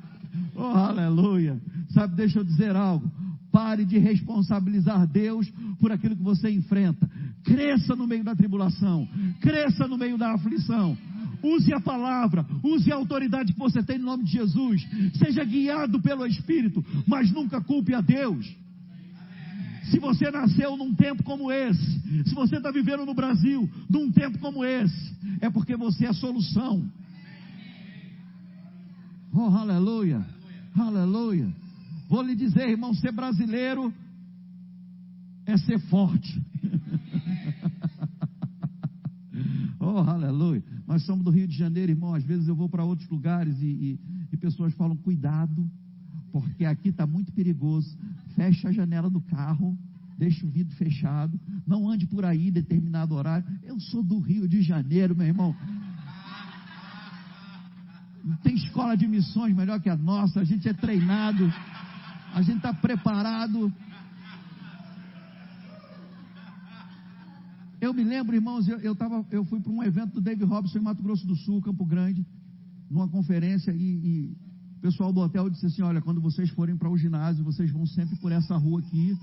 Oh, 0.55 0.63
aleluia. 0.63 1.61
Sabe, 1.91 2.17
deixa 2.17 2.39
eu 2.39 2.45
dizer 2.45 2.75
algo. 2.75 3.11
Pare 3.53 3.85
de 3.85 3.99
responsabilizar 3.99 5.07
Deus 5.07 5.51
por 5.79 5.93
aquilo 5.93 6.17
que 6.17 6.23
você 6.23 6.51
enfrenta. 6.51 7.09
Cresça 7.45 7.95
no 7.95 8.07
meio 8.07 8.25
da 8.25 8.35
tribulação. 8.35 9.07
Cresça 9.41 9.87
no 9.87 9.99
meio 9.99 10.17
da 10.17 10.33
aflição. 10.33 10.97
Use 11.43 11.73
a 11.73 11.81
palavra, 11.81 12.47
use 12.63 12.91
a 12.91 12.97
autoridade 12.97 13.53
que 13.53 13.59
você 13.59 13.83
tem 13.83 13.99
no 13.99 14.07
nome 14.07 14.25
de 14.25 14.33
Jesus. 14.33 14.87
Seja 15.15 15.45
guiado 15.45 16.01
pelo 16.01 16.27
Espírito, 16.27 16.85
mas 17.07 17.31
nunca 17.31 17.61
culpe 17.61 17.95
a 17.95 18.01
Deus. 18.01 18.47
Se 19.91 20.01
você 20.01 20.31
nasceu 20.31 20.77
num 20.77 20.95
tempo 20.95 21.23
como 21.23 21.53
esse, 21.53 22.25
se 22.25 22.35
você 22.35 22.57
está 22.57 22.71
vivendo 22.71 23.07
no 23.07 23.15
Brasil 23.15 23.71
num 23.89 24.11
tempo 24.11 24.39
como 24.39 24.65
esse, 24.65 25.17
é 25.41 25.49
porque 25.49 25.77
você 25.77 26.07
é 26.07 26.09
a 26.09 26.15
solução. 26.15 26.91
Oh, 29.33 29.55
aleluia, 29.55 30.27
aleluia. 30.75 31.53
Vou 32.09 32.23
lhe 32.23 32.35
dizer, 32.35 32.69
irmão, 32.69 32.95
ser 32.95 33.13
brasileiro 33.13 33.93
é 35.45 35.57
ser 35.57 35.79
forte. 35.89 36.43
oh, 39.79 39.99
aleluia. 39.99 40.76
Nós 40.87 41.03
somos 41.05 41.25
do 41.25 41.31
Rio 41.31 41.49
de 41.49 41.57
Janeiro, 41.57 41.93
irmão. 41.93 42.15
Às 42.15 42.25
vezes 42.25 42.47
eu 42.47 42.55
vou 42.55 42.69
para 42.69 42.85
outros 42.85 43.09
lugares 43.09 43.61
e, 43.61 43.67
e, 43.67 44.01
e 44.33 44.37
pessoas 44.37 44.73
falam: 44.75 44.97
cuidado, 44.97 45.69
porque 46.33 46.65
aqui 46.65 46.91
está 46.91 47.07
muito 47.07 47.33
perigoso. 47.33 47.97
Fecha 48.35 48.69
a 48.69 48.73
janela 48.73 49.11
do 49.11 49.21
carro, 49.21 49.77
deixa 50.17 50.47
o 50.47 50.51
vidro 50.51 50.75
fechado, 50.77 51.39
não 51.67 51.89
ande 51.89 52.07
por 52.07 52.25
aí 52.25 52.49
em 52.49 52.53
determinado 52.53 53.15
horário. 53.15 53.47
Eu 53.63 53.81
sou 53.81 54.03
do 54.03 54.19
Rio 54.19 54.49
de 54.49 54.63
Janeiro, 54.63 55.17
meu 55.17 55.27
irmão. 55.27 55.55
Tem 58.43 58.55
escola 58.55 58.97
de 58.97 59.07
missões 59.07 59.55
melhor 59.55 59.81
que 59.81 59.89
a 59.89 59.97
nossa, 59.97 60.41
a 60.41 60.45
gente 60.45 60.69
é 60.69 60.73
treinado, 60.73 61.53
a 62.35 62.43
gente 62.43 62.57
está 62.57 62.73
preparado. 62.73 63.73
Eu 67.87 67.95
me 67.95 68.03
lembro, 68.03 68.35
irmãos, 68.35 68.67
eu, 68.67 68.79
eu, 68.81 68.97
tava, 68.97 69.25
eu 69.31 69.45
fui 69.45 69.61
para 69.61 69.71
um 69.71 69.81
evento 69.81 70.15
do 70.15 70.21
David 70.21 70.45
Robson 70.45 70.79
em 70.79 70.83
Mato 70.83 71.01
Grosso 71.01 71.25
do 71.25 71.37
Sul, 71.37 71.63
Campo 71.63 71.85
Grande, 71.85 72.27
numa 72.91 73.07
conferência, 73.07 73.71
e, 73.71 73.77
e 73.79 74.37
o 74.79 74.81
pessoal 74.81 75.13
do 75.13 75.21
hotel 75.21 75.49
disse 75.49 75.67
assim: 75.67 75.83
Olha, 75.83 76.01
quando 76.01 76.21
vocês 76.21 76.51
forem 76.51 76.77
para 76.77 76.91
o 76.91 76.99
ginásio, 76.99 77.45
vocês 77.45 77.71
vão 77.71 77.87
sempre 77.87 78.17
por 78.17 78.33
essa 78.33 78.57
rua 78.57 78.81
aqui, 78.81 79.17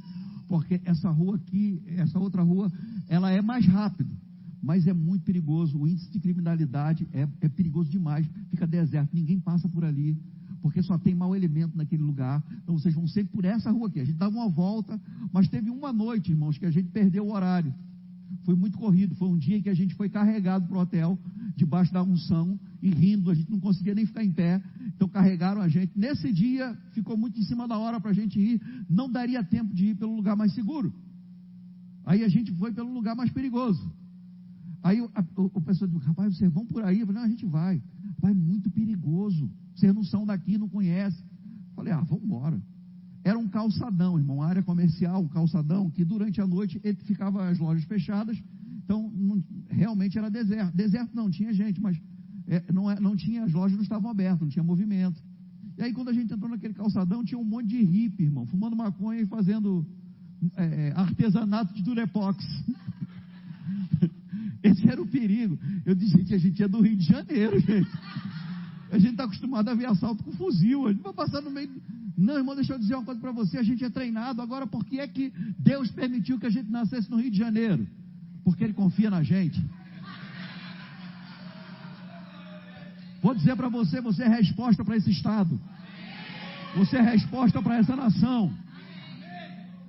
porque 0.48 0.80
essa 0.86 1.10
rua 1.10 1.36
aqui, 1.36 1.84
essa 1.88 2.18
outra 2.18 2.42
rua, 2.42 2.72
ela 3.10 3.30
é 3.32 3.42
mais 3.42 3.66
rápido, 3.66 4.16
mas 4.62 4.88
é 4.88 4.94
muito 4.94 5.26
perigoso. 5.26 5.78
O 5.78 5.86
índice 5.86 6.10
de 6.10 6.22
criminalidade 6.22 7.06
é, 7.12 7.28
é 7.42 7.50
perigoso 7.50 7.92
demais, 7.92 8.26
fica 8.50 8.66
deserto, 8.66 9.14
ninguém 9.14 9.42
passa 9.42 9.68
por 9.68 9.84
ali. 9.84 10.18
Porque 10.62 10.82
só 10.82 10.98
tem 10.98 11.14
mau 11.14 11.36
elemento 11.36 11.76
naquele 11.76 12.04
lugar. 12.04 12.42
Então 12.64 12.80
vocês 12.80 12.96
vão 12.96 13.06
sempre 13.10 13.34
por 13.34 13.44
essa 13.44 13.70
rua 13.70 13.90
aqui. 13.90 14.00
A 14.00 14.06
gente 14.06 14.16
dá 14.16 14.30
uma 14.30 14.48
volta, 14.48 14.98
mas 15.34 15.50
teve 15.50 15.70
uma 15.70 15.92
noite, 15.92 16.32
irmãos, 16.32 16.58
que 16.58 16.66
a 16.66 16.72
gente 16.72 16.88
perdeu 16.88 17.28
o 17.28 17.34
horário 17.34 17.74
foi 18.44 18.56
muito 18.56 18.78
corrido. 18.78 19.16
Foi 19.16 19.28
um 19.28 19.38
dia 19.38 19.62
que 19.62 19.70
a 19.70 19.74
gente 19.74 19.96
foi 19.96 20.10
carregado 20.10 20.68
para 20.68 20.78
o 20.78 20.82
hotel, 20.82 21.20
debaixo 21.56 21.94
da 21.94 22.04
unção, 22.04 22.60
e 22.82 22.90
rindo, 22.90 23.32
a 23.32 23.34
gente 23.34 23.50
não 23.50 23.60
conseguia 23.60 23.96
nem 23.96 24.06
ficar 24.06 24.24
em 24.24 24.32
pé. 24.32 24.62
Então 24.88 25.08
carregaram 25.08 25.62
a 25.62 25.68
gente. 25.68 25.98
Nesse 25.98 26.32
dia, 26.32 26.78
ficou 26.92 27.18
muito 27.18 27.40
em 27.40 27.44
cima 27.44 27.68
da 27.68 27.78
hora 27.78 28.00
para 28.00 28.12
a 28.12 28.14
gente 28.14 28.40
ir. 28.40 28.62
Não 28.90 29.10
daria 29.10 29.44
tempo 29.44 29.74
de 29.74 29.88
ir 29.88 29.96
pelo 29.96 30.16
lugar 30.16 30.36
mais 30.36 30.54
seguro. 30.54 30.94
Aí 32.06 32.24
a 32.24 32.28
gente 32.28 32.52
foi 32.54 32.74
pelo 32.74 32.94
lugar 32.94 33.16
mais 33.16 33.32
perigoso. 33.32 33.92
Aí 34.84 35.00
o, 35.00 35.10
o, 35.38 35.52
o 35.54 35.62
pessoal 35.62 35.90
disse, 35.90 36.06
rapaz, 36.06 36.38
vocês 36.38 36.52
vão 36.52 36.66
por 36.66 36.84
aí? 36.84 37.00
Eu 37.00 37.08
falei, 37.08 37.22
não, 37.22 37.28
a 37.28 37.32
gente 37.32 37.46
vai. 37.46 37.82
Vai 38.20 38.34
muito 38.34 38.70
perigoso. 38.70 39.50
Vocês 39.74 39.94
não 39.94 40.04
são 40.04 40.26
daqui, 40.26 40.58
não 40.58 40.68
conhecem. 40.68 41.24
Falei, 41.76 41.94
ah, 41.94 42.02
vamos 42.02 42.26
embora. 42.26 42.62
Era 43.24 43.40
um 43.40 43.48
calçadão, 43.48 44.20
irmão, 44.20 44.38
uma 44.38 44.48
área 44.48 44.62
comercial, 44.62 45.22
um 45.22 45.28
calçadão, 45.28 45.90
que 45.90 46.04
durante 46.04 46.42
a 46.42 46.48
noite 46.48 46.80
ele 46.84 46.98
ficava 47.04 47.48
as 47.48 47.58
lojas 47.58 47.86
fechadas, 47.86 48.38
então 48.84 49.10
não, 49.16 49.42
realmente 49.70 50.18
era 50.18 50.30
deserto. 50.30 50.76
Deserto 50.76 51.16
não, 51.16 51.30
tinha 51.30 51.54
gente, 51.54 51.80
mas 51.80 51.98
é, 52.48 52.64
não, 52.72 52.92
é, 52.92 53.00
não 53.00 53.16
tinha, 53.16 53.44
as 53.44 53.54
lojas 53.54 53.78
não 53.78 53.84
estavam 53.84 54.12
abertas, 54.12 54.42
não 54.42 54.50
tinha 54.50 54.64
movimento. 54.64 55.22
E 55.78 55.84
aí 55.84 55.94
quando 55.94 56.10
a 56.10 56.14
gente 56.14 56.34
entrou 56.34 56.50
naquele 56.50 56.74
calçadão, 56.74 57.24
tinha 57.24 57.40
um 57.40 57.46
monte 57.46 57.68
de 57.68 57.82
hippie, 57.82 58.24
irmão, 58.24 58.46
fumando 58.46 58.76
maconha 58.76 59.22
e 59.22 59.26
fazendo 59.26 59.86
é, 60.58 60.92
artesanato 60.96 61.74
de 61.74 61.82
durepox. 61.82 62.44
Esse 64.62 64.88
era 64.88 65.02
o 65.02 65.08
perigo. 65.08 65.58
Eu 65.86 65.96
disse, 65.96 66.18
gente, 66.18 66.34
a 66.34 66.38
gente 66.38 66.64
é 66.64 66.68
do 66.68 66.82
Rio 66.82 66.96
de 66.96 67.06
Janeiro, 67.06 67.60
gente. 67.60 67.90
A 68.94 69.00
gente 69.00 69.14
está 69.14 69.24
acostumado 69.24 69.68
a 69.70 69.74
ver 69.74 69.88
assalto 69.88 70.24
com 70.24 70.32
fuzil. 70.34 70.86
A 70.86 70.92
gente 70.94 71.02
vai 71.02 71.14
passar 71.14 71.42
no 71.42 71.50
meio. 71.50 71.82
Não, 72.16 72.38
irmão, 72.38 72.54
deixa 72.56 72.74
eu 72.74 72.80
dizer 72.80 72.94
uma 72.94 73.04
coisa 73.04 73.20
para 73.20 73.32
você. 73.32 73.58
A 73.58 73.64
gente 73.64 73.84
é 73.84 73.90
treinado. 73.90 74.40
Agora, 74.40 74.68
por 74.68 74.86
que 74.86 75.00
é 75.00 75.08
que 75.08 75.34
Deus 75.58 75.90
permitiu 75.90 76.40
que 76.40 76.46
a 76.46 76.50
gente 76.52 76.70
nascesse 76.70 77.10
no 77.10 77.18
Rio 77.18 77.32
de 77.32 77.38
Janeiro? 77.40 77.88
Porque 78.44 78.64
Ele 78.64 78.74
confia 78.74 79.10
na 79.10 79.24
gente. 79.24 79.60
Vou 83.20 83.34
dizer 83.34 83.56
para 83.56 83.68
você: 83.68 84.00
você 84.00 84.22
é 84.22 84.28
resposta 84.28 84.86
para 84.86 84.96
esse 84.96 85.10
Estado. 85.10 85.60
Você 86.76 86.96
é 86.96 87.02
resposta 87.02 87.60
para 87.64 87.78
essa 87.78 87.96
nação. 87.96 88.54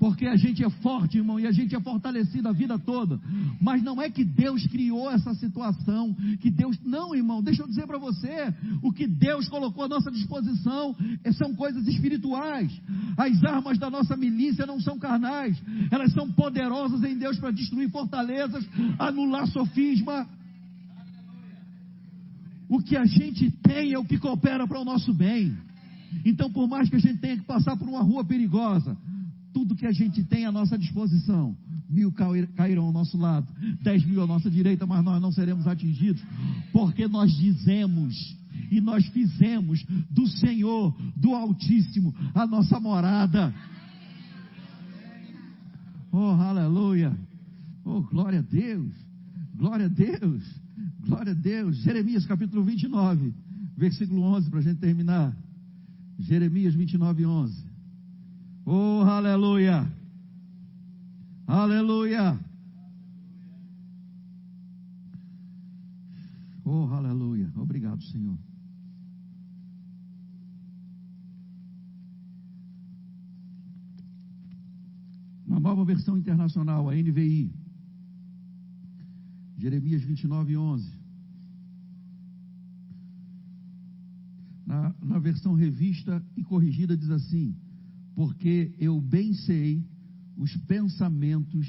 Porque 0.05 0.27
a 0.27 0.37
gente 0.37 0.63
é 0.63 0.69
forte, 0.69 1.17
irmão, 1.17 1.41
e 1.41 1.47
a 1.47 1.51
gente 1.51 1.75
é 1.75 1.81
fortalecido 1.81 2.47
a 2.47 2.53
vida 2.53 2.79
toda. 2.79 3.19
Mas 3.59 3.83
não 3.83 4.03
é 4.03 4.11
que 4.11 4.23
Deus 4.23 4.67
criou 4.67 5.11
essa 5.11 5.33
situação, 5.33 6.15
que 6.43 6.51
Deus. 6.51 6.79
Não, 6.85 7.15
irmão, 7.15 7.43
deixa 7.43 7.63
eu 7.63 7.67
dizer 7.67 7.87
para 7.87 7.97
você: 7.97 8.53
o 8.83 8.93
que 8.93 9.07
Deus 9.07 9.49
colocou 9.49 9.83
à 9.83 9.89
nossa 9.89 10.11
disposição 10.11 10.95
são 11.39 11.55
coisas 11.55 11.89
espirituais. 11.89 12.71
As 13.17 13.43
armas 13.45 13.79
da 13.79 13.89
nossa 13.89 14.15
milícia 14.15 14.67
não 14.67 14.79
são 14.79 14.99
carnais, 14.99 15.57
elas 15.91 16.13
são 16.13 16.31
poderosas 16.31 17.03
em 17.03 17.17
Deus 17.17 17.39
para 17.39 17.51
destruir 17.51 17.91
fortalezas, 17.91 18.63
anular 18.99 19.47
sofisma. 19.47 20.29
O 22.69 22.79
que 22.83 22.95
a 22.95 23.07
gente 23.07 23.51
tem 23.63 23.95
é 23.95 23.99
o 23.99 24.05
que 24.05 24.19
coopera 24.19 24.69
para 24.69 24.79
o 24.79 24.85
nosso 24.85 25.15
bem. 25.15 25.57
Então, 26.27 26.53
por 26.53 26.69
mais 26.69 26.91
que 26.91 26.97
a 26.97 27.01
gente 27.01 27.21
tenha 27.21 27.39
que 27.39 27.45
passar 27.45 27.75
por 27.75 27.89
uma 27.89 28.03
rua 28.03 28.23
perigosa, 28.23 28.95
tudo 29.55 29.77
que 29.77 29.87
a 29.87 29.93
gente 29.93 30.23
tem 30.25 30.45
à 30.45 30.53
nossa 30.53 30.77
disposição. 30.77 31.57
Mil 31.89 32.13
cairão 32.57 32.87
ao 32.87 32.93
nosso 32.93 33.17
lado, 33.17 33.47
dez 33.83 34.05
mil 34.05 34.21
à 34.21 34.27
nossa 34.27 34.51
direita, 34.51 34.85
mas 34.85 35.05
nós 35.05 35.23
não 35.23 35.31
seremos 35.31 35.67
atingidos, 35.67 36.21
porque 36.73 37.07
nós 37.07 37.33
dizemos 37.33 38.37
e 38.71 38.81
nós 38.81 39.07
fizemos 39.07 39.85
do 40.11 40.27
Senhor, 40.27 40.95
do 41.17 41.35
Altíssimo, 41.35 42.13
a 42.35 42.47
nossa 42.47 42.81
morada. 42.81 43.55
Oh, 46.11 46.33
aleluia! 46.41 47.17
Oh, 47.85 48.03
glória 48.03 48.41
a 48.41 48.43
Deus! 48.43 48.93
Glória 49.55 49.87
a 49.87 49.89
Deus! 49.89 50.43
Glória 51.07 51.33
a 51.33 51.35
Deus! 51.35 51.77
Jeremias 51.79 52.27
capítulo 52.27 52.65
29, 52.65 53.33
versículo 53.77 54.23
11, 54.23 54.51
para 54.51 54.59
a 54.59 54.63
gente 54.63 54.81
terminar. 54.81 55.37
Jeremias 56.19 56.75
29, 56.75 57.27
11. 57.27 57.74
Oh, 58.67 59.03
aleluia! 59.03 59.87
Aleluia! 61.47 62.39
Oh, 66.65 66.89
aleluia! 66.91 67.53
Obrigado, 67.57 68.03
Senhor. 68.05 68.39
Uma 75.47 75.61
nova 75.61 75.85
versão 75.85 76.17
internacional, 76.17 76.89
a 76.89 76.95
NVI. 76.95 77.53
Jeremias 79.59 80.03
29, 80.03 80.57
11. 80.57 80.91
Na, 84.67 84.95
na 85.03 85.19
versão 85.19 85.53
revista 85.53 86.25
e 86.35 86.43
corrigida 86.43 86.97
diz 86.97 87.11
assim: 87.11 87.55
porque 88.15 88.75
eu 88.79 89.01
bem 89.01 89.35
sei 89.35 89.85
os 90.37 90.57
pensamentos 90.59 91.67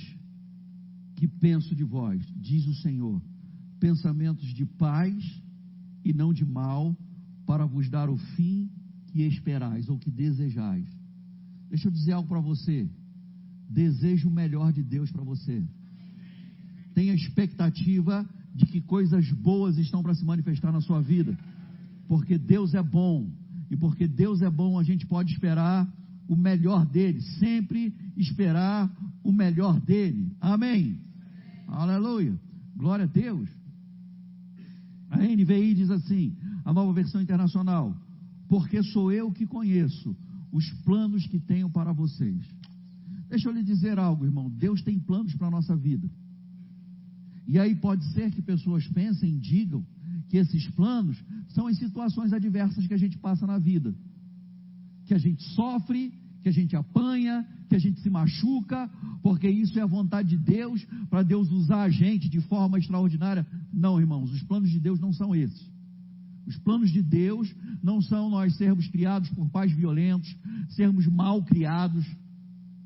que 1.16 1.28
penso 1.28 1.76
de 1.76 1.84
vós, 1.84 2.22
diz 2.36 2.66
o 2.68 2.74
Senhor, 2.76 3.22
pensamentos 3.80 4.48
de 4.54 4.66
paz 4.66 5.16
e 6.04 6.14
não 6.14 6.34
de 6.34 6.46
mal, 6.46 6.96
para 7.46 7.66
vos 7.66 7.90
dar 7.90 8.10
o 8.10 8.18
fim 8.18 8.70
que 9.08 9.22
esperais 9.24 9.88
ou 9.88 9.98
que 9.98 10.12
desejais. 10.12 10.86
Deixa 11.70 11.88
eu 11.88 11.92
dizer 11.92 12.14
algo 12.14 12.28
para 12.28 12.40
você. 12.40 12.90
Desejo 13.70 14.30
o 14.30 14.32
melhor 14.32 14.72
de 14.72 14.84
Deus 14.84 15.12
para 15.12 15.24
você. 15.24 15.64
Tenha 16.94 17.14
expectativa 17.14 18.28
de 18.54 18.66
que 18.66 18.82
coisas 18.82 19.30
boas 19.32 19.78
estão 19.78 20.02
para 20.02 20.16
se 20.16 20.24
manifestar 20.24 20.72
na 20.72 20.82
sua 20.82 21.02
vida. 21.02 21.38
Porque 22.08 22.38
Deus 22.38 22.74
é 22.74 22.84
bom. 22.84 23.30
E 23.70 23.76
porque 23.76 24.08
Deus 24.08 24.42
é 24.42 24.50
bom, 24.50 24.78
a 24.78 24.84
gente 24.84 25.06
pode 25.06 25.34
esperar 25.34 25.92
o 26.28 26.36
melhor 26.36 26.86
dele, 26.86 27.22
sempre 27.40 27.94
esperar 28.18 28.92
o 29.24 29.32
melhor 29.32 29.80
dele. 29.80 30.32
Amém. 30.40 31.00
Aleluia. 31.68 32.40
Glória 32.76 33.06
a 33.06 33.08
Deus. 33.08 33.50
A 35.10 35.18
NVI 35.18 35.74
diz 35.76 35.90
assim: 35.90 36.36
A 36.64 36.74
nova 36.74 36.92
versão 36.94 37.22
internacional. 37.22 37.96
Porque 38.48 38.84
sou 38.84 39.12
eu 39.12 39.32
que 39.32 39.46
conheço 39.46 40.16
os 40.52 40.70
planos 40.84 41.26
que 41.28 41.40
tenho 41.40 41.70
para 41.70 41.92
vocês. 41.92 42.46
Deixa 43.28 43.50
eu 43.50 43.54
lhe 43.54 43.64
dizer 43.64 43.98
algo, 43.98 44.26
irmão. 44.26 44.50
Deus 44.50 44.82
tem 44.82 45.00
planos 45.00 45.34
para 45.36 45.48
a 45.48 45.52
nossa 45.52 45.76
vida. 45.76 46.10
E 47.48 47.60
aí 47.60 47.76
pode 47.76 48.04
ser 48.14 48.32
que 48.32 48.42
pessoas 48.42 48.88
pensem, 48.88 49.38
digam, 49.38 49.86
que 50.30 50.38
esses 50.38 50.68
planos 50.72 51.18
são 51.50 51.68
as 51.68 51.78
situações 51.78 52.34
adversas 52.34 52.88
que 52.88 52.94
a 52.94 52.98
gente 52.98 53.18
passa 53.18 53.46
na 53.46 53.58
vida. 53.58 53.94
Que 55.06 55.14
a 55.14 55.18
gente 55.18 55.44
sofre, 55.54 56.14
que 56.42 56.50
a 56.50 56.52
gente 56.52 56.76
apanha, 56.76 57.46
que 57.68 57.76
a 57.76 57.80
gente 57.80 58.00
se 58.02 58.10
machuca, 58.10 58.90
porque 59.24 59.50
isso 59.50 59.80
é 59.80 59.82
a 59.82 59.88
vontade 59.88 60.30
de 60.30 60.38
Deus, 60.38 60.86
para 61.10 61.24
Deus 61.24 61.52
usar 61.52 61.82
a 61.82 61.90
gente 61.90 62.30
de 62.30 62.40
forma 62.42 62.78
extraordinária. 62.78 63.46
Não, 63.74 64.00
irmãos, 64.00 64.32
os 64.32 64.44
planos 64.44 64.70
de 64.70 64.80
Deus 64.80 65.00
não 65.00 65.12
são 65.12 65.36
esses. 65.36 65.74
Os 66.46 66.58
planos 66.58 66.92
de 66.92 67.02
Deus 67.02 67.54
não 67.82 68.02
são 68.02 68.30
nós 68.30 68.56
sermos 68.58 68.88
criados 68.88 69.30
por 69.30 69.50
pais 69.50 69.72
violentos, 69.72 70.36
sermos 70.70 71.08
mal 71.08 71.44
criados, 71.44 72.06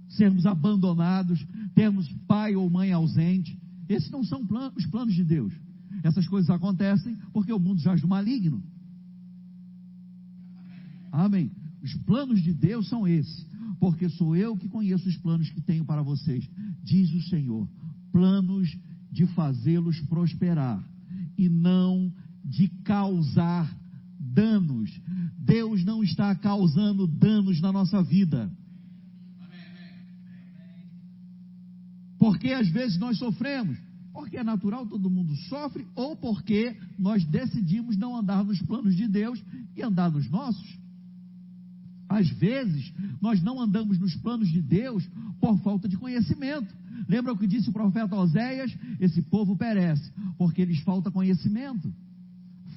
sermos 0.07 0.45
abandonados, 0.45 1.45
termos 1.75 2.09
pai 2.27 2.55
ou 2.55 2.69
mãe 2.69 2.93
ausente. 2.93 3.59
Esses 3.89 4.09
não 4.09 4.23
são 4.23 4.47
os 4.75 4.85
planos 4.85 5.13
de 5.13 5.23
Deus. 5.23 5.53
Essas 6.03 6.27
coisas 6.27 6.49
acontecem 6.49 7.17
porque 7.33 7.51
o 7.51 7.59
mundo 7.59 7.81
jaz 7.81 7.99
do 7.99 8.07
maligno. 8.07 8.63
Amém. 11.11 11.51
Os 11.81 11.93
planos 12.05 12.41
de 12.41 12.53
Deus 12.53 12.87
são 12.89 13.07
esses, 13.07 13.45
porque 13.79 14.09
sou 14.09 14.35
eu 14.35 14.57
que 14.57 14.67
conheço 14.67 15.07
os 15.07 15.17
planos 15.17 15.49
que 15.49 15.61
tenho 15.61 15.85
para 15.85 16.01
vocês, 16.01 16.47
diz 16.83 17.11
o 17.13 17.21
Senhor. 17.29 17.67
Planos 18.11 18.77
de 19.11 19.25
fazê-los 19.27 19.99
prosperar 20.01 20.83
e 21.37 21.47
não 21.47 22.11
de 22.43 22.67
causar 22.83 23.73
danos. 24.19 24.91
Deus 25.37 25.83
não 25.83 26.03
está 26.03 26.35
causando 26.35 27.07
danos 27.07 27.61
na 27.61 27.71
nossa 27.71 28.03
vida. 28.03 28.51
Porque 32.17 32.49
às 32.51 32.67
vezes 32.67 32.97
nós 32.97 33.17
sofremos, 33.17 33.77
porque 34.11 34.37
é 34.37 34.43
natural, 34.43 34.85
todo 34.85 35.09
mundo 35.09 35.33
sofre, 35.47 35.87
ou 35.95 36.17
porque 36.17 36.75
nós 36.97 37.23
decidimos 37.23 37.95
não 37.95 38.17
andar 38.17 38.43
nos 38.43 38.61
planos 38.61 38.95
de 38.95 39.07
Deus 39.07 39.41
e 39.75 39.81
andar 39.81 40.11
nos 40.11 40.29
nossos. 40.29 40.77
Às 42.19 42.29
vezes, 42.29 42.93
nós 43.21 43.41
não 43.41 43.61
andamos 43.61 43.97
nos 43.97 44.15
planos 44.15 44.49
de 44.49 44.61
Deus 44.61 45.07
por 45.39 45.57
falta 45.59 45.87
de 45.87 45.97
conhecimento. 45.97 46.73
Lembra 47.07 47.31
o 47.31 47.37
que 47.37 47.47
disse 47.47 47.69
o 47.69 47.73
profeta 47.73 48.15
Oséias? 48.15 48.75
Esse 48.99 49.21
povo 49.21 49.55
perece, 49.55 50.11
porque 50.37 50.65
lhes 50.65 50.81
falta 50.81 51.09
conhecimento. 51.09 51.93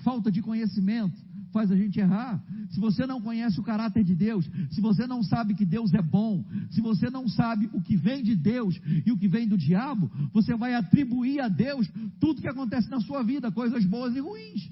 Falta 0.04 0.30
de 0.30 0.40
conhecimento 0.40 1.20
faz 1.52 1.70
a 1.70 1.76
gente 1.76 2.00
errar. 2.00 2.42
Se 2.70 2.80
você 2.80 3.06
não 3.06 3.20
conhece 3.20 3.60
o 3.60 3.62
caráter 3.62 4.02
de 4.02 4.14
Deus, 4.14 4.48
se 4.70 4.80
você 4.80 5.06
não 5.06 5.22
sabe 5.22 5.54
que 5.54 5.66
Deus 5.66 5.92
é 5.92 6.00
bom, 6.00 6.42
se 6.70 6.80
você 6.80 7.10
não 7.10 7.28
sabe 7.28 7.68
o 7.72 7.80
que 7.80 7.94
vem 7.94 8.22
de 8.22 8.34
Deus 8.34 8.80
e 9.04 9.12
o 9.12 9.18
que 9.18 9.28
vem 9.28 9.46
do 9.46 9.58
diabo, 9.58 10.10
você 10.32 10.56
vai 10.56 10.74
atribuir 10.74 11.40
a 11.40 11.48
Deus 11.48 11.86
tudo 12.18 12.40
que 12.40 12.48
acontece 12.48 12.88
na 12.88 13.00
sua 13.00 13.22
vida, 13.22 13.52
coisas 13.52 13.84
boas 13.84 14.16
e 14.16 14.20
ruins. 14.20 14.70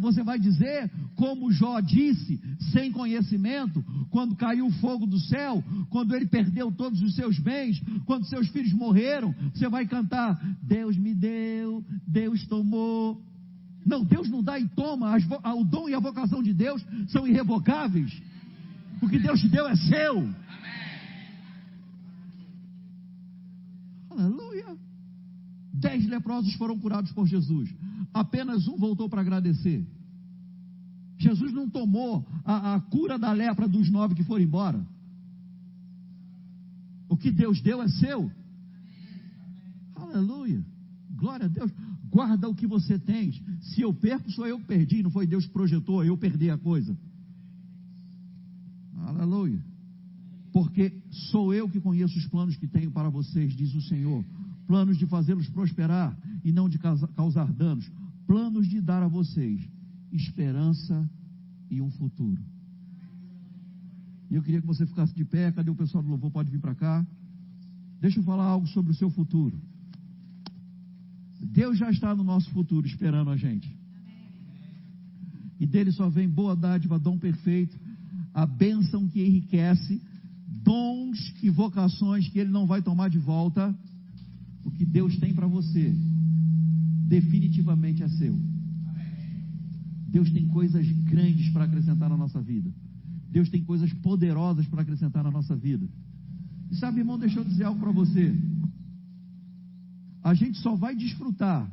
Você 0.00 0.22
vai 0.22 0.38
dizer, 0.38 0.90
como 1.14 1.52
Jó 1.52 1.78
disse, 1.80 2.40
sem 2.72 2.90
conhecimento, 2.90 3.84
quando 4.10 4.34
caiu 4.34 4.66
o 4.66 4.72
fogo 4.72 5.06
do 5.06 5.18
céu, 5.20 5.62
quando 5.88 6.14
ele 6.14 6.26
perdeu 6.26 6.72
todos 6.72 7.00
os 7.00 7.14
seus 7.14 7.38
bens, 7.38 7.80
quando 8.04 8.26
seus 8.26 8.48
filhos 8.48 8.72
morreram, 8.72 9.34
você 9.54 9.68
vai 9.68 9.86
cantar: 9.86 10.38
Deus 10.62 10.96
me 10.96 11.14
deu, 11.14 11.84
Deus 12.06 12.46
tomou. 12.46 13.22
Não, 13.86 14.04
Deus 14.04 14.28
não 14.28 14.42
dá 14.42 14.58
e 14.58 14.68
toma, 14.68 15.16
o 15.56 15.64
dom 15.64 15.88
e 15.88 15.94
a 15.94 16.00
vocação 16.00 16.42
de 16.42 16.52
Deus 16.52 16.84
são 17.08 17.26
irrevogáveis. 17.26 18.12
O 19.00 19.08
que 19.08 19.18
Deus 19.18 19.40
te 19.40 19.48
deu 19.48 19.66
é 19.66 19.76
seu. 19.76 20.28
Aleluia. 24.10 24.76
Dez 25.72 26.04
leprosos 26.06 26.52
foram 26.54 26.78
curados 26.78 27.12
por 27.12 27.26
Jesus. 27.26 27.72
Apenas 28.12 28.66
um 28.66 28.76
voltou 28.76 29.08
para 29.08 29.20
agradecer. 29.20 29.86
Jesus 31.18 31.52
não 31.52 31.68
tomou 31.68 32.26
a, 32.44 32.74
a, 32.74 32.80
cura 32.80 33.18
da 33.18 33.32
lepra 33.32 33.68
dos 33.68 33.90
nove 33.90 34.14
que 34.14 34.24
foram 34.24 34.44
embora. 34.44 34.86
O 37.08 37.16
que 37.16 37.30
Deus 37.30 37.60
deu 37.60 37.82
é 37.82 37.88
seu. 37.88 38.30
Aleluia. 39.96 40.64
Glória 41.16 41.46
a 41.46 41.48
Deus. 41.48 41.72
Guarda 42.08 42.48
o 42.48 42.54
que 42.54 42.66
você 42.66 42.98
tem. 42.98 43.32
Se 43.60 43.82
eu 43.82 43.92
perco, 43.92 44.30
sou 44.30 44.46
eu 44.46 44.58
que 44.60 44.66
perdi. 44.66 45.02
Não 45.02 45.10
foi 45.10 45.26
Deus 45.26 45.44
que 45.44 45.52
projetou, 45.52 46.04
eu 46.04 46.16
perdi 46.16 46.50
a 46.50 46.56
coisa. 46.56 46.96
Aleluia. 48.96 49.62
Porque 50.52 50.92
sou 51.30 51.52
eu 51.52 51.68
que 51.68 51.80
conheço 51.80 52.16
os 52.16 52.26
planos 52.26 52.56
que 52.56 52.66
tenho 52.66 52.90
para 52.90 53.10
vocês, 53.10 53.54
diz 53.54 53.74
o 53.74 53.80
Senhor 53.82 54.24
planos 54.68 54.98
de 54.98 55.06
fazê-los 55.06 55.48
prosperar 55.48 56.14
e 56.44 56.52
não 56.52 56.68
de 56.68 56.78
causar 56.78 57.50
danos, 57.50 57.90
planos 58.26 58.68
de 58.68 58.82
dar 58.82 59.02
a 59.02 59.08
vocês 59.08 59.66
esperança 60.12 61.10
e 61.70 61.80
um 61.80 61.90
futuro. 61.90 62.40
E 64.30 64.34
eu 64.34 64.42
queria 64.42 64.60
que 64.60 64.66
você 64.66 64.86
ficasse 64.86 65.14
de 65.14 65.24
pé, 65.24 65.50
cadê 65.50 65.70
o 65.70 65.74
pessoal 65.74 66.04
do 66.04 66.10
louvor? 66.10 66.30
Pode 66.30 66.50
vir 66.50 66.60
para 66.60 66.74
cá. 66.74 67.06
Deixa 67.98 68.20
eu 68.20 68.24
falar 68.24 68.44
algo 68.44 68.66
sobre 68.66 68.92
o 68.92 68.94
seu 68.94 69.08
futuro. 69.08 69.58
Deus 71.40 71.78
já 71.78 71.90
está 71.90 72.14
no 72.14 72.22
nosso 72.22 72.50
futuro 72.50 72.86
esperando 72.86 73.30
a 73.30 73.36
gente. 73.38 73.74
E 75.58 75.66
dele 75.66 75.92
só 75.92 76.10
vem 76.10 76.28
boa 76.28 76.54
dádiva, 76.54 76.98
dom 76.98 77.18
perfeito, 77.18 77.78
a 78.34 78.44
bênção 78.44 79.08
que 79.08 79.24
enriquece, 79.24 80.02
dons 80.46 81.18
e 81.42 81.48
vocações 81.48 82.28
que 82.28 82.38
ele 82.38 82.50
não 82.50 82.66
vai 82.66 82.82
tomar 82.82 83.08
de 83.08 83.18
volta 83.18 83.74
que 84.78 84.86
Deus 84.86 85.16
tem 85.18 85.34
para 85.34 85.46
você 85.46 85.92
definitivamente 87.08 88.02
é 88.02 88.08
seu. 88.08 88.38
Deus 90.08 90.30
tem 90.30 90.46
coisas 90.46 90.86
grandes 91.02 91.50
para 91.50 91.64
acrescentar 91.64 92.08
na 92.08 92.16
nossa 92.16 92.40
vida. 92.40 92.70
Deus 93.30 93.48
tem 93.50 93.62
coisas 93.62 93.92
poderosas 93.94 94.66
para 94.68 94.82
acrescentar 94.82 95.24
na 95.24 95.30
nossa 95.30 95.56
vida. 95.56 95.86
E 96.70 96.76
sabe, 96.76 97.00
irmão, 97.00 97.18
deixa 97.18 97.40
eu 97.40 97.44
dizer 97.44 97.64
algo 97.64 97.80
para 97.80 97.90
você. 97.90 98.34
A 100.22 100.32
gente 100.32 100.58
só 100.58 100.76
vai 100.76 100.94
desfrutar 100.94 101.70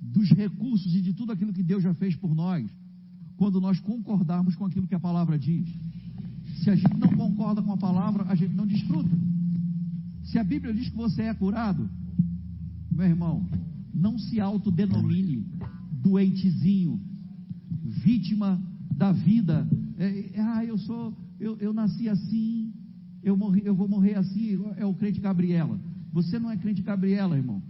dos 0.00 0.30
recursos 0.30 0.94
e 0.94 1.00
de 1.00 1.14
tudo 1.14 1.32
aquilo 1.32 1.52
que 1.52 1.62
Deus 1.62 1.82
já 1.82 1.94
fez 1.94 2.14
por 2.14 2.34
nós 2.34 2.68
quando 3.36 3.60
nós 3.60 3.80
concordarmos 3.80 4.54
com 4.56 4.66
aquilo 4.66 4.86
que 4.86 4.94
a 4.94 5.00
palavra 5.00 5.38
diz. 5.38 5.68
Se 6.62 6.70
a 6.70 6.76
gente 6.76 6.96
não 6.96 7.08
concorda 7.08 7.62
com 7.62 7.72
a 7.72 7.76
palavra, 7.76 8.24
a 8.28 8.34
gente 8.34 8.54
não 8.54 8.66
desfruta. 8.66 9.10
Se 10.24 10.38
a 10.38 10.44
Bíblia 10.44 10.74
diz 10.74 10.88
que 10.88 10.96
você 10.96 11.22
é 11.22 11.34
curado, 11.34 11.88
meu 12.96 13.06
irmão, 13.06 13.46
não 13.92 14.18
se 14.18 14.40
autodenomine 14.40 15.44
doentezinho, 16.02 16.98
vítima 18.02 18.60
da 18.90 19.12
vida. 19.12 19.68
É, 19.98 20.30
é, 20.32 20.40
ah, 20.40 20.64
eu 20.64 20.78
sou, 20.78 21.14
eu, 21.38 21.58
eu 21.58 21.74
nasci 21.74 22.08
assim, 22.08 22.72
eu, 23.22 23.36
morri, 23.36 23.62
eu 23.64 23.74
vou 23.74 23.86
morrer 23.86 24.14
assim, 24.14 24.58
é 24.76 24.86
o 24.86 24.94
crente 24.94 25.20
Gabriela. 25.20 25.78
Você 26.12 26.38
não 26.38 26.50
é 26.50 26.56
crente 26.56 26.80
Gabriela, 26.80 27.36
irmão. 27.36 27.62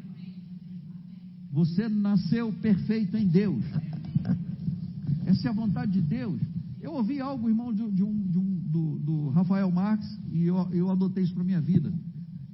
Você 1.51 1.89
nasceu 1.89 2.53
perfeito 2.53 3.16
em 3.16 3.27
Deus. 3.27 3.64
Essa 5.24 5.49
é 5.49 5.51
a 5.51 5.55
vontade 5.55 5.93
de 5.93 6.03
Deus. 6.03 6.41
Eu 6.81 6.93
ouvi 6.93 7.20
algo, 7.20 7.49
irmão, 7.49 7.72
de, 7.72 7.91
de 7.91 8.05
um, 8.05 8.29
de 8.29 8.39
um 8.39 8.61
do, 8.66 8.99
do, 8.99 9.29
Rafael 9.31 9.70
Marx, 9.72 10.07
e 10.31 10.45
eu, 10.45 10.57
eu 10.72 10.89
adotei 10.89 11.24
isso 11.24 11.35
para 11.35 11.43
minha 11.43 11.61
vida. 11.61 11.93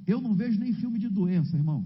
Eu 0.07 0.19
não 0.19 0.33
vejo 0.33 0.59
nem 0.59 0.73
filme 0.73 0.97
de 0.97 1.07
doença, 1.07 1.55
irmão. 1.55 1.85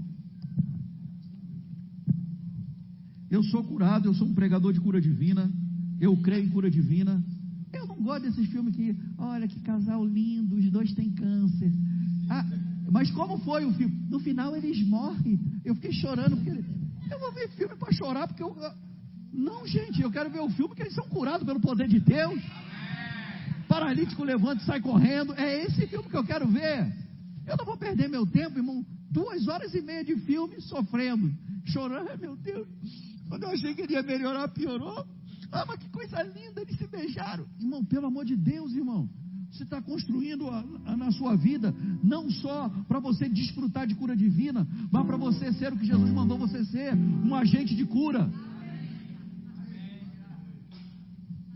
Eu 3.30 3.44
sou 3.44 3.64
curado, 3.64 4.08
eu 4.08 4.14
sou 4.14 4.28
um 4.28 4.34
pregador 4.34 4.74
de 4.74 4.80
cura 4.80 5.02
divina, 5.02 5.52
eu 6.00 6.16
creio 6.18 6.46
em 6.46 6.50
cura 6.50 6.70
divina. 6.70 7.24
Eu 7.74 7.88
não 7.88 8.02
gosto 8.02 8.24
desses 8.24 8.48
filmes 8.50 8.76
que, 8.76 8.96
olha 9.18 9.48
que 9.48 9.60
casal 9.60 10.06
lindo, 10.06 10.56
os 10.56 10.70
dois 10.72 10.94
têm 10.94 11.12
câncer. 11.12 11.72
Ah, 12.30 12.46
mas 12.90 13.12
como 13.12 13.38
foi 13.40 13.66
o 13.66 13.74
filme? 13.74 13.96
No 14.10 14.20
final 14.20 14.56
eles 14.56 14.86
morrem. 14.88 15.40
Eu 15.66 15.76
fiquei 15.76 15.92
chorando 15.92 16.38
porque 16.38 16.52
eu 17.12 17.20
vou 17.20 17.32
ver 17.34 17.50
filme 17.50 17.76
para 17.76 17.92
chorar 17.92 18.28
porque 18.28 18.44
eu 18.44 18.56
não, 19.34 19.68
gente, 19.68 20.02
eu 20.02 20.12
quero 20.12 20.30
ver 20.30 20.40
o 20.40 20.50
filme 20.50 20.74
que 20.74 20.82
eles 20.82 20.96
são 20.96 21.08
curados 21.10 21.46
pelo 21.46 21.60
poder 21.60 21.88
de 21.88 22.00
Deus. 22.00 22.42
Paralítico 23.68 24.24
levanta 24.24 24.64
e 24.64 24.66
sai 24.66 24.82
correndo. 24.82 25.34
É 25.34 25.64
esse 25.64 25.86
filme 25.88 26.10
que 26.10 26.18
eu 26.18 26.24
quero 26.24 26.48
ver. 26.48 26.92
Eu 27.46 27.56
não 27.58 27.66
vou 27.66 27.78
perder 27.78 28.10
meu 28.10 28.26
tempo, 28.26 28.58
irmão. 28.58 28.86
Duas 29.12 29.48
horas 29.48 29.74
e 29.74 29.82
meia 29.82 30.04
de 30.04 30.16
filme 30.16 30.60
sofrendo, 30.62 31.32
chorando. 31.66 32.20
Meu 32.20 32.36
Deus, 32.36 32.68
quando 33.28 33.44
eu 33.44 33.50
achei 33.50 33.74
que 33.74 33.82
ele 33.82 33.94
ia 33.94 34.04
melhorar, 34.04 34.48
piorou. 34.50 35.06
Ah, 35.52 35.66
mas 35.68 35.80
que 35.80 35.90
coisa 35.90 36.22
linda, 36.24 36.62
eles 36.62 36.78
se 36.78 36.88
beijaram. 36.88 37.46
Irmão, 37.60 37.84
pelo 37.84 38.08
amor 38.08 38.26
de 38.26 38.36
Deus, 38.36 38.74
irmão. 38.74 39.10
Você 39.52 39.64
está 39.64 39.82
construindo 39.82 40.50
a, 40.50 40.64
a, 40.86 40.98
na 40.98 41.12
sua 41.12 41.36
vida, 41.36 41.74
não 42.04 42.30
só 42.30 42.70
para 42.88 43.00
você 43.00 43.30
desfrutar 43.30 43.88
de 43.88 43.96
cura 43.96 44.16
divina, 44.16 44.68
mas 44.92 45.06
para 45.06 45.18
você 45.18 45.54
ser 45.54 45.72
o 45.72 45.78
que 45.78 45.86
Jesus 45.86 46.12
mandou 46.12 46.38
você 46.38 46.66
ser, 46.66 46.94
um 46.94 47.34
agente 47.34 47.76
de 47.76 47.86
cura. 47.86 48.30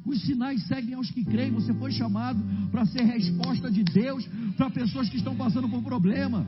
Os 0.05 0.21
sinais 0.23 0.65
seguem 0.67 0.95
aos 0.95 1.11
que 1.11 1.23
creem. 1.23 1.51
Você 1.51 1.73
foi 1.73 1.91
chamado 1.91 2.39
para 2.71 2.85
ser 2.85 3.03
resposta 3.03 3.69
de 3.69 3.83
Deus 3.83 4.27
para 4.57 4.69
pessoas 4.69 5.09
que 5.09 5.17
estão 5.17 5.35
passando 5.35 5.69
por 5.69 5.81
problema. 5.83 6.45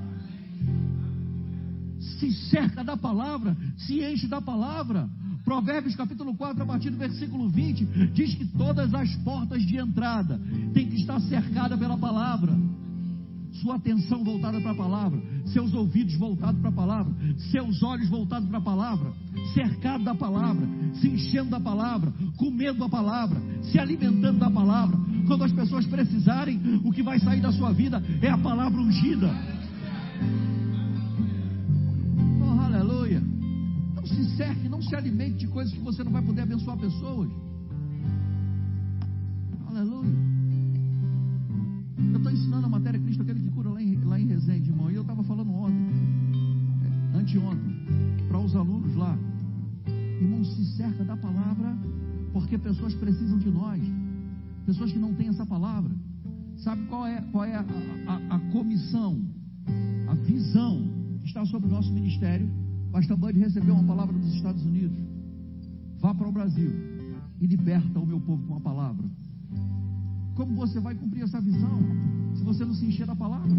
Se 2.19 2.31
cerca 2.49 2.83
da 2.83 2.95
palavra, 2.95 3.55
se 3.77 4.03
enche 4.03 4.27
da 4.27 4.41
palavra. 4.41 5.09
Provérbios 5.43 5.95
capítulo 5.95 6.35
4, 6.35 6.63
a 6.63 6.65
partir 6.65 6.89
do 6.89 6.97
versículo 6.97 7.49
20, 7.49 7.85
diz 8.13 8.33
que 8.35 8.45
todas 8.45 8.93
as 8.93 9.13
portas 9.17 9.61
de 9.65 9.77
entrada 9.77 10.39
têm 10.73 10.87
que 10.87 10.95
estar 10.95 11.19
cercadas 11.21 11.77
pela 11.77 11.97
palavra. 11.97 12.57
Sua 13.61 13.75
atenção 13.75 14.23
voltada 14.23 14.59
para 14.61 14.71
a 14.71 14.75
palavra, 14.75 15.21
seus 15.47 15.73
ouvidos 15.73 16.15
voltados 16.15 16.59
para 16.59 16.69
a 16.69 16.73
palavra, 16.73 17.13
seus 17.51 17.83
olhos 17.83 18.09
voltados 18.09 18.49
para 18.49 18.57
a 18.57 18.61
palavra, 18.61 19.13
cercado 19.53 20.03
da 20.03 20.15
palavra, 20.15 20.67
se 20.95 21.07
enchendo 21.07 21.51
da 21.51 21.59
palavra, 21.59 22.11
comendo 22.37 22.79
da 22.79 22.89
palavra, 22.89 23.39
se 23.63 23.77
alimentando 23.77 24.39
da 24.39 24.49
palavra. 24.49 24.97
Quando 25.27 25.43
as 25.43 25.51
pessoas 25.51 25.85
precisarem, 25.85 26.59
o 26.83 26.91
que 26.91 27.03
vai 27.03 27.19
sair 27.19 27.41
da 27.41 27.51
sua 27.51 27.71
vida 27.71 28.01
é 28.21 28.29
a 28.29 28.37
palavra 28.37 28.81
ungida. 28.81 29.29
Se 34.13 34.37
cerque, 34.37 34.69
não 34.69 34.81
se 34.81 34.95
alimente 34.95 35.37
de 35.39 35.47
coisas 35.47 35.73
que 35.73 35.79
você 35.79 36.03
não 36.03 36.11
vai 36.11 36.21
poder 36.21 36.41
abençoar 36.41 36.77
pessoas. 36.77 37.29
Aleluia. 39.67 40.13
Eu 42.11 42.17
estou 42.17 42.31
ensinando 42.31 42.65
a 42.65 42.69
matéria 42.69 42.99
Cristo, 42.99 43.23
aquele 43.23 43.39
que 43.39 43.49
cura 43.49 43.69
lá 43.69 43.81
em, 43.81 43.95
lá 44.03 44.19
em 44.19 44.27
Resende, 44.27 44.69
irmão. 44.69 44.91
E 44.91 44.95
eu 44.95 45.01
estava 45.01 45.23
falando 45.23 45.51
ontem, 45.51 45.87
é, 47.13 47.17
anteontem, 47.17 47.75
para 48.27 48.39
os 48.39 48.55
alunos 48.55 48.95
lá. 48.95 49.17
Irmão, 50.21 50.43
se 50.45 50.65
cerca 50.77 51.03
da 51.03 51.17
palavra, 51.17 51.75
porque 52.31 52.57
pessoas 52.57 52.93
precisam 52.93 53.37
de 53.39 53.49
nós. 53.49 53.81
Pessoas 54.65 54.91
que 54.91 54.99
não 54.99 55.13
têm 55.13 55.29
essa 55.29 55.45
palavra. 55.45 55.91
Sabe 56.57 56.83
qual 56.85 57.05
é, 57.05 57.21
qual 57.31 57.43
é 57.43 57.55
a, 57.55 57.65
a, 58.07 58.35
a 58.35 58.39
comissão, 58.51 59.19
a 60.07 60.13
visão 60.13 60.87
que 61.19 61.27
está 61.27 61.45
sobre 61.45 61.67
o 61.67 61.71
nosso 61.71 61.91
ministério? 61.91 62.49
Pastor 62.93 63.17
Bud 63.17 63.39
recebeu 63.39 63.73
uma 63.73 63.83
palavra 63.83 64.15
dos 64.15 64.35
Estados 64.35 64.63
Unidos. 64.63 64.95
Vá 65.99 66.13
para 66.13 66.29
o 66.29 66.31
Brasil 66.31 66.71
e 67.41 67.47
liberta 67.47 67.99
o 67.99 68.05
meu 68.05 68.19
povo 68.19 68.45
com 68.45 68.55
a 68.55 68.59
palavra. 68.59 69.03
Como 70.35 70.53
você 70.53 70.79
vai 70.79 70.93
cumprir 70.93 71.23
essa 71.23 71.41
visão 71.41 71.81
se 72.35 72.43
você 72.43 72.63
não 72.63 72.75
se 72.75 72.85
encher 72.85 73.07
da 73.07 73.15
palavra? 73.15 73.49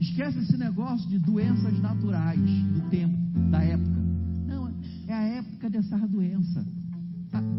Esquece 0.00 0.40
esse 0.40 0.56
negócio 0.56 1.08
de 1.08 1.20
doenças 1.20 1.78
naturais 1.80 2.40
do 2.40 2.80
tempo, 2.90 3.16
da 3.52 3.62
época. 3.62 4.00
Não, 4.48 4.74
é 5.06 5.12
a 5.12 5.22
época 5.22 5.70
dessa 5.70 5.96
doença. 5.96 6.66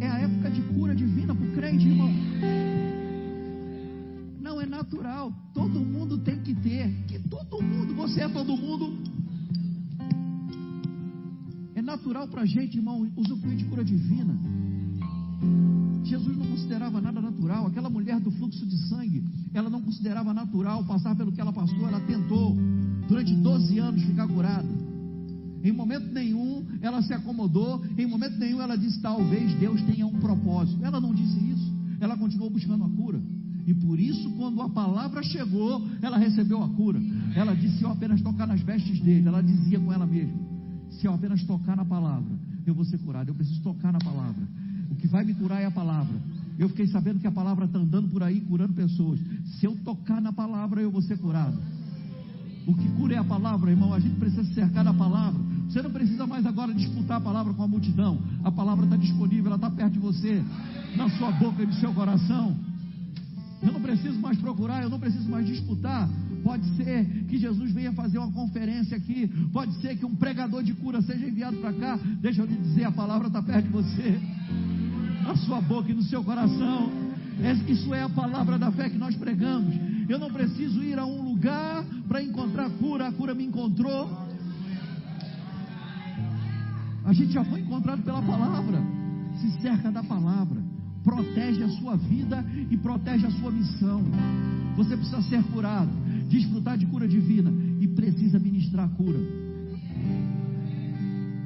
É 0.02 0.10
a 0.10 0.20
época 0.20 0.52
de 0.52 0.62
cura 0.74 0.94
divina 0.94 1.34
para 1.34 1.46
o 1.46 1.54
crente, 1.54 1.88
irmão. 1.88 2.12
Não 4.42 4.60
é 4.60 4.66
natural. 4.66 5.32
Todo 5.54 5.80
mundo 5.80 6.18
tem 6.18 6.38
que 6.42 6.54
ter. 6.54 6.92
Que 7.08 7.18
todo 7.30 7.64
mundo, 7.64 7.96
você 7.96 8.24
é 8.24 8.28
todo 8.28 8.58
mundo. 8.58 9.21
Natural 11.92 12.26
para 12.26 12.44
a 12.44 12.46
gente, 12.46 12.78
irmão, 12.78 13.06
usufruir 13.18 13.58
de 13.58 13.66
cura 13.66 13.84
divina. 13.84 14.34
Jesus 16.06 16.38
não 16.38 16.46
considerava 16.46 17.02
nada 17.02 17.20
natural. 17.20 17.68
Aquela 17.68 17.90
mulher 17.90 18.18
do 18.18 18.32
fluxo 18.32 18.66
de 18.66 18.78
sangue, 18.88 19.22
ela 19.54 19.70
não 19.70 19.82
considerava 19.82 20.34
natural 20.34 20.86
passar 20.86 21.14
pelo 21.18 21.34
que 21.34 21.42
ela 21.42 21.52
passou. 21.52 21.86
Ela 21.86 22.00
tentou, 22.00 22.56
durante 23.10 23.36
12 23.36 23.78
anos, 23.78 24.04
ficar 24.04 24.26
curada. 24.26 24.70
Em 25.62 25.74
momento 25.74 26.14
nenhum 26.14 26.66
ela 26.82 27.02
se 27.02 27.14
acomodou. 27.14 27.84
Em 27.98 28.06
momento 28.06 28.38
nenhum 28.38 28.62
ela 28.62 28.78
disse: 28.78 29.02
talvez 29.02 29.54
Deus 29.56 29.82
tenha 29.82 30.08
um 30.08 30.18
propósito. 30.18 30.82
Ela 30.86 31.02
não 31.02 31.14
disse 31.14 31.38
isso. 31.40 31.74
Ela 32.00 32.16
continuou 32.16 32.50
buscando 32.50 32.86
a 32.86 32.90
cura. 32.90 33.22
E 33.68 33.74
por 33.74 34.00
isso, 34.00 34.32
quando 34.38 34.62
a 34.62 34.70
palavra 34.70 35.22
chegou, 35.24 35.86
ela 36.02 36.18
recebeu 36.18 36.64
a 36.64 36.70
cura. 36.70 37.02
Ela 37.36 37.54
disse: 37.54 37.80
Se 37.80 37.84
eu 37.84 37.92
apenas 37.92 38.22
tocar 38.22 38.48
nas 38.48 38.62
vestes 38.62 38.98
dele, 39.02 39.28
ela 39.28 39.42
dizia 39.42 39.78
com 39.78 39.92
ela 39.92 40.06
mesma: 40.06 40.51
Se 41.00 41.08
eu 41.08 41.14
apenas 41.14 41.44
tocar 41.44 41.76
na 41.76 41.86
palavra, 41.86 42.32
eu 42.66 42.74
vou 42.74 42.86
ser 42.86 42.98
curado. 43.00 43.30
Eu 43.30 43.36
preciso 43.36 43.62
tocar 43.62 43.92
na 43.92 44.00
palavra. 44.00 44.42
O 44.90 44.96
que 44.96 45.08
vai 45.08 45.24
me 45.24 45.34
curar 45.34 45.62
é 45.62 45.66
a 45.66 45.72
palavra. 45.72 46.16
Eu 46.60 46.70
fiquei 46.70 46.88
sabendo 46.88 47.20
que 47.20 47.28
a 47.28 47.32
palavra 47.32 47.66
está 47.66 47.80
andando 47.80 48.10
por 48.10 48.22
aí 48.22 48.42
curando 48.42 48.74
pessoas. 48.74 49.20
Se 49.60 49.66
eu 49.66 49.76
tocar 49.78 50.22
na 50.22 50.32
palavra, 50.32 50.82
eu 50.82 50.92
vou 50.92 51.02
ser 51.02 51.18
curado. 51.18 51.58
O 52.68 52.76
que 52.76 52.88
cura 52.90 53.16
é 53.16 53.18
a 53.18 53.24
palavra, 53.24 53.72
irmão. 53.72 53.94
A 53.94 54.00
gente 54.00 54.16
precisa 54.16 54.44
se 54.44 54.54
cercar 54.54 54.84
da 54.84 54.94
palavra. 54.94 55.42
Você 55.68 55.82
não 55.82 55.90
precisa 55.90 56.28
mais 56.28 56.46
agora 56.46 56.74
disputar 56.74 57.18
a 57.18 57.22
palavra 57.22 57.54
com 57.54 57.64
a 57.64 57.68
multidão. 57.68 58.22
A 58.44 58.52
palavra 58.52 58.84
está 58.84 58.98
disponível, 58.98 59.48
ela 59.48 59.56
está 59.56 59.72
perto 59.72 59.94
de 59.94 60.00
você, 60.00 60.44
na 60.98 61.10
sua 61.12 61.32
boca 61.32 61.64
e 61.64 61.66
no 61.66 61.74
seu 61.74 61.94
coração. 61.94 62.56
Eu 63.62 63.72
não 63.72 63.82
preciso 63.82 64.20
mais 64.20 64.38
procurar, 64.38 64.84
eu 64.84 64.90
não 64.90 65.00
preciso 65.00 65.30
mais 65.30 65.48
disputar. 65.48 66.10
Pode 66.52 66.68
ser 66.76 67.06
que 67.30 67.38
Jesus 67.38 67.72
venha 67.72 67.94
fazer 67.94 68.18
uma 68.18 68.30
conferência 68.30 68.98
aqui. 68.98 69.26
Pode 69.54 69.74
ser 69.80 69.96
que 69.96 70.06
um 70.06 70.14
pregador 70.14 70.62
de 70.62 70.74
cura 70.74 71.02
seja 71.02 71.26
enviado 71.26 71.56
para 71.60 71.72
cá. 71.72 71.98
Deixa 72.20 72.42
eu 72.42 72.46
lhe 72.46 72.58
dizer, 72.58 72.84
a 72.84 72.92
palavra 72.92 73.28
está 73.28 73.42
perto 73.42 73.68
de 73.68 73.72
você, 73.72 74.20
na 75.24 75.34
sua 75.38 75.62
boca 75.62 75.90
e 75.90 75.94
no 75.94 76.04
seu 76.04 76.22
coração. 76.26 76.92
Isso 77.70 77.94
é 77.94 78.04
a 78.04 78.10
palavra 78.10 78.60
da 78.60 78.70
fé 78.70 78.90
que 78.90 78.98
nós 78.98 79.16
pregamos. 79.16 79.74
Eu 80.10 80.20
não 80.20 80.30
preciso 80.30 80.84
ir 80.84 81.00
a 81.00 81.06
um 81.06 81.22
lugar 81.22 81.86
para 82.10 82.22
encontrar 82.22 82.70
cura, 82.72 83.08
a 83.08 83.14
cura 83.14 83.34
me 83.34 83.46
encontrou. 83.46 84.10
A 87.06 87.14
gente 87.14 87.32
já 87.32 87.46
foi 87.46 87.62
encontrado 87.62 88.04
pela 88.04 88.22
palavra. 88.22 88.84
Se 89.40 89.62
cerca 89.62 89.90
da 89.90 90.04
palavra. 90.04 90.62
Protege 91.02 91.64
a 91.64 91.70
sua 91.70 91.96
vida 91.96 92.46
e 92.70 92.76
protege 92.76 93.26
a 93.26 93.32
sua 93.32 93.52
missão. 93.52 94.04
Você 94.76 94.96
precisa 94.96 95.22
ser 95.24 95.44
curado, 95.46 95.90
desfrutar 96.32 96.78
de 96.78 96.86
cura 96.86 97.08
divina 97.08 97.52
e 97.80 97.88
precisa 97.88 98.40
ministrar 98.40 98.86
a 98.86 98.90
cura. 98.90 99.20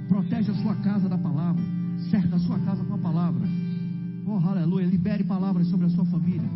Protege 0.08 0.52
a 0.52 0.56
sua 0.56 0.76
casa 0.76 1.10
da 1.10 1.18
palavra. 1.18 1.64
Cerca 2.12 2.36
a 2.36 2.40
sua 2.40 2.60
casa 2.60 2.84
com 2.84 2.94
a 2.94 2.98
palavra. 2.98 3.42
Oh, 4.28 4.38
aleluia. 4.48 4.86
Libere 4.86 5.24
palavras 5.24 5.68
sobre 5.68 5.88
a 5.88 5.90
sua 5.90 6.06
família. 6.06 6.48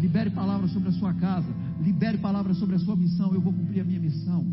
Libere 0.00 0.30
palavras 0.30 0.70
sobre 0.72 0.90
a 0.90 0.92
sua 0.92 1.12
casa. 1.14 1.48
Libere 1.80 2.18
palavras 2.18 2.56
sobre 2.56 2.76
a 2.76 2.78
sua 2.78 2.94
missão. 2.94 3.34
Eu 3.34 3.40
vou 3.40 3.52
cumprir 3.52 3.80
a 3.80 3.84
minha 3.84 4.00
missão. 4.00 4.46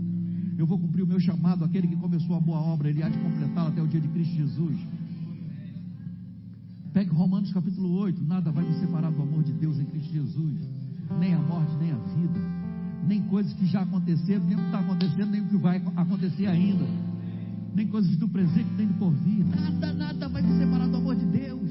Eu 0.57 0.65
vou 0.65 0.79
cumprir 0.79 1.03
o 1.03 1.07
meu 1.07 1.19
chamado. 1.19 1.63
Aquele 1.63 1.87
que 1.87 1.95
começou 1.95 2.35
a 2.35 2.39
boa 2.39 2.59
obra, 2.59 2.89
ele 2.89 3.03
há 3.03 3.09
de 3.09 3.17
completá-la 3.19 3.69
até 3.69 3.81
o 3.81 3.87
dia 3.87 4.01
de 4.01 4.07
Cristo 4.07 4.35
Jesus. 4.35 4.77
Pegue 6.91 7.11
Romanos 7.11 7.53
capítulo 7.53 7.91
8. 7.99 8.23
Nada 8.23 8.51
vai 8.51 8.65
nos 8.65 8.79
separar 8.79 9.11
do 9.11 9.21
amor 9.21 9.43
de 9.43 9.53
Deus 9.53 9.79
em 9.79 9.85
Cristo 9.85 10.11
Jesus. 10.11 10.57
Nem 11.19 11.33
a 11.33 11.39
morte, 11.39 11.75
nem 11.79 11.91
a 11.91 11.97
vida. 11.97 12.58
Nem 13.07 13.21
coisas 13.23 13.51
que 13.53 13.65
já 13.65 13.81
aconteceram, 13.81 14.45
nem 14.45 14.55
o 14.55 14.59
que 14.59 14.65
está 14.65 14.79
acontecendo, 14.79 15.31
nem 15.31 15.41
o 15.41 15.45
que 15.45 15.57
vai 15.57 15.81
acontecer 15.95 16.47
ainda. 16.47 16.85
Nem 17.73 17.87
coisas 17.87 18.15
do 18.17 18.27
presente, 18.27 18.69
nem 18.77 18.87
do 18.87 18.93
porvir. 18.95 19.45
Nada, 19.45 19.93
nada 19.93 20.29
vai 20.29 20.41
me 20.41 20.57
separar 20.57 20.87
do 20.87 20.97
amor 20.97 21.15
de 21.15 21.25
Deus. 21.25 21.69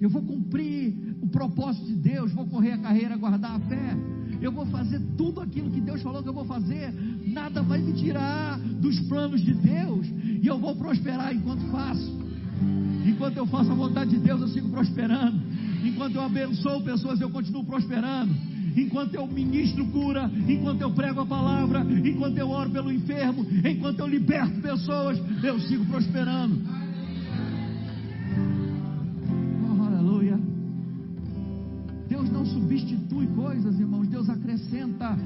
Eu 0.00 0.10
vou 0.10 0.22
cumprir 0.22 1.16
o 1.22 1.28
propósito 1.28 1.86
de 1.86 1.94
Deus, 1.94 2.32
vou 2.32 2.46
correr 2.46 2.72
a 2.72 2.78
carreira, 2.78 3.16
guardar 3.16 3.56
a 3.56 3.60
fé. 3.60 3.96
Eu 4.40 4.52
vou 4.52 4.66
fazer 4.66 5.00
tudo 5.16 5.40
aquilo 5.40 5.70
que 5.70 5.80
Deus 5.80 6.02
falou 6.02 6.22
que 6.22 6.28
eu 6.28 6.34
vou 6.34 6.44
fazer. 6.44 6.92
Nada 7.26 7.62
vai 7.62 7.80
me 7.80 7.92
tirar 7.94 8.58
dos 8.58 9.00
planos 9.00 9.40
de 9.40 9.54
Deus. 9.54 10.06
E 10.42 10.46
eu 10.46 10.58
vou 10.58 10.76
prosperar 10.76 11.34
enquanto 11.34 11.62
faço. 11.70 12.24
Enquanto 13.06 13.36
eu 13.36 13.46
faço 13.46 13.70
a 13.70 13.74
vontade 13.74 14.10
de 14.10 14.18
Deus, 14.18 14.40
eu 14.40 14.48
sigo 14.48 14.68
prosperando. 14.68 15.40
Enquanto 15.84 16.16
eu 16.16 16.22
abençoo 16.22 16.82
pessoas, 16.82 17.20
eu 17.20 17.30
continuo 17.30 17.64
prosperando. 17.64 18.34
Enquanto 18.76 19.14
eu 19.14 19.26
ministro 19.26 19.86
cura, 19.86 20.30
enquanto 20.48 20.80
eu 20.82 20.90
prego 20.90 21.20
a 21.20 21.26
palavra, 21.26 21.80
enquanto 21.80 22.36
eu 22.38 22.48
oro 22.48 22.70
pelo 22.70 22.90
enfermo, 22.90 23.46
enquanto 23.64 24.00
eu 24.00 24.06
liberto 24.06 24.60
pessoas, 24.60 25.18
eu 25.42 25.60
sigo 25.60 25.86
prosperando. 25.86 26.58
Oh, 29.68 29.82
aleluia. 29.82 30.38
Deus 32.08 32.30
não 32.30 32.44
substitui 32.44 33.26
coisas, 33.28 33.78
irmãos, 33.78 34.08
Deus 34.08 34.28
acrescenta. 34.28 35.16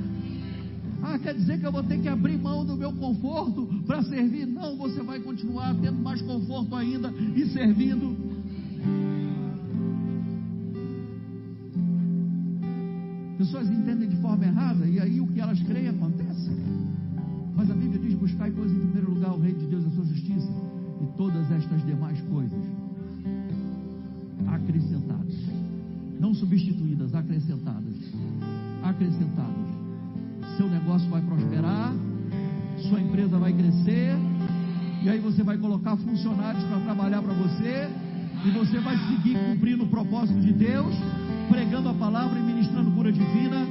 Ah, 1.03 1.19
quer 1.19 1.35
dizer 1.35 1.59
que 1.59 1.67
eu 1.67 1.73
vou 1.73 1.83
ter 1.83 1.99
que 2.01 2.09
abrir 2.09 2.37
mão 2.37 2.67
do 2.67 2.77
meu 2.77 2.93
conforto 2.93 3.67
para 3.87 4.03
servir? 4.03 4.47
Não, 4.47 4.77
você 4.77 5.01
vai 5.01 5.21
continuar 5.21 5.75
tendo 5.81 6.03
mais 6.03 6.21
conforto 6.21 6.75
ainda 6.75 7.13
e 7.35 7.47
servindo. 7.47 8.28
Pessoas 13.39 13.71
entendem 13.71 14.09
de 14.09 14.17
forma 14.17 14.45
errada 14.45 14.85
e 14.85 14.99
aí 14.99 15.21
o 15.21 15.27
que 15.29 15.41
elas 15.41 15.63
creem 15.63 15.89
acontece. 15.89 16.51
Mas 17.55 17.71
a 17.71 17.75
Bíblia 17.75 18.01
diz: 18.01 18.15
buscai, 18.15 18.51
pois, 18.51 18.71
em 18.71 18.81
primeiro 18.81 19.15
lugar 19.15 19.33
o 19.33 19.41
reino 19.41 19.61
de 19.61 19.67
Deus 19.67 19.85
e 19.85 19.87
a 19.87 19.91
sua 19.91 20.05
justiça, 20.07 20.49
e 21.01 21.07
todas 21.17 21.49
estas 21.53 21.87
demais 21.87 22.21
coisas 22.23 22.59
acrescentadas, 24.49 25.35
não 26.19 26.35
substituídas, 26.35 27.15
acrescentadas, 27.15 27.95
acrescentadas. 28.83 29.69
Seu 30.57 30.69
negócio 30.69 31.09
vai 31.09 31.23
prosperar, 31.23 31.95
sua 32.89 33.01
empresa 33.01 33.39
vai 33.39 33.53
crescer, 33.53 34.17
e 35.03 35.09
aí 35.09 35.21
você 35.21 35.45
vai 35.45 35.59
colocar 35.59 35.97
funcionários 35.97 36.65
para 36.65 36.81
trabalhar 36.81 37.23
para 37.23 37.35
você, 37.35 37.89
e 38.45 38.51
você 38.51 38.81
vai 38.81 38.97
seguir 39.07 39.39
cumprindo 39.39 39.85
o 39.85 39.89
propósito 39.89 40.41
de 40.41 40.53
Deus, 40.53 40.95
pregando 41.49 41.89
a 41.89 41.95
palavra 41.95 42.39
e 42.39 42.43
ministrando 42.59 42.91
cura 42.91 43.13
divina. 43.13 43.69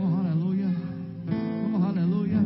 Oh, 0.00 0.16
aleluia. 0.18 0.68
Oh, 1.72 1.84
aleluia. 1.84 2.44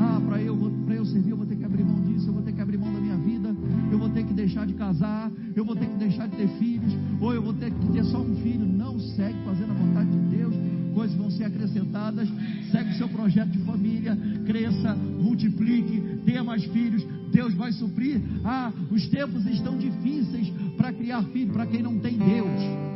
Ah, 0.00 0.20
para 0.26 0.42
eu, 0.42 0.58
eu 0.90 1.06
servir, 1.06 1.30
eu 1.30 1.36
vou 1.36 1.46
ter 1.46 1.54
que 1.54 1.64
abrir 1.64 1.84
mão 1.84 2.00
disso, 2.02 2.28
eu 2.28 2.32
vou 2.32 2.42
ter 2.42 2.52
que 2.52 2.60
abrir 2.60 2.78
mão 2.78 2.92
da 2.92 3.00
minha 3.00 3.16
vida, 3.16 3.54
eu 3.92 3.98
vou 3.98 4.08
ter 4.08 4.24
que 4.24 4.34
deixar 4.34 4.66
de 4.66 4.74
casar, 4.74 5.30
eu 5.54 5.64
vou 5.64 5.76
ter 5.76 5.86
que 5.86 5.96
deixar 5.96 6.26
de 6.26 6.36
ter 6.36 6.48
filhos, 6.58 6.92
ou 7.20 7.32
eu 7.32 7.40
vou 7.40 7.52
ter 7.54 7.70
que 7.70 7.92
ter 7.92 8.04
só 8.06 8.18
um 8.18 8.34
filho. 8.42 8.66
Não 8.66 8.98
segue 8.98 9.38
fazendo 9.44 9.70
a 9.70 9.74
vontade 9.74 10.10
de 10.10 10.36
Deus 10.36 10.54
coisas 10.98 11.16
vão 11.16 11.30
ser 11.30 11.44
acrescentadas. 11.44 12.28
Segue 12.72 12.90
o 12.90 12.94
seu 12.96 13.08
projeto 13.08 13.50
de 13.50 13.58
família, 13.58 14.18
cresça, 14.44 14.96
multiplique, 14.96 16.00
tenha 16.24 16.42
mais 16.42 16.64
filhos. 16.64 17.06
Deus 17.30 17.54
vai 17.54 17.70
suprir. 17.70 18.20
Ah, 18.44 18.72
os 18.90 19.06
tempos 19.06 19.46
estão 19.46 19.78
difíceis 19.78 20.48
para 20.76 20.92
criar 20.92 21.22
filho, 21.24 21.52
para 21.52 21.66
quem 21.66 21.82
não 21.84 22.00
tem 22.00 22.18
Deus. 22.18 22.88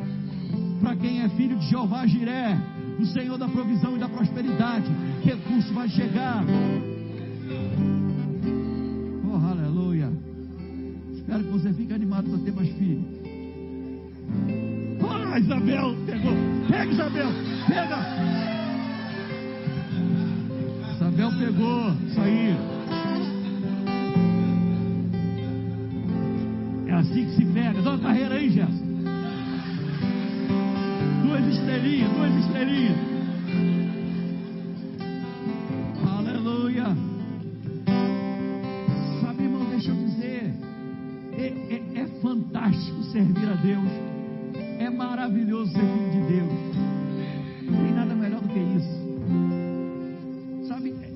Para 0.80 0.96
quem 0.96 1.22
é 1.22 1.28
filho 1.30 1.56
de 1.56 1.66
Jeová 1.68 2.06
Jiré, 2.06 2.58
o 2.98 3.06
Senhor 3.06 3.38
da 3.38 3.48
provisão 3.48 3.96
e 3.96 4.00
da 4.00 4.08
prosperidade, 4.08 4.90
recurso 5.22 5.72
vai 5.72 5.88
chegar. 5.88 6.44
Oh, 9.24 9.36
aleluia. 9.36 10.10
Espero 11.14 11.44
que 11.44 11.50
você 11.50 11.72
fique 11.72 11.92
animado 11.92 12.28
para 12.28 12.38
ter 12.40 12.52
mais 12.52 12.68
filhos. 12.70 13.04
Ah, 15.32 15.38
Isabel 15.38 15.96
pegou. 16.04 16.34
Pega, 16.68 16.92
Isabel. 16.92 17.28
Pega. 17.66 17.96
Isabel 20.94 21.30
pegou. 21.38 21.90
Isso. 21.90 22.20
É 26.86 26.92
assim 26.92 27.24
que 27.24 27.36
se 27.36 27.44
pega. 27.46 27.80
Dá 27.80 27.90
uma 27.92 27.98
carreira 27.98 28.34
aí, 28.34 28.50
Gerson 28.50 28.91
duas 31.32 31.46
estrelinhas, 31.46 32.12
duas 32.12 32.34
estrelinhas. 32.44 32.98
Aleluia. 36.06 36.84
Sabe, 39.22 39.44
irmão, 39.44 39.64
deixa 39.70 39.90
eu 39.90 39.94
dizer. 39.94 40.52
É, 41.38 41.46
é, 41.46 41.82
é 42.02 42.06
fantástico 42.20 43.02
servir 43.04 43.48
a 43.48 43.54
Deus. 43.54 43.88
É 44.78 44.90
maravilhoso 44.90 45.72
ser 45.72 45.80
filho 45.80 46.10
de 46.10 46.20
Deus. 46.34 46.52
Não 47.62 47.78
tem 47.82 47.94
nada 47.94 48.14
melhor 48.14 48.42
do 48.42 48.48
que 48.48 48.58
isso. 48.58 49.00
Sabe, 50.68 50.90
é, 50.90 51.14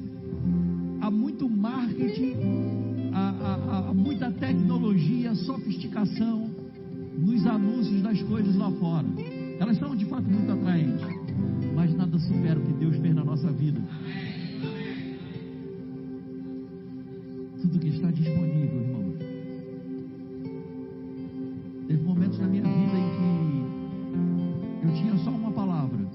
há 1.02 1.10
muito 1.10 1.46
marketing, 1.46 2.36
há, 3.12 3.34
há, 3.42 3.90
há 3.90 3.92
muita 3.92 4.30
tecnologia, 4.30 5.34
sofisticação 5.34 6.50
nos 7.18 7.46
anúncios 7.46 8.00
das 8.00 8.22
coisas 8.22 8.56
lá 8.56 8.70
fora. 8.70 9.04
Elas 9.58 9.78
são 9.78 9.96
de 9.96 10.04
fato 10.04 10.28
muito 10.28 10.52
atraentes, 10.52 11.06
mas 11.74 11.94
nada 11.94 12.18
supera 12.18 12.58
o 12.58 12.62
que 12.62 12.72
Deus 12.74 12.96
fez 12.98 13.14
na 13.14 13.24
nossa 13.24 13.50
vida. 13.50 13.80
Tudo 17.62 17.78
que 17.78 17.88
está 17.88 18.10
disponível, 18.10 18.80
irmão. 18.82 19.14
Teve 21.88 22.02
momentos 22.02 22.38
na 22.38 22.48
minha 22.48 22.62
vida 22.62 22.98
em 22.98 23.10
que 24.80 24.86
eu 24.86 24.94
tinha 24.94 25.16
só 25.24 25.30
uma 25.30 25.50
palavra. 25.50 26.05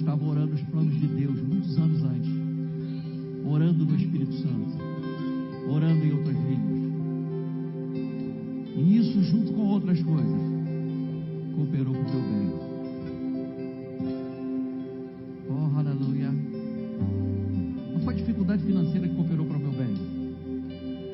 Estava 0.00 0.24
orando 0.24 0.54
os 0.54 0.62
planos 0.62 0.98
de 0.98 1.06
Deus 1.06 1.42
muitos 1.42 1.78
anos 1.78 2.02
antes, 2.02 2.30
orando 3.44 3.84
no 3.84 3.94
Espírito 3.94 4.32
Santo, 4.34 4.78
orando 5.68 6.04
em 6.04 6.12
outras 6.12 6.36
línguas. 6.36 6.80
E 8.76 8.96
isso, 8.96 9.22
junto 9.24 9.52
com 9.52 9.66
outras 9.66 10.02
coisas, 10.02 10.40
cooperou 11.54 11.92
para 11.92 12.02
o 12.02 12.10
meu 12.10 12.22
bem. 12.22 12.50
Oh, 15.50 15.78
aleluia. 15.78 16.32
Não 17.92 18.00
foi 18.00 18.14
dificuldade 18.14 18.62
financeira 18.62 19.06
que 19.06 19.14
cooperou 19.14 19.46
para 19.46 19.56
o 19.58 19.60
meu 19.60 19.72
bem. 19.72 19.94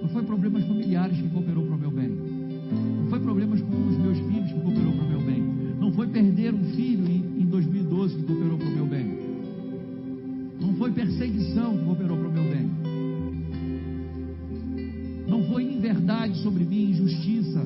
Não 0.00 0.08
foi 0.10 0.22
problemas 0.22 0.64
familiares 0.64 1.20
que 1.20 1.28
cooperou 1.28 1.64
para 1.64 1.74
o 1.74 1.78
meu 1.78 1.90
bem. 1.90 2.08
Não 2.08 3.08
foi 3.10 3.18
problemas 3.18 3.60
com 3.60 3.88
os 3.88 3.98
meus 3.98 4.18
filhos 4.18 4.52
que 4.52 4.60
cooperou 4.60 4.92
para 4.92 5.04
o 5.04 5.08
meu 5.08 5.20
bem. 5.22 5.42
Não 5.80 5.92
foi 5.92 6.06
perder 6.06 6.54
um 6.54 6.64
filho 6.74 7.06
em, 7.06 7.42
em 7.42 7.46
2012 7.46 7.65
que 7.65 7.65
cooperou 8.26 8.58
para 8.58 8.68
o 8.68 8.70
meu 8.72 8.86
bem. 8.86 9.18
Não 10.60 10.74
foi 10.74 10.90
perseguição 10.92 11.78
que 11.78 11.84
cooperou 11.84 12.18
para 12.18 12.28
o 12.28 12.32
meu 12.32 12.44
bem. 12.44 12.70
Não 15.28 15.44
foi 15.44 15.64
inverdade 15.64 16.38
sobre 16.42 16.64
mim, 16.64 16.90
injustiça, 16.90 17.64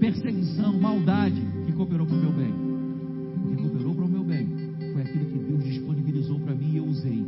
perseguição, 0.00 0.78
maldade 0.80 1.40
que 1.66 1.72
cooperou 1.72 2.06
para 2.06 2.16
o 2.16 2.20
meu 2.20 2.32
bem. 2.32 2.52
O 2.52 3.48
que 3.48 3.62
cooperou 3.62 3.94
para 3.94 4.04
o 4.04 4.08
meu 4.08 4.24
bem 4.24 4.46
foi 4.92 5.02
aquilo 5.02 5.26
que 5.26 5.38
Deus 5.38 5.64
disponibilizou 5.64 6.40
para 6.40 6.54
mim 6.54 6.72
e 6.72 6.76
eu 6.78 6.84
usei. 6.84 7.24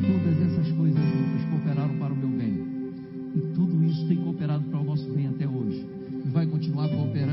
Todas 0.00 0.42
essas 0.42 0.72
coisas 0.72 1.02
juntas 1.02 1.44
cooperaram 1.50 1.98
para 1.98 2.12
o 2.12 2.16
meu 2.16 2.28
bem. 2.28 2.70
E 3.36 3.40
tudo 3.54 3.84
isso 3.84 4.06
tem 4.08 4.16
cooperado 4.16 4.64
para 4.64 4.80
o 4.80 4.84
nosso 4.84 5.08
bem 5.12 5.28
até 5.28 5.46
hoje. 5.46 5.86
E 6.24 6.28
vai 6.30 6.46
continuar 6.46 6.88
cooperando. 6.88 7.29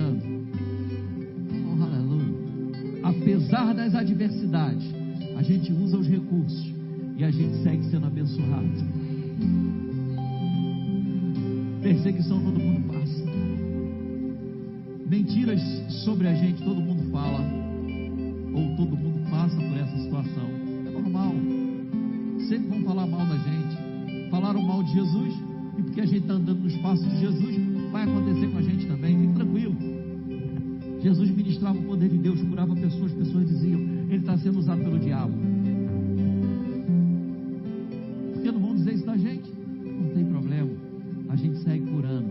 Das 3.87 3.95
adversidades, 3.95 4.85
a 5.37 5.41
gente 5.41 5.71
usa 5.71 5.97
os 5.97 6.07
recursos 6.07 6.73
e 7.15 7.23
a 7.23 7.31
gente 7.31 7.55
segue 7.63 7.85
sendo 7.85 8.05
abençoado. 8.05 8.67
Perseguição 11.81 12.43
todo 12.43 12.59
mundo 12.59 12.85
passa. 12.91 13.23
Mentiras 15.09 15.61
sobre 16.03 16.27
a 16.27 16.33
gente 16.33 16.61
todo 16.63 16.81
mundo 16.81 17.09
fala. 17.11 17.39
Ou 18.53 18.75
todo 18.75 18.97
mundo 18.97 19.29
passa 19.29 19.55
por 19.55 19.77
essa 19.77 19.97
situação. 20.03 20.49
É 20.85 20.89
normal. 20.89 21.33
Sempre 22.49 22.67
vão 22.67 22.83
falar 22.83 23.07
mal 23.07 23.25
da 23.25 23.37
gente. 23.37 24.29
Falaram 24.29 24.61
mal 24.63 24.83
de 24.83 24.93
Jesus. 24.95 25.33
E 25.77 25.83
porque 25.83 26.01
a 26.01 26.05
gente 26.05 26.23
está 26.23 26.33
andando 26.33 26.59
nos 26.59 26.75
passos 26.77 27.09
de 27.09 27.19
Jesus, 27.19 27.55
vai 27.91 28.03
acontecer 28.03 28.47
com 28.47 28.57
a 28.57 28.61
gente 28.61 28.85
também. 28.85 29.17
Fique 29.17 29.33
tranquilo. 29.33 29.96
Jesus 31.07 31.31
ministrava 31.31 31.79
o 31.79 31.83
poder 31.83 32.09
de 32.09 32.17
Deus, 32.17 32.41
curava 32.41 32.75
pessoas, 32.75 33.13
pessoas 33.13 33.47
diziam, 33.47 33.79
ele 34.09 34.17
está 34.17 34.37
sendo 34.37 34.59
usado 34.59 34.83
pelo 34.83 34.99
diabo. 34.99 35.31
Por 38.33 38.43
que 38.43 38.51
não 38.51 38.59
vão 38.59 38.75
dizer 38.75 38.93
isso 38.95 39.05
da 39.05 39.15
gente? 39.15 39.49
Não 39.85 40.09
tem 40.09 40.25
problema. 40.25 40.69
A 41.29 41.35
gente 41.37 41.59
segue 41.59 41.89
curando. 41.89 42.27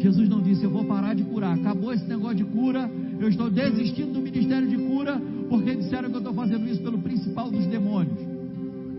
Jesus 0.00 0.28
não 0.28 0.40
disse, 0.40 0.62
eu 0.62 0.70
vou 0.70 0.84
parar 0.84 1.14
de 1.14 1.24
curar. 1.24 1.58
Acabou 1.58 1.92
esse 1.92 2.06
negócio 2.06 2.36
de 2.36 2.44
cura. 2.44 2.88
Eu 3.18 3.28
estou 3.28 3.50
desistindo 3.50 4.12
do 4.12 4.20
ministério 4.20 4.68
de 4.68 4.76
cura, 4.76 5.20
porque 5.48 5.74
disseram 5.74 6.10
que 6.10 6.14
eu 6.14 6.20
estou 6.20 6.34
fazendo 6.34 6.68
isso 6.68 6.82
pelo 6.82 6.98
principal 6.98 7.50
dos 7.50 7.66
demônios. 7.66 8.20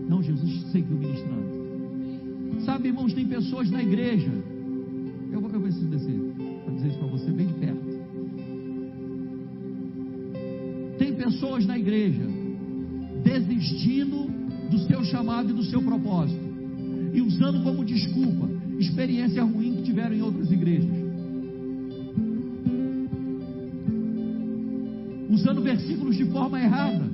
Não, 0.06 0.22
Jesus 0.22 0.70
seguiu 0.70 0.98
ministrando. 0.98 2.60
Sabe, 2.66 2.88
irmãos, 2.88 3.14
tem 3.14 3.26
pessoas 3.26 3.70
na 3.70 3.82
igreja. 3.82 4.30
Eu 5.32 5.40
vou, 5.40 5.50
eu 5.50 5.60
preciso 5.62 5.86
descer 5.86 6.20
para 6.62 6.74
dizer 6.74 6.88
isso 6.88 6.98
para 6.98 7.08
você 7.08 7.30
bem 7.30 7.46
de 7.46 7.54
perto. 7.54 7.91
Pessoas 11.22 11.64
na 11.64 11.78
igreja 11.78 12.26
desistindo 13.22 14.28
do 14.68 14.78
seu 14.88 15.04
chamado 15.04 15.50
e 15.50 15.52
do 15.52 15.62
seu 15.62 15.80
propósito 15.80 16.42
e 17.12 17.20
usando 17.20 17.62
como 17.62 17.84
desculpa 17.84 18.50
experiência 18.78 19.44
ruim 19.44 19.76
que 19.76 19.82
tiveram 19.82 20.16
em 20.16 20.22
outras 20.22 20.50
igrejas. 20.50 20.90
Usando 25.30 25.62
versículos 25.62 26.16
de 26.16 26.24
forma 26.26 26.60
errada. 26.60 27.08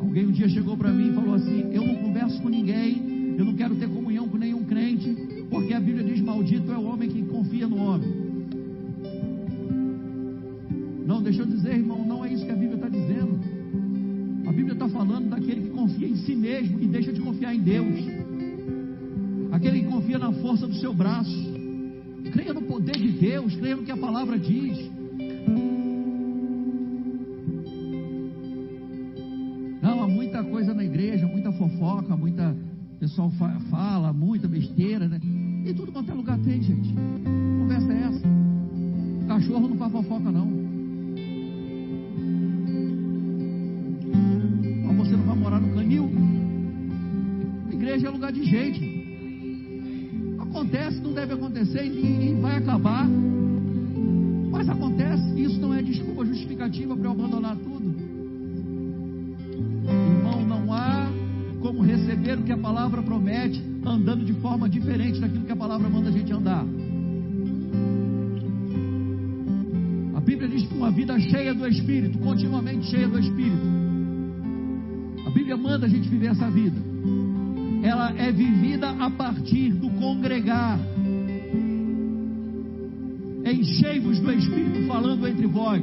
Alguém 0.00 0.26
um 0.26 0.32
dia 0.32 0.48
chegou 0.48 0.76
para 0.76 0.90
mim 0.90 1.10
e 1.10 1.14
falou 1.14 1.34
assim: 1.34 1.66
Eu 1.72 1.86
não 1.86 1.96
converso 1.96 2.40
com 2.40 2.48
ninguém, 2.48 3.34
eu 3.36 3.44
não 3.44 3.54
quero 3.54 3.76
ter 3.76 3.88
comunhão 3.88 4.26
com 4.28 4.38
nenhum 4.38 4.64
crente, 4.64 5.14
porque 5.50 5.74
a 5.74 5.80
Bíblia 5.80 6.04
diz: 6.04 6.20
Maldito 6.20 6.72
é 6.72 6.78
o 6.78 6.84
homem 6.84 7.10
que 7.10 7.22
confia 7.24 7.68
no 7.68 7.76
homem. 7.76 8.17
Deixa 11.28 11.42
eu 11.42 11.46
dizer, 11.46 11.74
irmão, 11.74 12.06
não 12.06 12.24
é 12.24 12.32
isso 12.32 12.42
que 12.46 12.50
a 12.50 12.56
Bíblia 12.56 12.76
está 12.76 12.88
dizendo. 12.88 13.38
A 14.46 14.50
Bíblia 14.50 14.72
está 14.72 14.88
falando 14.88 15.28
daquele 15.28 15.60
que 15.60 15.68
confia 15.70 16.08
em 16.08 16.16
si 16.16 16.34
mesmo 16.34 16.80
e 16.80 16.86
deixa 16.86 17.12
de 17.12 17.20
confiar 17.20 17.54
em 17.54 17.60
Deus. 17.60 17.98
Aquele 19.52 19.80
que 19.80 19.88
confia 19.88 20.18
na 20.18 20.32
força 20.32 20.66
do 20.66 20.74
seu 20.76 20.94
braço. 20.94 21.36
Creia 22.32 22.54
no 22.54 22.62
poder 22.62 22.96
de 22.96 23.10
Deus, 23.10 23.54
creia 23.56 23.76
no 23.76 23.82
que 23.82 23.90
a 23.90 23.96
palavra 23.98 24.38
diz. 24.38 24.90
Não, 29.82 30.02
há 30.02 30.08
muita 30.08 30.42
coisa 30.44 30.72
na 30.72 30.84
igreja, 30.84 31.26
muita 31.26 31.52
fofoca, 31.52 32.16
muita. 32.16 32.56
O 32.96 32.98
pessoal 33.00 33.30
fa- 33.32 33.60
fala, 33.70 34.14
muita 34.14 34.48
besteira, 34.48 35.06
né? 35.06 35.20
E 35.66 35.74
tudo 35.74 35.92
quanto 35.92 36.10
é 36.10 36.14
lugar 36.14 36.38
tem, 36.38 36.62
gente. 36.62 36.88
Conversa 37.58 37.92
é 37.92 38.02
essa. 38.02 38.28
Cachorro 39.28 39.68
não 39.68 39.76
faz 39.76 39.92
fofoca, 39.92 40.30
não. 40.32 40.67
Morar 45.58 45.60
no 45.60 45.74
canil? 45.74 46.10
Igreja 47.72 48.06
é 48.06 48.10
lugar 48.10 48.32
de 48.32 48.44
gente. 48.44 48.98
Acontece, 50.38 51.00
não 51.00 51.12
deve 51.12 51.34
acontecer 51.34 51.84
e, 51.84 52.30
e 52.30 52.34
vai 52.40 52.56
acabar. 52.56 53.06
Mas 54.50 54.68
acontece, 54.68 55.40
isso 55.40 55.60
não 55.60 55.74
é 55.74 55.82
desculpa 55.82 56.24
justificativa 56.24 56.96
para 56.96 57.06
eu 57.06 57.12
abandonar 57.12 57.56
tudo. 57.56 57.88
Irmão, 59.88 60.44
não 60.46 60.72
há 60.72 61.08
como 61.60 61.82
receber 61.82 62.38
o 62.38 62.42
que 62.42 62.52
a 62.52 62.58
palavra 62.58 63.02
promete 63.02 63.62
andando 63.84 64.24
de 64.24 64.32
forma 64.34 64.68
diferente 64.68 65.20
daquilo 65.20 65.44
que 65.44 65.52
a 65.52 65.56
palavra 65.56 65.88
manda 65.88 66.08
a 66.08 66.12
gente 66.12 66.32
andar. 66.32 66.64
A 70.14 70.20
Bíblia 70.20 70.48
diz 70.48 70.66
que 70.66 70.74
uma 70.74 70.90
vida 70.90 71.18
cheia 71.20 71.54
do 71.54 71.66
Espírito, 71.66 72.18
continuamente 72.18 72.86
cheia 72.86 73.08
do 73.08 73.18
Espírito. 73.18 73.77
Bíblia 75.48 75.56
manda 75.56 75.86
a 75.86 75.88
gente 75.88 76.06
viver 76.10 76.26
essa 76.26 76.50
vida. 76.50 76.78
Ela 77.82 78.12
é 78.18 78.30
vivida 78.30 78.90
a 78.90 79.10
partir 79.10 79.72
do 79.72 79.88
congregar. 79.92 80.78
Enchei-vos 83.46 84.20
do 84.20 84.30
Espírito 84.30 84.86
falando 84.86 85.26
entre 85.26 85.46
vós. 85.46 85.82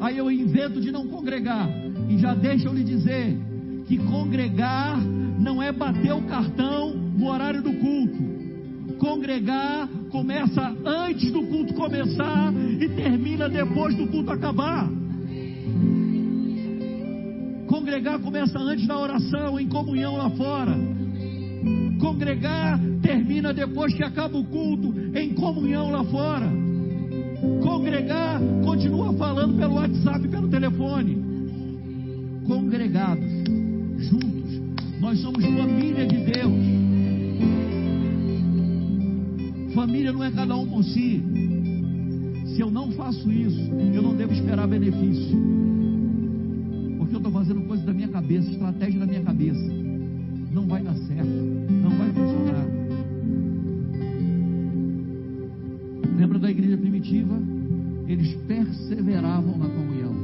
Aí 0.00 0.16
eu 0.16 0.30
invento 0.30 0.80
de 0.80 0.90
não 0.90 1.06
congregar. 1.08 1.68
E 2.08 2.16
já 2.16 2.32
deixa 2.34 2.68
eu 2.68 2.72
lhe 2.72 2.82
dizer 2.82 3.36
que 3.86 3.98
congregar 3.98 4.98
não 5.38 5.62
é 5.62 5.70
bater 5.70 6.14
o 6.14 6.22
cartão 6.22 6.94
no 6.94 7.28
horário 7.28 7.62
do 7.62 7.74
culto. 7.74 8.96
Congregar 8.98 9.86
começa 10.10 10.74
antes 10.82 11.30
do 11.30 11.42
culto 11.42 11.74
começar 11.74 12.54
e 12.80 12.88
termina 12.88 13.50
depois 13.50 13.94
do 13.94 14.06
culto 14.06 14.30
acabar. 14.30 14.88
Congregar 17.68 18.18
começa 18.20 18.58
antes 18.58 18.86
da 18.86 18.98
oração, 18.98 19.60
em 19.60 19.68
comunhão 19.68 20.16
lá 20.16 20.30
fora. 20.30 20.74
Congregar 22.00 22.80
termina 23.02 23.52
depois 23.52 23.94
que 23.94 24.02
acaba 24.02 24.38
o 24.38 24.44
culto, 24.44 24.94
em 25.14 25.34
comunhão 25.34 25.90
lá 25.90 26.02
fora. 26.04 26.50
Congregar 27.62 28.40
continua 28.64 29.12
falando 29.12 29.56
pelo 29.58 29.74
WhatsApp 29.74 30.26
pelo 30.28 30.48
telefone. 30.48 31.18
Congregados, 32.46 33.30
juntos, 33.98 34.60
nós 34.98 35.20
somos 35.20 35.44
família 35.44 36.06
de 36.06 36.16
Deus. 36.16 36.78
Família 39.74 40.10
não 40.10 40.24
é 40.24 40.30
cada 40.30 40.56
um 40.56 40.66
por 40.66 40.82
si. 40.82 41.22
Se 42.46 42.62
eu 42.62 42.70
não 42.70 42.90
faço 42.92 43.30
isso, 43.30 43.60
eu 43.94 44.00
não 44.02 44.16
devo 44.16 44.32
esperar 44.32 44.66
benefício. 44.66 45.58
Estou 47.28 47.42
fazendo 47.42 47.60
coisa 47.68 47.84
da 47.84 47.92
minha 47.92 48.08
cabeça, 48.08 48.50
estratégia 48.50 49.00
da 49.00 49.06
minha 49.06 49.20
cabeça. 49.20 49.60
Não 50.50 50.66
vai 50.66 50.82
dar 50.82 50.94
certo, 50.94 51.28
não 51.28 51.90
vai 51.90 52.08
funcionar. 52.08 52.66
Lembra 56.16 56.38
da 56.38 56.50
igreja 56.50 56.78
primitiva? 56.78 57.38
Eles 58.06 58.34
perseveravam 58.46 59.58
na 59.58 59.68
comunhão. 59.68 60.14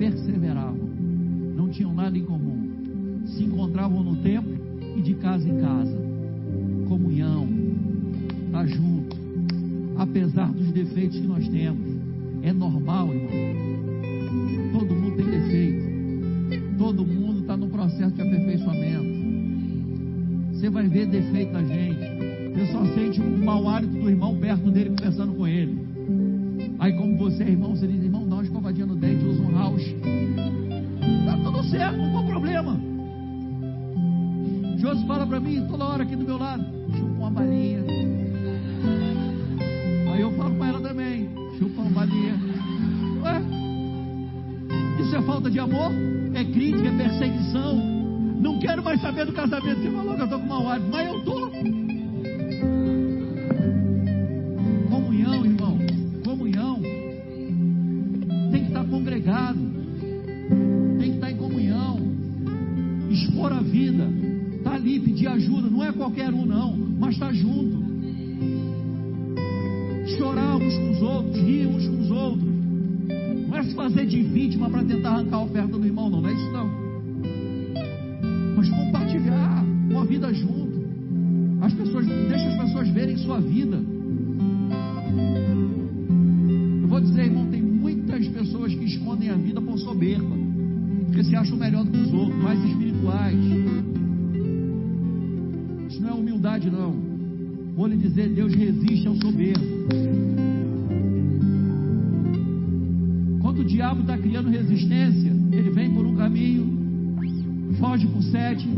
Perseveravam. 0.00 0.88
Não 1.54 1.68
tinham 1.68 1.94
nada 1.94 2.18
em 2.18 2.24
comum. 2.24 3.24
Se 3.26 3.44
encontravam 3.44 4.02
no 4.02 4.16
templo 4.16 4.58
e 4.96 5.00
de 5.00 5.14
casa 5.14 5.48
em 5.48 5.60
casa. 5.60 5.96
Comunhão. 6.88 7.48
Tá 8.50 8.66
junto. 8.66 9.16
Apesar 9.96 10.52
dos 10.52 10.72
defeitos 10.72 11.20
que 11.20 11.26
nós 11.28 11.46
temos. 11.46 12.00
É 12.42 12.52
normal, 12.52 13.14
irmão. 13.14 13.30
Todo. 14.72 14.97
Todo 16.78 17.04
mundo 17.04 17.40
está 17.40 17.56
no 17.56 17.68
processo 17.68 18.12
de 18.12 18.22
aperfeiçoamento. 18.22 19.18
Você 20.52 20.70
vai 20.70 20.86
ver 20.88 21.06
defeito 21.06 21.52
na 21.52 21.64
gente. 21.64 21.98
Você 22.54 22.72
só 22.72 22.84
sente 22.94 23.20
um 23.20 23.44
mau 23.44 23.68
hálito 23.68 23.92
do 23.92 24.08
irmão 24.08 24.36
perto 24.36 24.70
dele 24.70 24.90
conversando 24.90 25.32
com 25.34 25.46
ele. 25.46 25.78
Aí, 26.78 26.92
como 26.92 27.16
você 27.18 27.42
é 27.42 27.48
irmão, 27.48 27.74
você 27.74 27.86
diz: 27.86 28.02
irmão, 28.02 28.28
dá 28.28 28.36
uma 28.36 28.44
escovadinha 28.44 28.86
no 28.86 28.94
dente, 28.94 29.24
usa 29.24 29.42
um 29.42 29.58
house. 29.58 29.84
Tá 31.26 31.36
tudo 31.42 31.64
certo, 31.64 31.96
não 31.96 32.12
tem 32.12 32.26
problema. 32.26 32.80
Josi 34.78 35.06
fala 35.06 35.26
para 35.26 35.40
mim 35.40 35.66
toda 35.68 35.84
hora 35.84 36.04
aqui 36.04 36.14
do 36.14 36.24
meu 36.24 36.38
lado: 36.38 36.64
chupa 36.96 37.12
uma 37.18 37.30
balinha. 37.30 37.84
Aí 40.12 40.20
eu 40.20 40.30
falo 40.32 40.54
para 40.54 40.68
ela 40.68 40.80
também: 40.80 41.28
chupa 41.58 41.80
uma 41.80 41.90
balinha. 41.90 42.47
Isso 45.08 45.16
é 45.16 45.22
falta 45.22 45.50
de 45.50 45.58
amor? 45.58 45.90
É 46.34 46.44
crítica, 46.44 46.86
é 46.86 46.98
perseguição. 46.98 47.76
Não 48.42 48.58
quero 48.58 48.84
mais 48.84 49.00
saber 49.00 49.24
do 49.24 49.32
casamento. 49.32 49.80
Você 49.80 49.90
falou 49.90 50.14
que 50.14 50.20
eu 50.20 50.24
estou 50.24 50.38
com 50.38 50.46
mau 50.46 50.68
hálito, 50.68 50.90
mas 50.92 51.08
eu 51.08 51.18
estou. 51.18 51.50
Comunhão, 54.90 55.46
irmão. 55.46 55.78
Comunhão. 56.22 56.82
Tem 58.52 58.64
que 58.64 58.68
estar 58.68 58.84
congregado. 58.84 59.58
Tem 60.98 61.10
que 61.10 61.16
estar 61.16 61.30
em 61.30 61.36
comunhão. 61.36 61.98
Expor 63.10 63.50
a 63.50 63.62
vida. 63.62 64.06
Tá 64.62 64.74
ali, 64.74 65.00
pedir 65.00 65.28
ajuda. 65.28 65.70
Não 65.70 65.82
é 65.82 65.90
qualquer 65.90 66.34
um, 66.34 66.44
não. 66.44 66.76
Mas 66.76 67.14
está 67.14 67.32
junto. 67.32 67.82
Chorar 70.18 70.56
uns 70.56 70.76
com 70.76 70.90
os 70.90 71.00
outros. 71.00 71.42
Rir 71.42 71.66
uns 71.66 71.88
com 71.88 71.98
os 71.98 72.10
outros. 72.10 72.57
É 73.58 73.62
se 73.64 73.74
fazer 73.74 74.06
de 74.06 74.22
vítima 74.22 74.70
para 74.70 74.84
tentar 74.84 75.10
arrancar 75.14 75.38
a 75.38 75.42
oferta 75.42 75.76
do 75.76 75.84
irmão, 75.84 76.08
não. 76.08 76.20
Não 76.20 76.28
é 76.28 76.32
isso, 76.32 76.52
não. 76.52 76.70
Mas 78.56 78.70
compartilhar 78.70 79.64
uma 79.90 80.04
vida 80.04 80.32
junto. 80.32 80.78
As 81.60 81.74
pessoas, 81.74 82.06
deixa 82.06 82.50
as 82.50 82.56
pessoas 82.56 82.88
verem 82.90 83.16
sua 83.16 83.40
vida. 83.40 83.82
Eu 86.82 86.86
vou 86.86 87.00
dizer, 87.00 87.24
irmão, 87.24 87.46
tem 87.46 87.60
muitas 87.60 88.28
pessoas 88.28 88.72
que 88.72 88.84
escondem 88.84 89.28
a 89.30 89.34
vida 89.34 89.60
por 89.60 89.76
soberba, 89.76 90.36
porque 91.06 91.24
se 91.24 91.34
acham 91.34 91.56
melhor 91.56 91.84
do 91.84 91.90
que 91.90 91.98
os 91.98 92.12
outros, 92.12 92.40
mais 92.40 92.64
espirituais. 92.64 93.38
Isso 95.88 96.00
não 96.00 96.10
é 96.10 96.14
humildade, 96.14 96.70
não. 96.70 96.94
Vou 97.74 97.88
lhe 97.88 97.96
dizer, 97.96 98.28
Deus 98.28 98.54
resiste 98.54 99.08
ao 99.08 99.16
soberbo. 99.16 99.66
Quando 103.48 103.60
o 103.60 103.64
diabo 103.64 104.02
está 104.02 104.18
criando 104.18 104.50
resistência, 104.50 105.32
ele 105.52 105.70
vem 105.70 105.90
por 105.94 106.04
um 106.04 106.14
caminho, 106.14 106.68
foge 107.80 108.06
por 108.06 108.22
sete. 108.24 108.68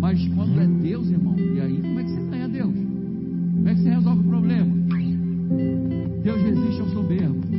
Mas 0.00 0.26
quando 0.28 0.58
é 0.58 0.66
Deus, 0.66 1.10
irmão, 1.10 1.36
e 1.38 1.60
aí 1.60 1.76
como 1.76 2.00
é 2.00 2.04
que 2.04 2.10
você 2.10 2.22
ganha 2.30 2.48
Deus? 2.48 2.74
Como 2.74 3.68
é 3.68 3.74
que 3.74 3.80
você 3.82 3.90
resolve 3.90 4.20
o 4.20 4.30
problema? 4.30 4.74
Deus 6.22 6.40
resiste 6.40 6.80
ao 6.80 6.88
soberbo, 6.88 7.53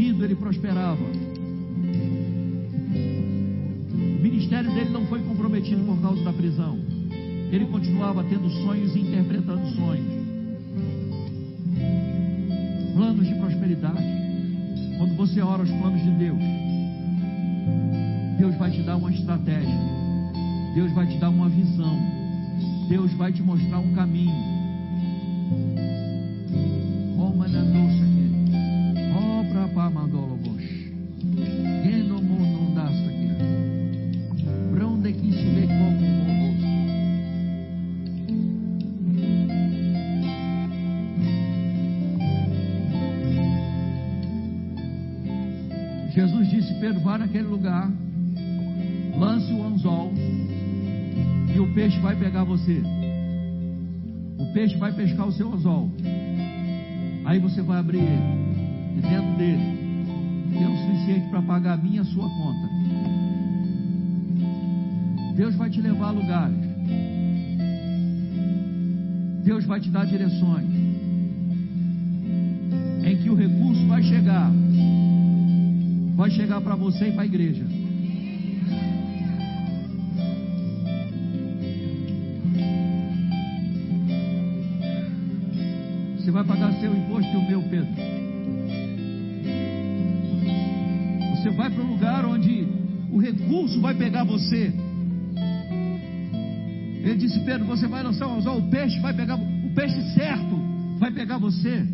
Ele 0.00 0.36
prosperava. 0.36 1.02
O 3.92 4.22
ministério 4.22 4.72
dele 4.72 4.90
não 4.90 5.04
foi 5.06 5.20
comprometido 5.22 5.82
por 5.84 6.00
causa 6.00 6.22
da 6.22 6.32
prisão. 6.32 6.78
Ele 7.50 7.66
continuava 7.66 8.22
tendo 8.22 8.48
sonhos 8.48 8.94
e 8.94 9.00
interpretando 9.00 9.66
sonhos. 9.74 10.06
Planos 12.94 13.26
de 13.26 13.34
prosperidade. 13.34 14.06
Quando 14.98 15.16
você 15.16 15.40
ora 15.40 15.64
os 15.64 15.70
planos 15.70 16.00
de 16.00 16.10
Deus, 16.12 16.38
Deus 18.38 18.54
vai 18.56 18.70
te 18.70 18.82
dar 18.82 18.96
uma 18.96 19.10
estratégia. 19.10 19.78
Deus 20.76 20.92
vai 20.92 21.08
te 21.08 21.18
dar 21.18 21.30
uma 21.30 21.48
visão. 21.48 21.98
Deus 22.88 23.12
vai 23.14 23.32
te 23.32 23.42
mostrar 23.42 23.80
um 23.80 23.92
caminho. 23.94 24.58
Aqui. 27.88 28.07
Oh, 29.88 29.90
prapá 29.90 29.90
mandolo 29.90 30.36
bosh. 30.36 30.92
Eno 31.84 32.22
mundo 32.22 32.74
dasta 32.74 33.08
aqui. 33.08 33.28
Que 35.08 35.32
se 35.32 35.48
vê 35.54 35.66
como. 35.66 36.08
Jesus 46.10 46.50
disse: 46.50 46.74
Pedro, 46.74 47.00
vá 47.00 47.16
naquele 47.16 47.44
lugar, 47.44 47.90
lance 49.16 49.50
o 49.52 49.64
anzol 49.64 50.12
e 51.54 51.58
o 51.58 51.74
peixe 51.74 51.98
vai 52.00 52.14
pegar 52.16 52.44
você. 52.44 52.82
O 54.38 54.52
peixe 54.52 54.76
vai 54.76 54.92
pescar 54.92 55.26
o 55.26 55.32
seu 55.32 55.54
anzol. 55.54 55.90
Aí 57.24 57.38
você 57.38 57.62
vai 57.62 57.78
abrir 57.78 57.98
ele. 57.98 58.38
E 58.98 59.00
dentro 59.00 59.36
dele 59.38 59.77
tem 60.58 60.66
o 60.66 60.76
suficiente 60.76 61.28
para 61.28 61.42
pagar 61.42 61.74
a 61.74 61.76
minha 61.76 62.02
a 62.02 62.04
sua 62.04 62.28
conta. 62.28 62.68
Deus 65.36 65.54
vai 65.54 65.70
te 65.70 65.80
levar 65.80 66.08
a 66.08 66.10
lugares. 66.10 66.58
Deus 69.44 69.64
vai 69.64 69.80
te 69.80 69.88
dar 69.88 70.04
direções. 70.04 70.68
Em 73.04 73.16
que 73.22 73.30
o 73.30 73.36
recurso 73.36 73.86
vai 73.86 74.02
chegar. 74.02 74.50
Vai 76.16 76.30
chegar 76.32 76.60
para 76.60 76.74
você 76.74 77.08
e 77.08 77.12
para 77.12 77.22
a 77.22 77.26
igreja. 77.26 77.64
Você 86.16 86.30
vai 86.32 86.44
pagar 86.44 86.72
seu 86.80 86.94
imposto 86.94 87.30
e 87.32 87.36
o 87.36 87.48
meu, 87.48 87.62
Pedro. 87.62 88.07
Para 91.78 91.86
um 91.86 91.90
lugar 91.92 92.24
onde 92.24 92.66
o 93.12 93.18
recurso 93.20 93.80
vai 93.80 93.94
pegar 93.94 94.24
você. 94.24 94.72
Ele 97.04 97.14
disse, 97.14 97.38
Pedro, 97.44 97.66
você 97.66 97.86
vai 97.86 98.02
lançar 98.02 98.26
um 98.26 98.38
anzol, 98.38 98.58
o 98.58 98.68
peixe 98.68 98.98
vai 98.98 99.14
pegar, 99.14 99.36
o 99.36 99.74
peixe 99.74 100.02
certo 100.14 100.58
vai 100.98 101.12
pegar 101.12 101.38
você. 101.38 101.86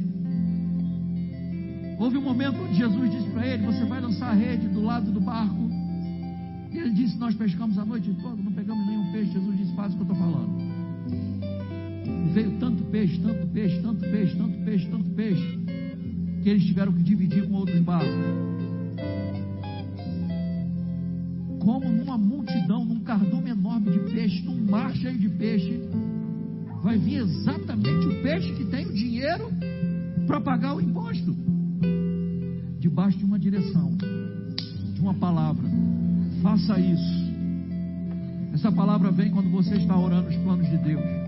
Houve 1.99 2.17
um 2.17 2.23
momento 2.23 2.63
onde 2.63 2.75
Jesus 2.75 3.11
disse 3.11 3.29
para 3.29 3.47
ele, 3.47 3.67
você 3.67 3.85
vai 3.85 4.01
lançar 4.01 4.31
a 4.31 4.33
rede 4.33 4.67
do 4.69 4.83
lado 4.83 5.13
do 5.13 5.21
barco. 5.21 5.71
E 6.73 6.79
ele 6.79 6.91
disse, 6.91 7.19
nós 7.19 7.35
pescamos 7.35 7.79
a 7.79 7.85
noite 7.85 8.11
toda, 8.23 8.43
não 8.43 8.53
pegamos 8.53 8.87
nenhum 8.87 9.13
peixe. 9.13 9.33
Jesus 9.33 9.57
disse, 9.59 9.75
faz 9.77 9.93
o 9.93 9.97
que 9.97 10.03
eu 10.03 10.13
estou 10.13 10.17
falando. 10.17 10.63
E 12.07 12.33
veio 12.33 12.53
tanto 12.59 12.83
peixe, 12.85 13.21
tanto 13.21 13.47
peixe, 13.49 13.81
tanto 13.83 14.01
peixe, 14.01 14.35
tanto 14.35 14.65
peixe, 14.65 14.87
tanto 14.89 15.11
peixe, 15.11 15.59
que 16.43 16.49
eles 16.49 16.65
tiveram 16.65 16.93
que 16.93 17.03
dividir 17.03 17.24
peixe, 25.39 25.81
vai 26.83 26.99
vir 26.99 27.21
exatamente 27.21 28.07
o 28.07 28.23
peixe 28.23 28.53
que 28.55 28.65
tem 28.67 28.87
o 28.87 28.93
dinheiro 28.93 29.51
para 30.27 30.41
pagar 30.41 30.75
o 30.75 30.81
imposto. 30.81 31.35
Debaixo 32.79 33.19
de 33.19 33.25
uma 33.25 33.39
direção, 33.39 33.97
de 34.95 35.01
uma 35.01 35.15
palavra. 35.15 35.65
Faça 36.43 36.79
isso. 36.79 37.25
Essa 38.53 38.71
palavra 38.71 39.11
vem 39.11 39.31
quando 39.31 39.51
você 39.51 39.77
está 39.77 39.99
orando 39.99 40.29
os 40.29 40.37
planos 40.37 40.69
de 40.69 40.79
Deus. 40.79 41.25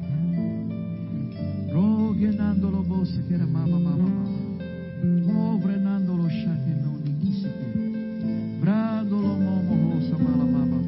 Mala 10.18 10.85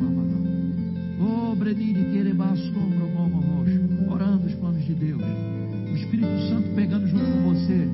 roxo. 3.40 4.10
Orando 4.10 4.46
os 4.46 4.54
planos 4.54 4.84
de 4.84 4.94
Deus. 4.94 5.20
O 5.20 5.96
Espírito 5.96 6.48
Santo 6.48 6.74
pegando 6.74 7.06
junto 7.08 7.24
com 7.24 7.54
você, 7.54 7.88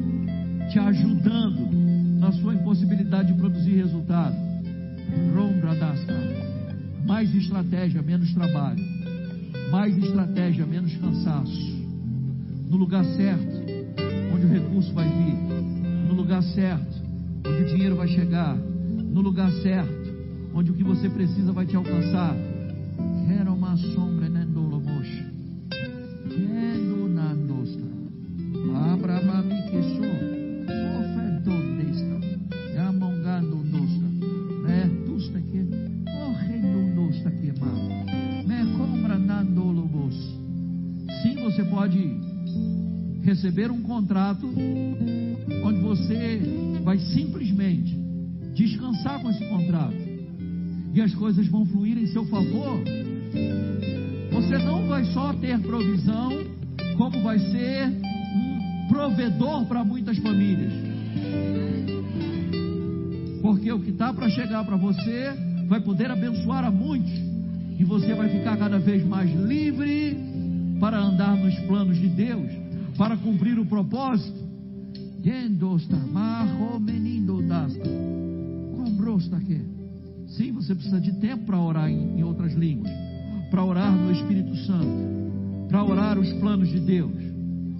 te 0.71 0.79
ajudando 0.79 1.71
na 2.19 2.33
sua 2.33 2.55
impossibilidade 2.55 3.33
de 3.33 3.39
produzir 3.39 3.77
resultado. 3.77 4.37
Mais 7.07 7.35
estratégia, 7.35 8.03
menos 8.03 8.33
trabalho. 8.33 8.83
Mais 9.71 9.97
estratégia, 9.97 10.67
menos 10.67 10.95
cansaço. 10.97 11.75
No 12.71 12.77
lugar 12.77 13.05
certo, 13.05 13.63
onde 14.35 14.47
o 14.47 14.49
recurso 14.49 14.93
vai 14.93 15.09
vir. 15.09 15.35
No 16.09 16.15
lugar 16.15 16.43
certo, 16.43 17.03
onde 17.47 17.63
o 17.63 17.67
dinheiro 17.67 17.97
vai 17.97 18.09
chegar. 18.09 18.57
No 18.57 19.21
lugar 19.21 19.51
certo, 19.63 20.15
onde 20.55 20.71
o 20.71 20.75
que 20.75 20.85
você 20.85 21.09
precisa 21.09 21.53
vai 21.53 21.67
te 21.67 21.77
alcançar. 21.77 22.37
Quero 23.27 23.55
uma 23.55 23.77
sombra 23.77 24.29
nendolomos. 24.29 25.09
Quero 26.29 27.09
nandosta. 27.09 27.81
Abraham 28.93 29.49
que 29.71 29.83
sou. 29.97 30.15
Ofendondesta. 31.01 32.15
Yamongando 32.75 33.57
nosta. 33.57 34.07
Vertusta 34.67 35.41
que. 35.41 35.65
Correndo 36.05 36.95
nosta 36.95 37.31
que 37.31 37.53
mal. 37.59 37.77
Me 38.47 38.77
compra 38.77 39.19
nandolomos. 39.19 40.15
Sim, 41.23 41.37
você 41.43 41.65
pode 41.65 42.21
receber 43.23 43.71
um 43.71 43.81
contrato 43.83 44.47
onde 45.65 45.81
você 45.81 46.41
vai 46.83 46.99
simplesmente 46.99 47.99
descansar 48.55 49.21
com 49.23 49.31
esse 49.31 49.45
contrato 49.49 49.97
e 50.93 51.01
as 51.01 51.13
coisas 51.15 51.47
vão 51.49 51.65
fluir 51.67 51.99
em 51.99 52.07
seu 52.07 52.25
favor. 52.27 52.85
Você 54.33 54.59
não 54.59 54.87
vai 54.87 55.05
só 55.07 55.33
ter 55.35 55.59
provisão, 55.61 56.31
como 56.97 57.23
vai 57.23 57.39
ser 57.39 57.87
um 57.89 58.89
provedor 58.89 59.67
para 59.67 59.85
muitas 59.85 60.19
famílias. 60.19 60.73
Porque 63.43 63.71
o 63.71 63.81
que 63.81 63.91
está 63.91 64.13
para 64.13 64.29
chegar 64.31 64.65
para 64.65 64.77
você 64.77 65.35
vai 65.69 65.81
poder 65.81 66.11
abençoar 66.11 66.65
a 66.65 66.71
muitos. 66.71 67.13
E 67.79 67.85
você 67.85 68.15
vai 68.15 68.29
ficar 68.29 68.57
cada 68.57 68.79
vez 68.79 69.05
mais 69.05 69.31
livre 69.35 70.17
para 70.81 70.99
andar 70.99 71.37
nos 71.37 71.55
planos 71.61 71.99
de 71.99 72.09
Deus, 72.09 72.51
para 72.97 73.17
cumprir 73.17 73.59
o 73.59 73.67
propósito. 73.67 74.45
Que. 79.41 79.61
Sim, 80.29 80.53
você 80.53 80.75
precisa 80.75 81.01
de 81.01 81.13
tempo 81.13 81.45
para 81.45 81.59
orar 81.59 81.89
em, 81.89 82.19
em 82.19 82.23
outras 82.23 82.55
línguas, 82.55 82.93
para 83.55 83.65
orar 83.65 83.93
no 83.93 84.11
Espírito 84.11 84.57
Santo, 84.67 85.69
para 85.69 85.85
orar 85.85 86.19
os 86.19 86.29
planos 86.41 86.69
de 86.69 86.81
Deus, 86.81 87.13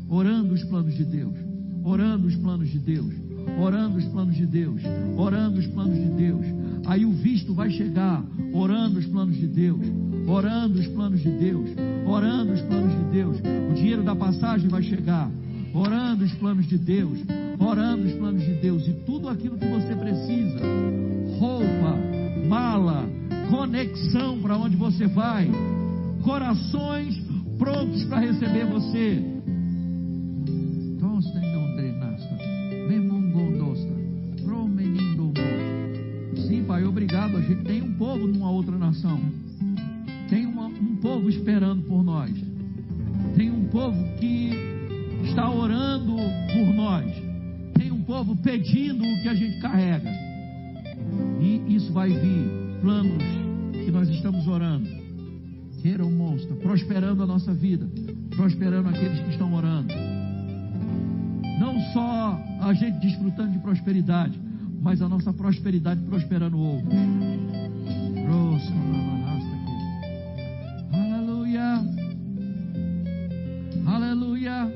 orando 0.09 0.55
os 0.55 0.63
planos 0.63 0.95
de 0.95 1.05
Deus, 1.05 1.35
orando 1.83 2.29
os 2.29 2.37
planos 2.37 2.71
de 2.71 2.79
Deus, 2.79 3.13
orando 3.59 3.99
os 3.99 4.05
planos 4.05 4.37
de 4.37 4.47
Deus, 4.47 4.81
orando 5.17 5.59
os 5.59 5.67
planos 5.67 5.97
de 5.97 6.11
Deus. 6.11 6.47
Aí 6.87 7.05
o 7.05 7.11
visto 7.11 7.53
vai 7.53 7.71
chegar, 7.71 8.25
orando 8.53 9.01
os 9.01 9.07
planos 9.07 9.37
de 9.37 9.49
Deus, 9.49 9.81
orando 10.29 10.79
os 10.79 10.87
planos 10.87 11.21
de 11.21 11.31
Deus, 11.31 11.69
orando 12.07 12.53
os 12.53 12.61
planos 12.61 12.93
de 12.93 13.05
Deus. 13.11 13.37
O 13.73 13.75
dinheiro 13.75 14.05
da 14.05 14.15
passagem 14.15 14.69
vai 14.69 14.83
chegar, 14.85 15.29
orando 15.75 16.25
os 16.25 16.33
planos 16.35 16.69
de 16.69 16.79
Deus, 16.79 17.19
orando 17.59 18.07
os 18.07 18.13
planos 18.13 18.45
de 18.45 18.55
Deus 18.61 18.87
e 18.87 18.93
tudo 19.05 19.29
aquilo 19.29 19.59
que 19.59 19.67
você 19.67 19.93
precisa. 19.97 20.61
Roupa, 21.37 21.99
mala, 22.47 23.09
conexão 23.51 24.41
para 24.41 24.57
onde 24.57 24.77
você 24.77 25.07
vai, 25.07 25.51
corações 26.23 27.17
prontos 27.59 28.05
para 28.05 28.21
receber 28.21 28.67
você. 28.67 29.35
Sim, 36.47 36.65
Pai, 36.65 36.85
obrigado. 36.85 37.37
A 37.37 37.41
gente 37.41 37.65
tem 37.65 37.83
um 37.83 37.95
povo 37.95 38.27
numa 38.27 38.51
outra 38.51 38.77
nação. 38.77 39.21
Tem 40.29 40.47
uma, 40.47 40.67
um 40.67 40.97
povo 40.97 41.29
esperando 41.29 41.83
por 41.83 42.03
nós. 42.03 42.31
Tem 43.37 43.51
um 43.51 43.65
povo 43.69 43.97
que 44.19 44.53
está 45.25 45.51
orando 45.51 46.15
por 46.15 46.75
nós. 46.75 47.07
Tem 47.75 47.91
um 47.91 48.03
povo 48.03 48.37
pedindo 48.37 49.05
o 49.05 49.23
que 49.23 49.29
a 49.29 49.35
gente 49.35 49.61
carrega. 49.61 50.11
E 51.41 51.75
isso 51.75 51.93
vai 51.93 52.11
vir. 52.11 52.64
Planos 52.85 53.23
que 53.73 53.91
nós 53.91 54.07
estamos 54.11 54.47
orando. 54.47 54.87
Queira 55.81 56.05
um 56.05 56.11
monstro, 56.11 56.55
prosperando 56.57 57.23
a 57.23 57.27
nossa 57.27 57.55
vida, 57.55 57.89
prosperando 58.37 58.91
aqueles 58.91 59.21
que 59.21 59.31
estão 59.31 59.55
orando. 59.55 59.89
Não 61.59 61.81
só 61.95 62.39
a 62.61 62.75
gente 62.75 62.99
desfrutando 62.99 63.53
de 63.53 63.59
prosperidade, 63.61 64.39
mas 64.83 65.01
a 65.01 65.09
nossa 65.09 65.33
prosperidade 65.33 65.99
prosperando 66.03 66.59
outros. 66.59 66.93
Aleluia. 70.93 71.83
Aleluia. 73.87 74.71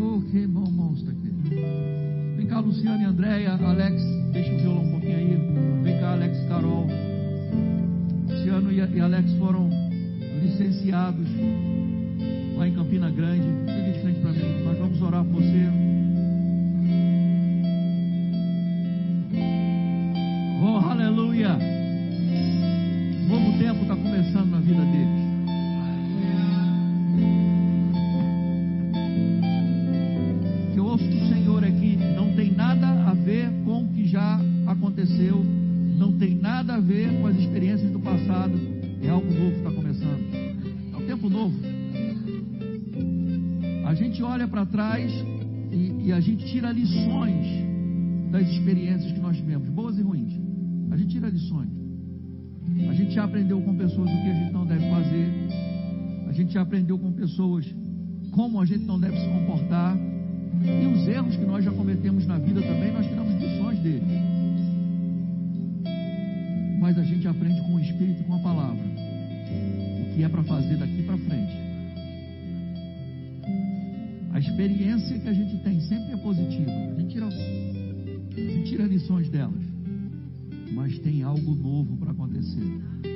Oh, 0.00 0.22
que 0.30 0.46
bom 0.46 0.70
monstro 0.70 1.10
aqui. 1.10 1.30
Vem 2.38 2.46
cá, 2.46 2.60
Luciano 2.60 3.02
e 3.02 3.04
Andréia, 3.04 3.52
Alex, 3.52 4.13
deixa 4.34 4.52
o 4.52 4.58
violão 4.58 4.82
um 4.82 4.90
pouquinho 4.90 5.16
aí. 5.16 5.82
Vem 5.84 6.00
cá, 6.00 6.12
Alex 6.12 6.38
Carol. 6.48 6.86
Luciano 8.28 8.72
e 8.72 9.00
Alex 9.00 9.32
foram 9.34 9.70
licenciados 10.42 11.28
lá 12.56 12.68
em 12.68 12.74
Campina 12.74 13.10
Grande. 13.10 13.46
Fique 13.72 13.92
de 13.92 14.00
frente 14.00 14.20
para 14.20 14.32
mim. 14.32 14.64
Nós 14.64 14.78
vamos 14.78 15.00
orar 15.00 15.24
por 15.24 15.40
você. 15.40 15.68
Oh, 20.62 20.90
aleluia! 20.90 21.58
Novo 23.28 23.58
tempo 23.58 23.82
está 23.82 23.96
começando 23.96 24.50
na 24.50 24.60
vida 24.60 24.82
deles. 24.84 25.23
Aconteceu, 34.94 35.44
não 35.98 36.12
tem 36.12 36.36
nada 36.36 36.74
a 36.74 36.80
ver 36.80 37.20
com 37.20 37.26
as 37.26 37.36
experiências 37.36 37.90
do 37.90 37.98
passado. 37.98 38.54
É 39.02 39.10
algo 39.10 39.26
novo 39.26 39.50
que 39.50 39.58
está 39.58 39.70
começando. 39.72 40.34
É 40.92 40.96
um 40.96 41.06
tempo 41.06 41.28
novo. 41.28 41.54
A 43.86 43.94
gente 43.94 44.22
olha 44.22 44.46
para 44.46 44.64
trás 44.64 45.12
e, 45.72 46.06
e 46.06 46.12
a 46.12 46.20
gente 46.20 46.46
tira 46.46 46.70
lições 46.70 47.46
das 48.30 48.48
experiências 48.48 49.12
que 49.12 49.20
nós 49.20 49.36
tivemos, 49.36 49.68
boas 49.68 49.98
e 49.98 50.02
ruins. 50.02 50.32
A 50.90 50.96
gente 50.96 51.10
tira 51.10 51.28
lições. 51.28 51.68
A 52.88 52.94
gente 52.94 53.12
já 53.12 53.24
aprendeu 53.24 53.60
com 53.60 53.76
pessoas 53.76 54.08
o 54.08 54.12
que 54.12 54.30
a 54.30 54.34
gente 54.34 54.52
não 54.52 54.64
deve 54.64 54.88
fazer. 54.90 55.28
A 56.28 56.32
gente 56.32 56.54
já 56.54 56.62
aprendeu 56.62 56.98
com 56.98 57.12
pessoas 57.12 57.66
como 58.30 58.60
a 58.60 58.64
gente 58.64 58.84
não 58.84 58.98
deve 58.98 59.18
se 59.18 59.26
comportar. 59.26 59.96
E 60.62 60.86
os 60.86 61.06
erros 61.08 61.36
que 61.36 61.44
nós 61.44 61.64
já 61.64 61.72
cometemos 61.72 62.26
na 62.26 62.38
vida 62.38 62.62
também, 62.62 62.92
nós 62.92 63.06
tiramos 63.06 63.34
lições 63.34 63.78
deles. 63.80 64.23
Mas 66.78 66.98
a 66.98 67.04
gente 67.04 67.26
aprende 67.26 67.60
com 67.62 67.74
o 67.74 67.80
Espírito 67.80 68.20
e 68.22 68.24
com 68.24 68.34
a 68.34 68.38
palavra. 68.38 68.84
O 68.84 70.14
que 70.14 70.22
é 70.22 70.28
para 70.28 70.42
fazer 70.44 70.76
daqui 70.76 71.02
para 71.02 71.18
frente. 71.18 71.56
A 74.32 74.38
experiência 74.38 75.18
que 75.18 75.28
a 75.28 75.32
gente 75.32 75.56
tem 75.58 75.80
sempre 75.80 76.12
é 76.12 76.16
positiva. 76.16 76.70
A 76.70 77.00
gente 77.00 77.12
tira, 77.12 77.26
a 77.26 78.50
gente 78.50 78.64
tira 78.68 78.84
lições 78.84 79.28
delas. 79.28 79.62
Mas 80.72 80.98
tem 80.98 81.22
algo 81.22 81.54
novo 81.54 81.96
para 81.96 82.10
acontecer. 82.10 83.13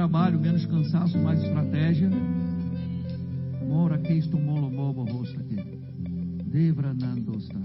Trabalho, 0.00 0.40
menos 0.40 0.64
cansaço, 0.64 1.18
mais 1.18 1.42
estratégia. 1.42 2.08
Mora 3.68 3.98
que 3.98 4.14
isto 4.14 4.38
molobobo 4.38 5.04
rosta 5.04 5.38
aqui. 5.38 5.56
Devranandosta. 6.46 7.60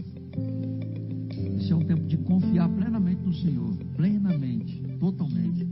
Esse 1.32 1.72
é 1.72 1.76
um 1.78 1.86
tempo 1.86 2.06
de 2.06 2.18
confiar 2.18 2.68
plenamente 2.68 3.22
no 3.22 3.34
Senhor, 3.36 3.78
plenamente, 3.96 4.82
totalmente. 5.00 5.66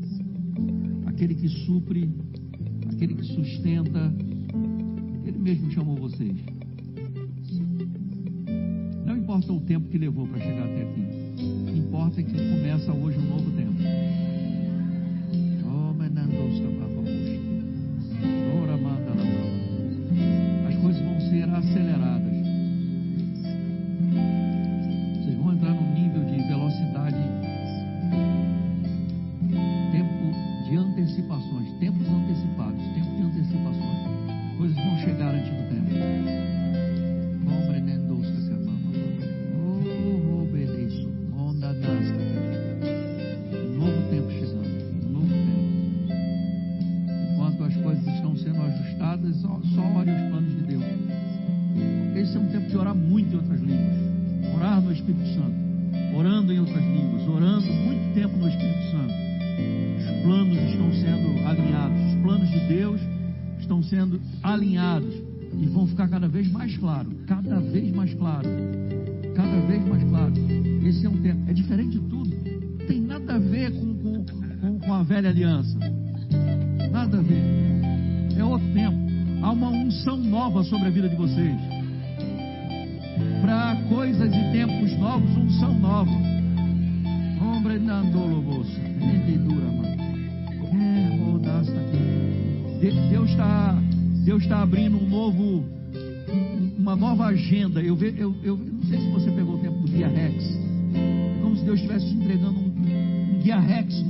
Aquele 1.06 1.35
que 1.35 1.49
supre, 1.65 2.10
aquele 2.94 3.15
que 3.15 3.26
sustenta, 3.26 4.14
Ele 5.26 5.40
mesmo 5.40 5.69
chamou 5.69 5.98
vocês. 5.98 6.52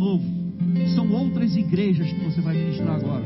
Novo. 0.04 0.24
São 0.96 1.10
outras 1.12 1.56
igrejas 1.56 2.12
que 2.12 2.26
você 2.26 2.42
vai 2.42 2.56
ministrar 2.56 2.96
agora. 2.96 3.24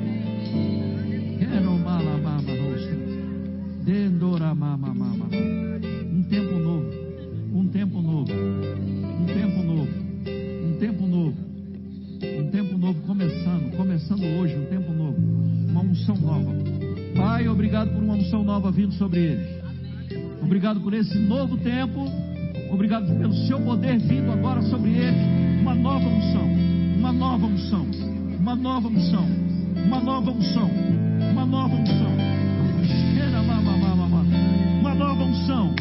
Um 6.14 6.24
tempo 6.24 6.60
novo. 6.60 6.91
Um 7.54 7.68
tempo 7.68 8.02
novo. 8.02 8.32
Um 8.32 9.26
tempo 9.26 9.64
novo. 9.64 9.91
Um 10.64 10.78
tempo 10.80 11.08
novo. 11.08 11.38
Um 12.24 12.52
tempo 12.52 12.78
novo 12.78 13.02
começando, 13.02 13.76
começando 13.76 14.24
hoje, 14.40 14.56
um 14.56 14.66
tempo 14.66 14.91
novo. 14.91 15.18
Uma 15.70 15.82
unção 15.82 16.16
nova. 16.18 16.52
Pai, 17.16 17.48
obrigado 17.48 17.91
por 17.91 18.04
uma 18.04 18.16
unção 18.16 18.44
nova 18.44 18.72
vindo 18.72 18.94
sobre 18.94 19.20
eles. 19.20 19.48
Obrigado 20.41 20.80
por 20.82 20.94
esse 20.94 21.18
novo 21.18 21.58
tempo. 21.58 22.06
Obrigado 22.69 23.07
pelo 23.18 23.34
seu 23.34 23.60
poder 23.60 23.98
vindo 23.99 24.31
agora 24.31 24.61
sobre 24.64 24.91
eles. 24.91 25.61
Uma 25.61 25.76
nova 25.76 26.07
unção. 26.07 26.48
Uma 26.98 27.14
nova 27.14 27.45
unção. 27.45 27.88
Uma 28.39 28.56
nova 28.56 28.88
unção. 28.88 29.26
Uma 29.85 29.99
nova 29.99 30.31
unção. 30.31 30.69
Uma 31.31 31.45
nova 31.45 31.76
unção. 31.76 32.38
Mama, 33.48 33.77
mama, 33.77 34.07
mama. 34.07 34.26
Uma 34.81 34.94
nova 34.94 35.23
unção. 35.23 35.73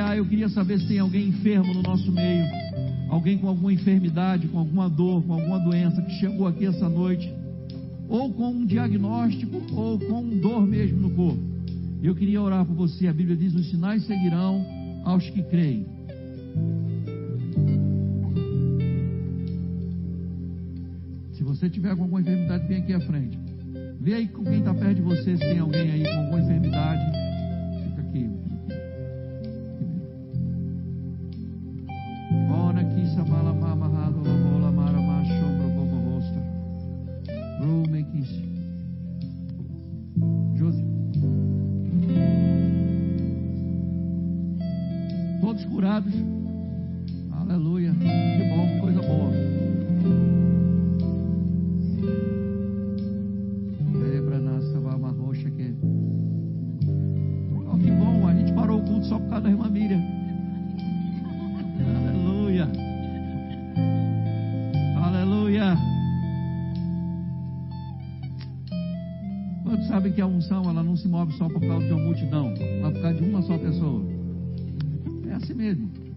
Cear, 0.00 0.16
eu 0.16 0.24
queria 0.24 0.48
saber 0.48 0.80
se 0.80 0.86
tem 0.86 0.98
alguém 0.98 1.28
enfermo 1.28 1.74
no 1.74 1.82
nosso 1.82 2.10
meio. 2.10 2.46
Alguém 3.10 3.36
com 3.36 3.48
alguma 3.48 3.72
enfermidade, 3.72 4.48
com 4.48 4.58
alguma 4.58 4.88
dor, 4.88 5.22
com 5.24 5.34
alguma 5.34 5.58
doença 5.58 6.00
que 6.00 6.12
chegou 6.12 6.46
aqui 6.46 6.64
essa 6.64 6.88
noite. 6.88 7.30
Ou 8.08 8.32
com 8.32 8.50
um 8.50 8.64
diagnóstico, 8.64 9.60
ou 9.74 9.98
com 9.98 10.28
dor 10.38 10.66
mesmo 10.66 11.00
no 11.00 11.10
corpo. 11.10 11.40
Eu 12.02 12.14
queria 12.14 12.40
orar 12.40 12.64
por 12.64 12.74
você. 12.74 13.08
A 13.08 13.12
Bíblia 13.12 13.36
diz: 13.36 13.54
os 13.54 13.68
sinais 13.68 14.04
seguirão 14.06 14.64
aos 15.04 15.28
que 15.28 15.42
creem. 15.42 15.86
Se 21.32 21.42
você 21.42 21.68
tiver 21.68 21.94
com 21.94 22.02
alguma 22.02 22.20
enfermidade, 22.20 22.66
vem 22.66 22.78
aqui 22.78 22.92
à 22.94 23.00
frente. 23.00 23.38
Vê 24.00 24.14
aí 24.14 24.28
com 24.28 24.44
quem 24.44 24.60
está 24.60 24.72
perto 24.72 24.94
de 24.94 25.02
você, 25.02 25.36
se 25.36 25.40
tem 25.40 25.58
alguém 25.58 25.90
aí 25.90 26.02
com 26.02 26.20
alguma 26.20 26.40
enfermidade. 26.40 27.29
Ora 33.20 33.28
aqui, 33.28 33.28
samala 33.28 33.52
mama 33.52 33.88
rado 33.88 34.18
lobola 34.18 34.72
mara 34.72 35.00
machombra 35.00 35.68
bobo 35.68 35.96
rosta. 36.10 36.40
Rume 37.60 37.98
aqui. 37.98 38.22
Josi. 40.56 40.84
Todos 45.40 45.64
curados. 45.66 46.14
Se 71.00 71.08
move 71.08 71.32
só 71.32 71.48
por 71.48 71.60
causa 71.60 71.86
de 71.86 71.92
uma 71.92 72.04
multidão, 72.04 72.52
mas 72.82 72.92
por 72.92 73.02
causa 73.02 73.16
de 73.18 73.24
uma 73.24 73.42
só 73.42 73.58
pessoa? 73.58 74.02
É 75.28 75.32
assim 75.32 75.54
mesmo. 75.54 76.09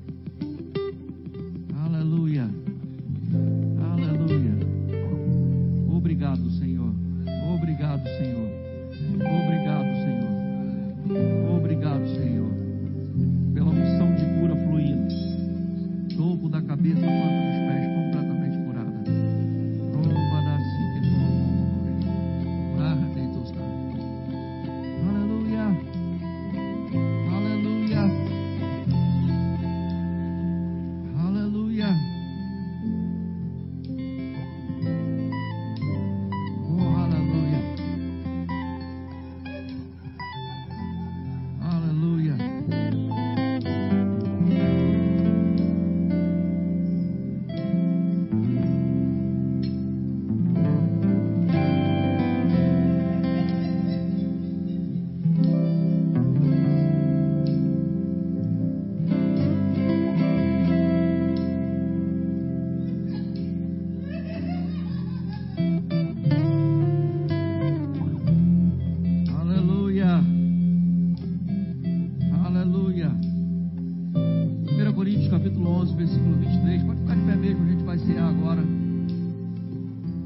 Capítulo 76.23 76.37
23. 76.37 76.83
Pode 76.83 76.99
ficar 77.01 77.15
de 77.15 77.21
pé 77.21 77.35
mesmo, 77.35 77.63
a 77.63 77.69
gente 77.69 77.83
vai 77.83 77.97
cear 77.99 78.29
agora. 78.29 78.63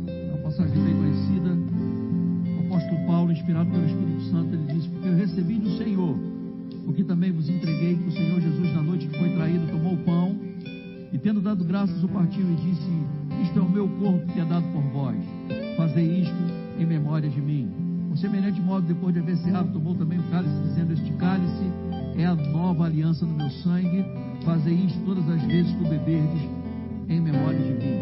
É 0.08 0.32
uma 0.32 0.44
passagem 0.44 0.84
bem 0.84 0.96
conhecida. 0.96 1.50
O 2.56 2.66
apóstolo 2.68 3.08
Paulo, 3.08 3.32
inspirado 3.32 3.72
pelo 3.72 3.86
Espírito 3.86 4.22
Santo, 4.30 4.54
ele 4.54 4.74
diz: 4.74 4.86
Porque 4.88 5.08
eu 5.08 5.16
recebi 5.16 5.56
do 5.56 5.78
Senhor 5.78 6.16
o 6.86 6.94
que 6.94 7.04
também 7.04 7.32
vos 7.32 7.50
entreguei, 7.50 7.96
que 7.96 8.10
o 8.10 8.12
Senhor 8.12 8.40
Jesus, 8.40 8.76
na 8.76 8.84
noite 8.84 9.08
que 9.08 9.18
foi 9.18 9.30
traído, 9.30 9.66
tomou 9.72 9.94
o 9.94 9.98
pão 9.98 10.36
e, 11.12 11.18
tendo 11.18 11.42
dado 11.42 11.64
graças, 11.66 12.04
o 12.04 12.08
partiu 12.08 12.46
e 12.46 12.56
disse: 12.56 13.44
Isto 13.44 13.58
é 13.58 13.62
o 13.62 13.70
meu 13.70 13.88
corpo 13.88 14.26
que 14.32 14.40
é 14.40 14.46
dado 14.46 14.68
por 14.72 14.84
vós. 14.94 15.18
Fazei 15.78 16.22
isto 16.22 16.36
em 16.80 16.86
memória 16.86 17.30
de 17.30 17.42
mim. 17.42 17.72
Por 18.10 18.18
semelhante 18.20 18.62
modo, 18.62 18.86
depois 18.86 19.14
de 19.16 19.20
haver 19.20 19.38
ceado, 19.38 19.74
tomou 19.74 19.96
também 19.96 20.20
o 20.20 20.24
cálice, 20.30 20.54
dizendo: 20.62 20.94
Este 20.94 21.12
cálice 21.14 21.64
é 22.16 22.26
a 22.26 22.36
nova 22.36 22.86
aliança 22.86 23.26
no 23.26 23.34
meu 23.34 23.50
sangue 23.50 24.06
Fazei 24.48 24.76
isto 24.76 24.98
todas 25.06 25.28
as 25.30 25.44
vezes 25.44 25.70
que 25.76 25.84
o 25.84 25.90
beberdes 25.90 26.42
em 27.10 27.20
memória 27.20 27.60
de 27.60 27.74
mim. 27.74 27.98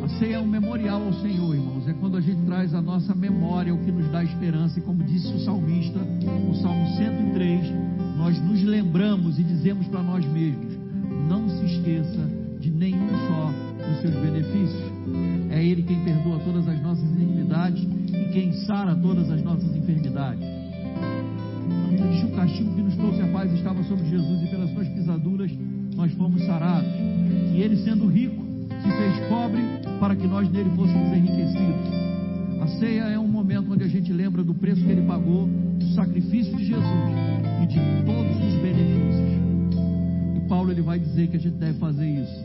A 0.00 0.08
ceia 0.20 0.36
é 0.36 0.38
um 0.38 0.46
memorial 0.46 1.02
ao 1.02 1.12
Senhor, 1.14 1.56
irmãos. 1.56 1.88
É 1.88 1.92
quando 1.94 2.16
a 2.16 2.20
gente 2.20 2.40
traz 2.46 2.72
a 2.72 2.80
nossa 2.80 3.16
memória 3.16 3.74
o 3.74 3.78
que 3.78 3.90
nos 3.90 4.08
dá 4.12 4.22
esperança. 4.22 4.78
E 4.78 4.82
como 4.82 5.02
disse 5.02 5.26
o 5.26 5.40
salmista, 5.40 5.98
no 5.98 6.54
Salmo 6.54 6.86
103, 6.96 7.66
nós 8.16 8.40
nos 8.40 8.62
lembramos 8.62 9.40
e 9.40 9.42
dizemos 9.42 9.88
para 9.88 10.04
nós 10.04 10.24
mesmos: 10.24 10.72
não 11.28 11.48
se 11.48 11.64
esqueça 11.64 12.30
de 12.60 12.70
nenhum 12.70 13.08
só 13.26 13.50
dos 13.88 14.02
seus 14.02 14.14
benefícios. 14.14 14.92
É 15.50 15.64
Ele 15.64 15.82
quem 15.82 15.98
perdoa 16.04 16.38
todas 16.44 16.68
as 16.68 16.80
nossas 16.80 17.10
iniquidades 17.10 17.82
e 17.82 18.32
quem 18.32 18.52
sara 18.52 18.94
todas 18.94 19.28
as 19.32 19.42
nossas 19.42 19.74
enfermidades. 19.74 20.46
Que 22.20 22.26
o 22.26 22.30
castigo 22.30 22.74
que 22.74 22.82
nos 22.82 22.96
trouxe 22.96 23.22
a 23.22 23.26
paz 23.28 23.52
estava 23.52 23.82
sobre 23.84 24.08
Jesus 24.08 24.42
e 24.42 24.46
pelas 24.46 24.70
suas 24.72 24.88
pisaduras 24.88 25.50
nós 25.94 26.12
fomos 26.12 26.44
sarados. 26.44 26.90
E 27.54 27.60
ele, 27.60 27.76
sendo 27.78 28.06
rico, 28.06 28.44
se 28.82 28.90
fez 28.90 29.28
pobre 29.28 29.62
para 30.00 30.14
que 30.14 30.26
nós 30.26 30.50
nele 30.50 30.70
fôssemos 30.70 31.16
enriquecidos. 31.16 32.04
A 32.60 32.66
ceia 32.78 33.02
é 33.02 33.18
um 33.18 33.28
momento 33.28 33.72
onde 33.72 33.84
a 33.84 33.88
gente 33.88 34.12
lembra 34.12 34.42
do 34.42 34.54
preço 34.54 34.82
que 34.82 34.90
ele 34.90 35.02
pagou, 35.02 35.46
do 35.46 35.86
sacrifício 35.94 36.56
de 36.56 36.64
Jesus 36.64 37.10
e 37.62 37.66
de 37.66 37.78
todos 38.04 38.36
os 38.36 38.62
benefícios. 38.62 39.34
E 40.36 40.48
Paulo 40.48 40.70
ele 40.70 40.82
vai 40.82 40.98
dizer 40.98 41.28
que 41.28 41.36
a 41.36 41.40
gente 41.40 41.56
deve 41.56 41.78
fazer 41.78 42.06
isso 42.06 42.44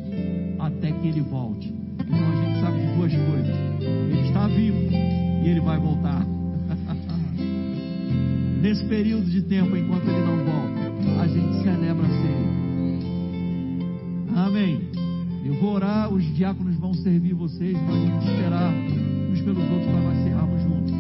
até 0.60 0.92
que 0.92 1.08
ele 1.08 1.22
volte. 1.22 1.74
Então 2.00 2.18
a 2.18 2.46
gente 2.46 2.60
sabe 2.62 2.80
de 2.80 2.96
duas 2.96 3.14
coisas: 3.14 3.56
ele 3.82 4.28
está 4.28 4.48
vivo 4.48 4.80
e 4.92 5.50
ele 5.50 5.62
vai 5.62 5.80
voltar. 5.80 6.39
Nesse 8.62 8.84
período 8.86 9.26
de 9.26 9.42
tempo, 9.44 9.76
enquanto 9.78 10.04
ele 10.04 10.20
não 10.20 10.36
volta, 10.44 11.22
a 11.22 11.28
gente 11.28 11.64
celebra 11.64 12.06
a 12.06 12.10
ceia. 12.10 12.50
Amém. 14.36 14.90
Eu 15.46 15.54
vou 15.62 15.76
orar, 15.76 16.14
os 16.14 16.24
diáconos 16.36 16.76
vão 16.76 16.94
servir 16.94 17.34
vocês, 17.34 17.74
nós 17.74 17.96
vamos 17.96 18.26
esperar 18.26 18.74
uns 19.32 19.42
pelos 19.42 19.64
outros 19.64 19.86
para 19.86 20.02
nós 20.02 20.24
cearmos 20.24 20.62
juntos. 20.62 20.94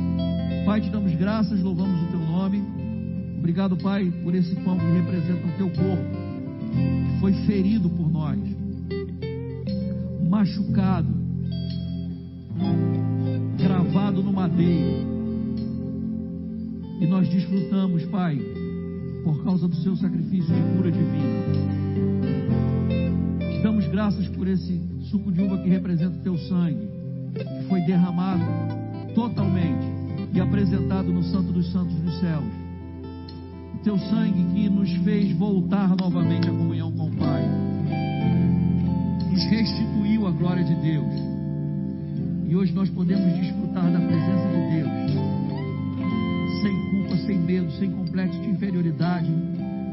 Pai, 0.65 0.79
te 0.79 0.89
damos 0.89 1.13
graças, 1.15 1.61
louvamos 1.61 2.01
o 2.03 2.05
teu 2.11 2.19
nome. 2.19 2.63
Obrigado, 3.39 3.75
Pai, 3.75 4.09
por 4.23 4.33
esse 4.33 4.55
pão 4.55 4.77
que 4.77 4.85
representa 4.85 5.45
o 5.45 5.51
teu 5.57 5.69
corpo, 5.69 6.03
que 6.71 7.19
foi 7.19 7.33
ferido 7.45 7.89
por 7.89 8.09
nós, 8.09 8.39
machucado, 10.29 11.13
gravado 13.57 14.23
no 14.23 14.31
madeiro. 14.31 15.18
E 16.99 17.07
nós 17.07 17.29
desfrutamos, 17.29 18.03
Pai, 18.05 18.37
por 19.23 19.43
causa 19.43 19.67
do 19.67 19.75
seu 19.77 19.95
sacrifício 19.95 20.53
de 20.53 20.61
cura 20.75 20.91
divina. 20.91 21.39
Te 23.39 23.61
damos 23.63 23.87
graças 23.87 24.27
por 24.29 24.47
esse 24.47 24.81
suco 25.09 25.31
de 25.31 25.41
uva 25.41 25.57
que 25.59 25.69
representa 25.69 26.17
o 26.17 26.21
teu 26.21 26.37
sangue, 26.37 26.87
que 27.33 27.67
foi 27.67 27.81
derramado 27.81 28.43
totalmente 29.15 29.85
e 30.33 30.39
apresentado 30.39 31.11
no 31.11 31.23
Santo 31.23 31.51
dos 31.51 31.71
Santos 31.71 31.95
dos 31.95 32.19
céus. 32.19 32.45
O 33.75 33.77
teu 33.83 33.97
sangue 33.97 34.43
que 34.53 34.69
nos 34.69 34.91
fez 35.03 35.31
voltar 35.37 35.95
novamente 35.95 36.49
à 36.49 36.51
comunhão 36.51 36.91
com 36.91 37.07
o 37.07 37.11
Pai, 37.15 37.43
nos 39.31 39.43
restituiu 39.45 40.27
a 40.27 40.31
glória 40.31 40.63
de 40.63 40.75
Deus. 40.75 41.13
E 42.47 42.55
hoje 42.55 42.73
nós 42.73 42.89
podemos 42.89 43.33
desfrutar 43.39 43.91
da 43.91 43.99
presença 43.99 44.47
de 44.49 44.75
Deus, 44.75 45.38
sem 46.61 46.89
culpa, 46.91 47.17
sem 47.25 47.39
medo, 47.39 47.71
sem 47.73 47.91
complexo 47.91 48.39
de 48.41 48.49
inferioridade, 48.49 49.31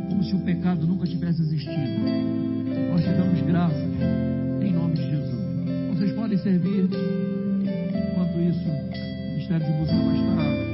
como 0.08 0.22
se 0.22 0.34
o 0.34 0.40
pecado 0.40 0.86
nunca 0.86 1.06
tivesse 1.06 1.42
existido. 1.42 1.76
Nós 2.90 3.02
te 3.02 3.10
damos 3.10 3.40
graças 3.42 3.90
em 4.62 4.72
nome 4.72 4.94
de 4.94 5.02
Jesus. 5.02 5.44
Vocês 5.90 6.12
podem 6.12 6.38
servir. 6.38 6.84
Enquanto 6.84 8.38
isso, 8.40 8.68
o 8.68 9.30
Ministério 9.32 9.66
de 9.66 9.72
Música 9.72 9.96
vai 9.96 10.16
estar 10.16 10.65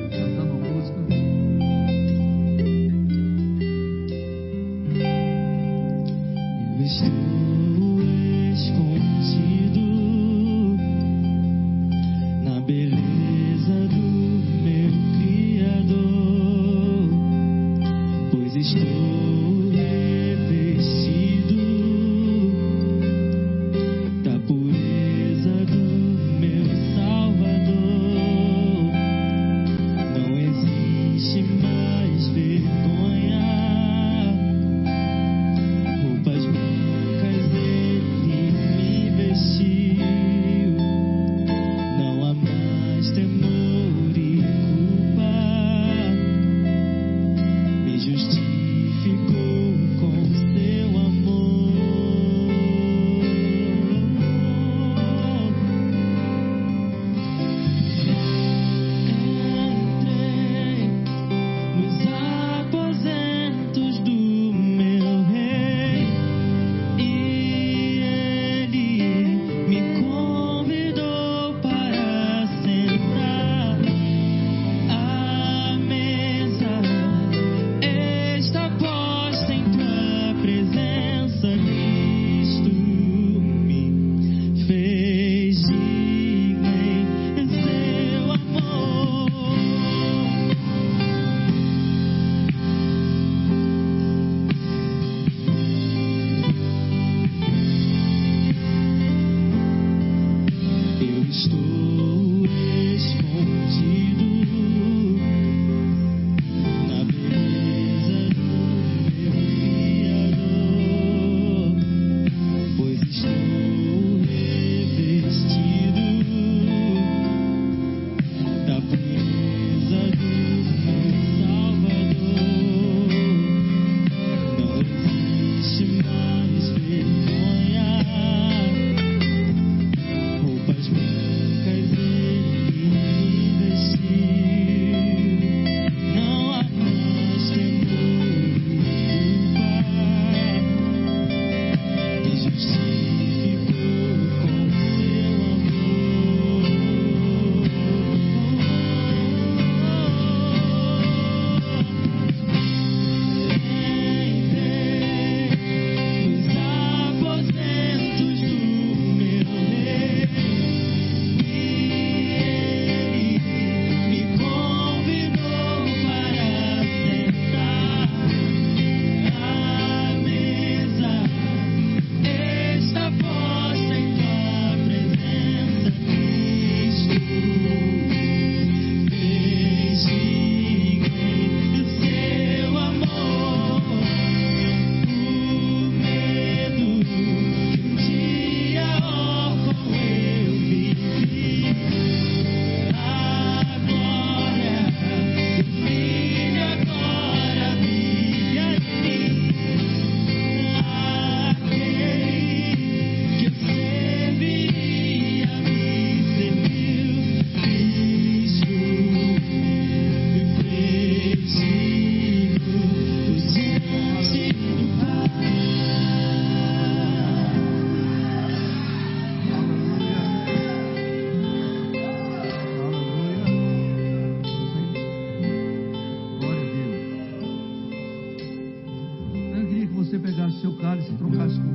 pegasse 230.97 231.17
seu 231.17 231.31
cálice 231.31 231.61
e 231.61 231.72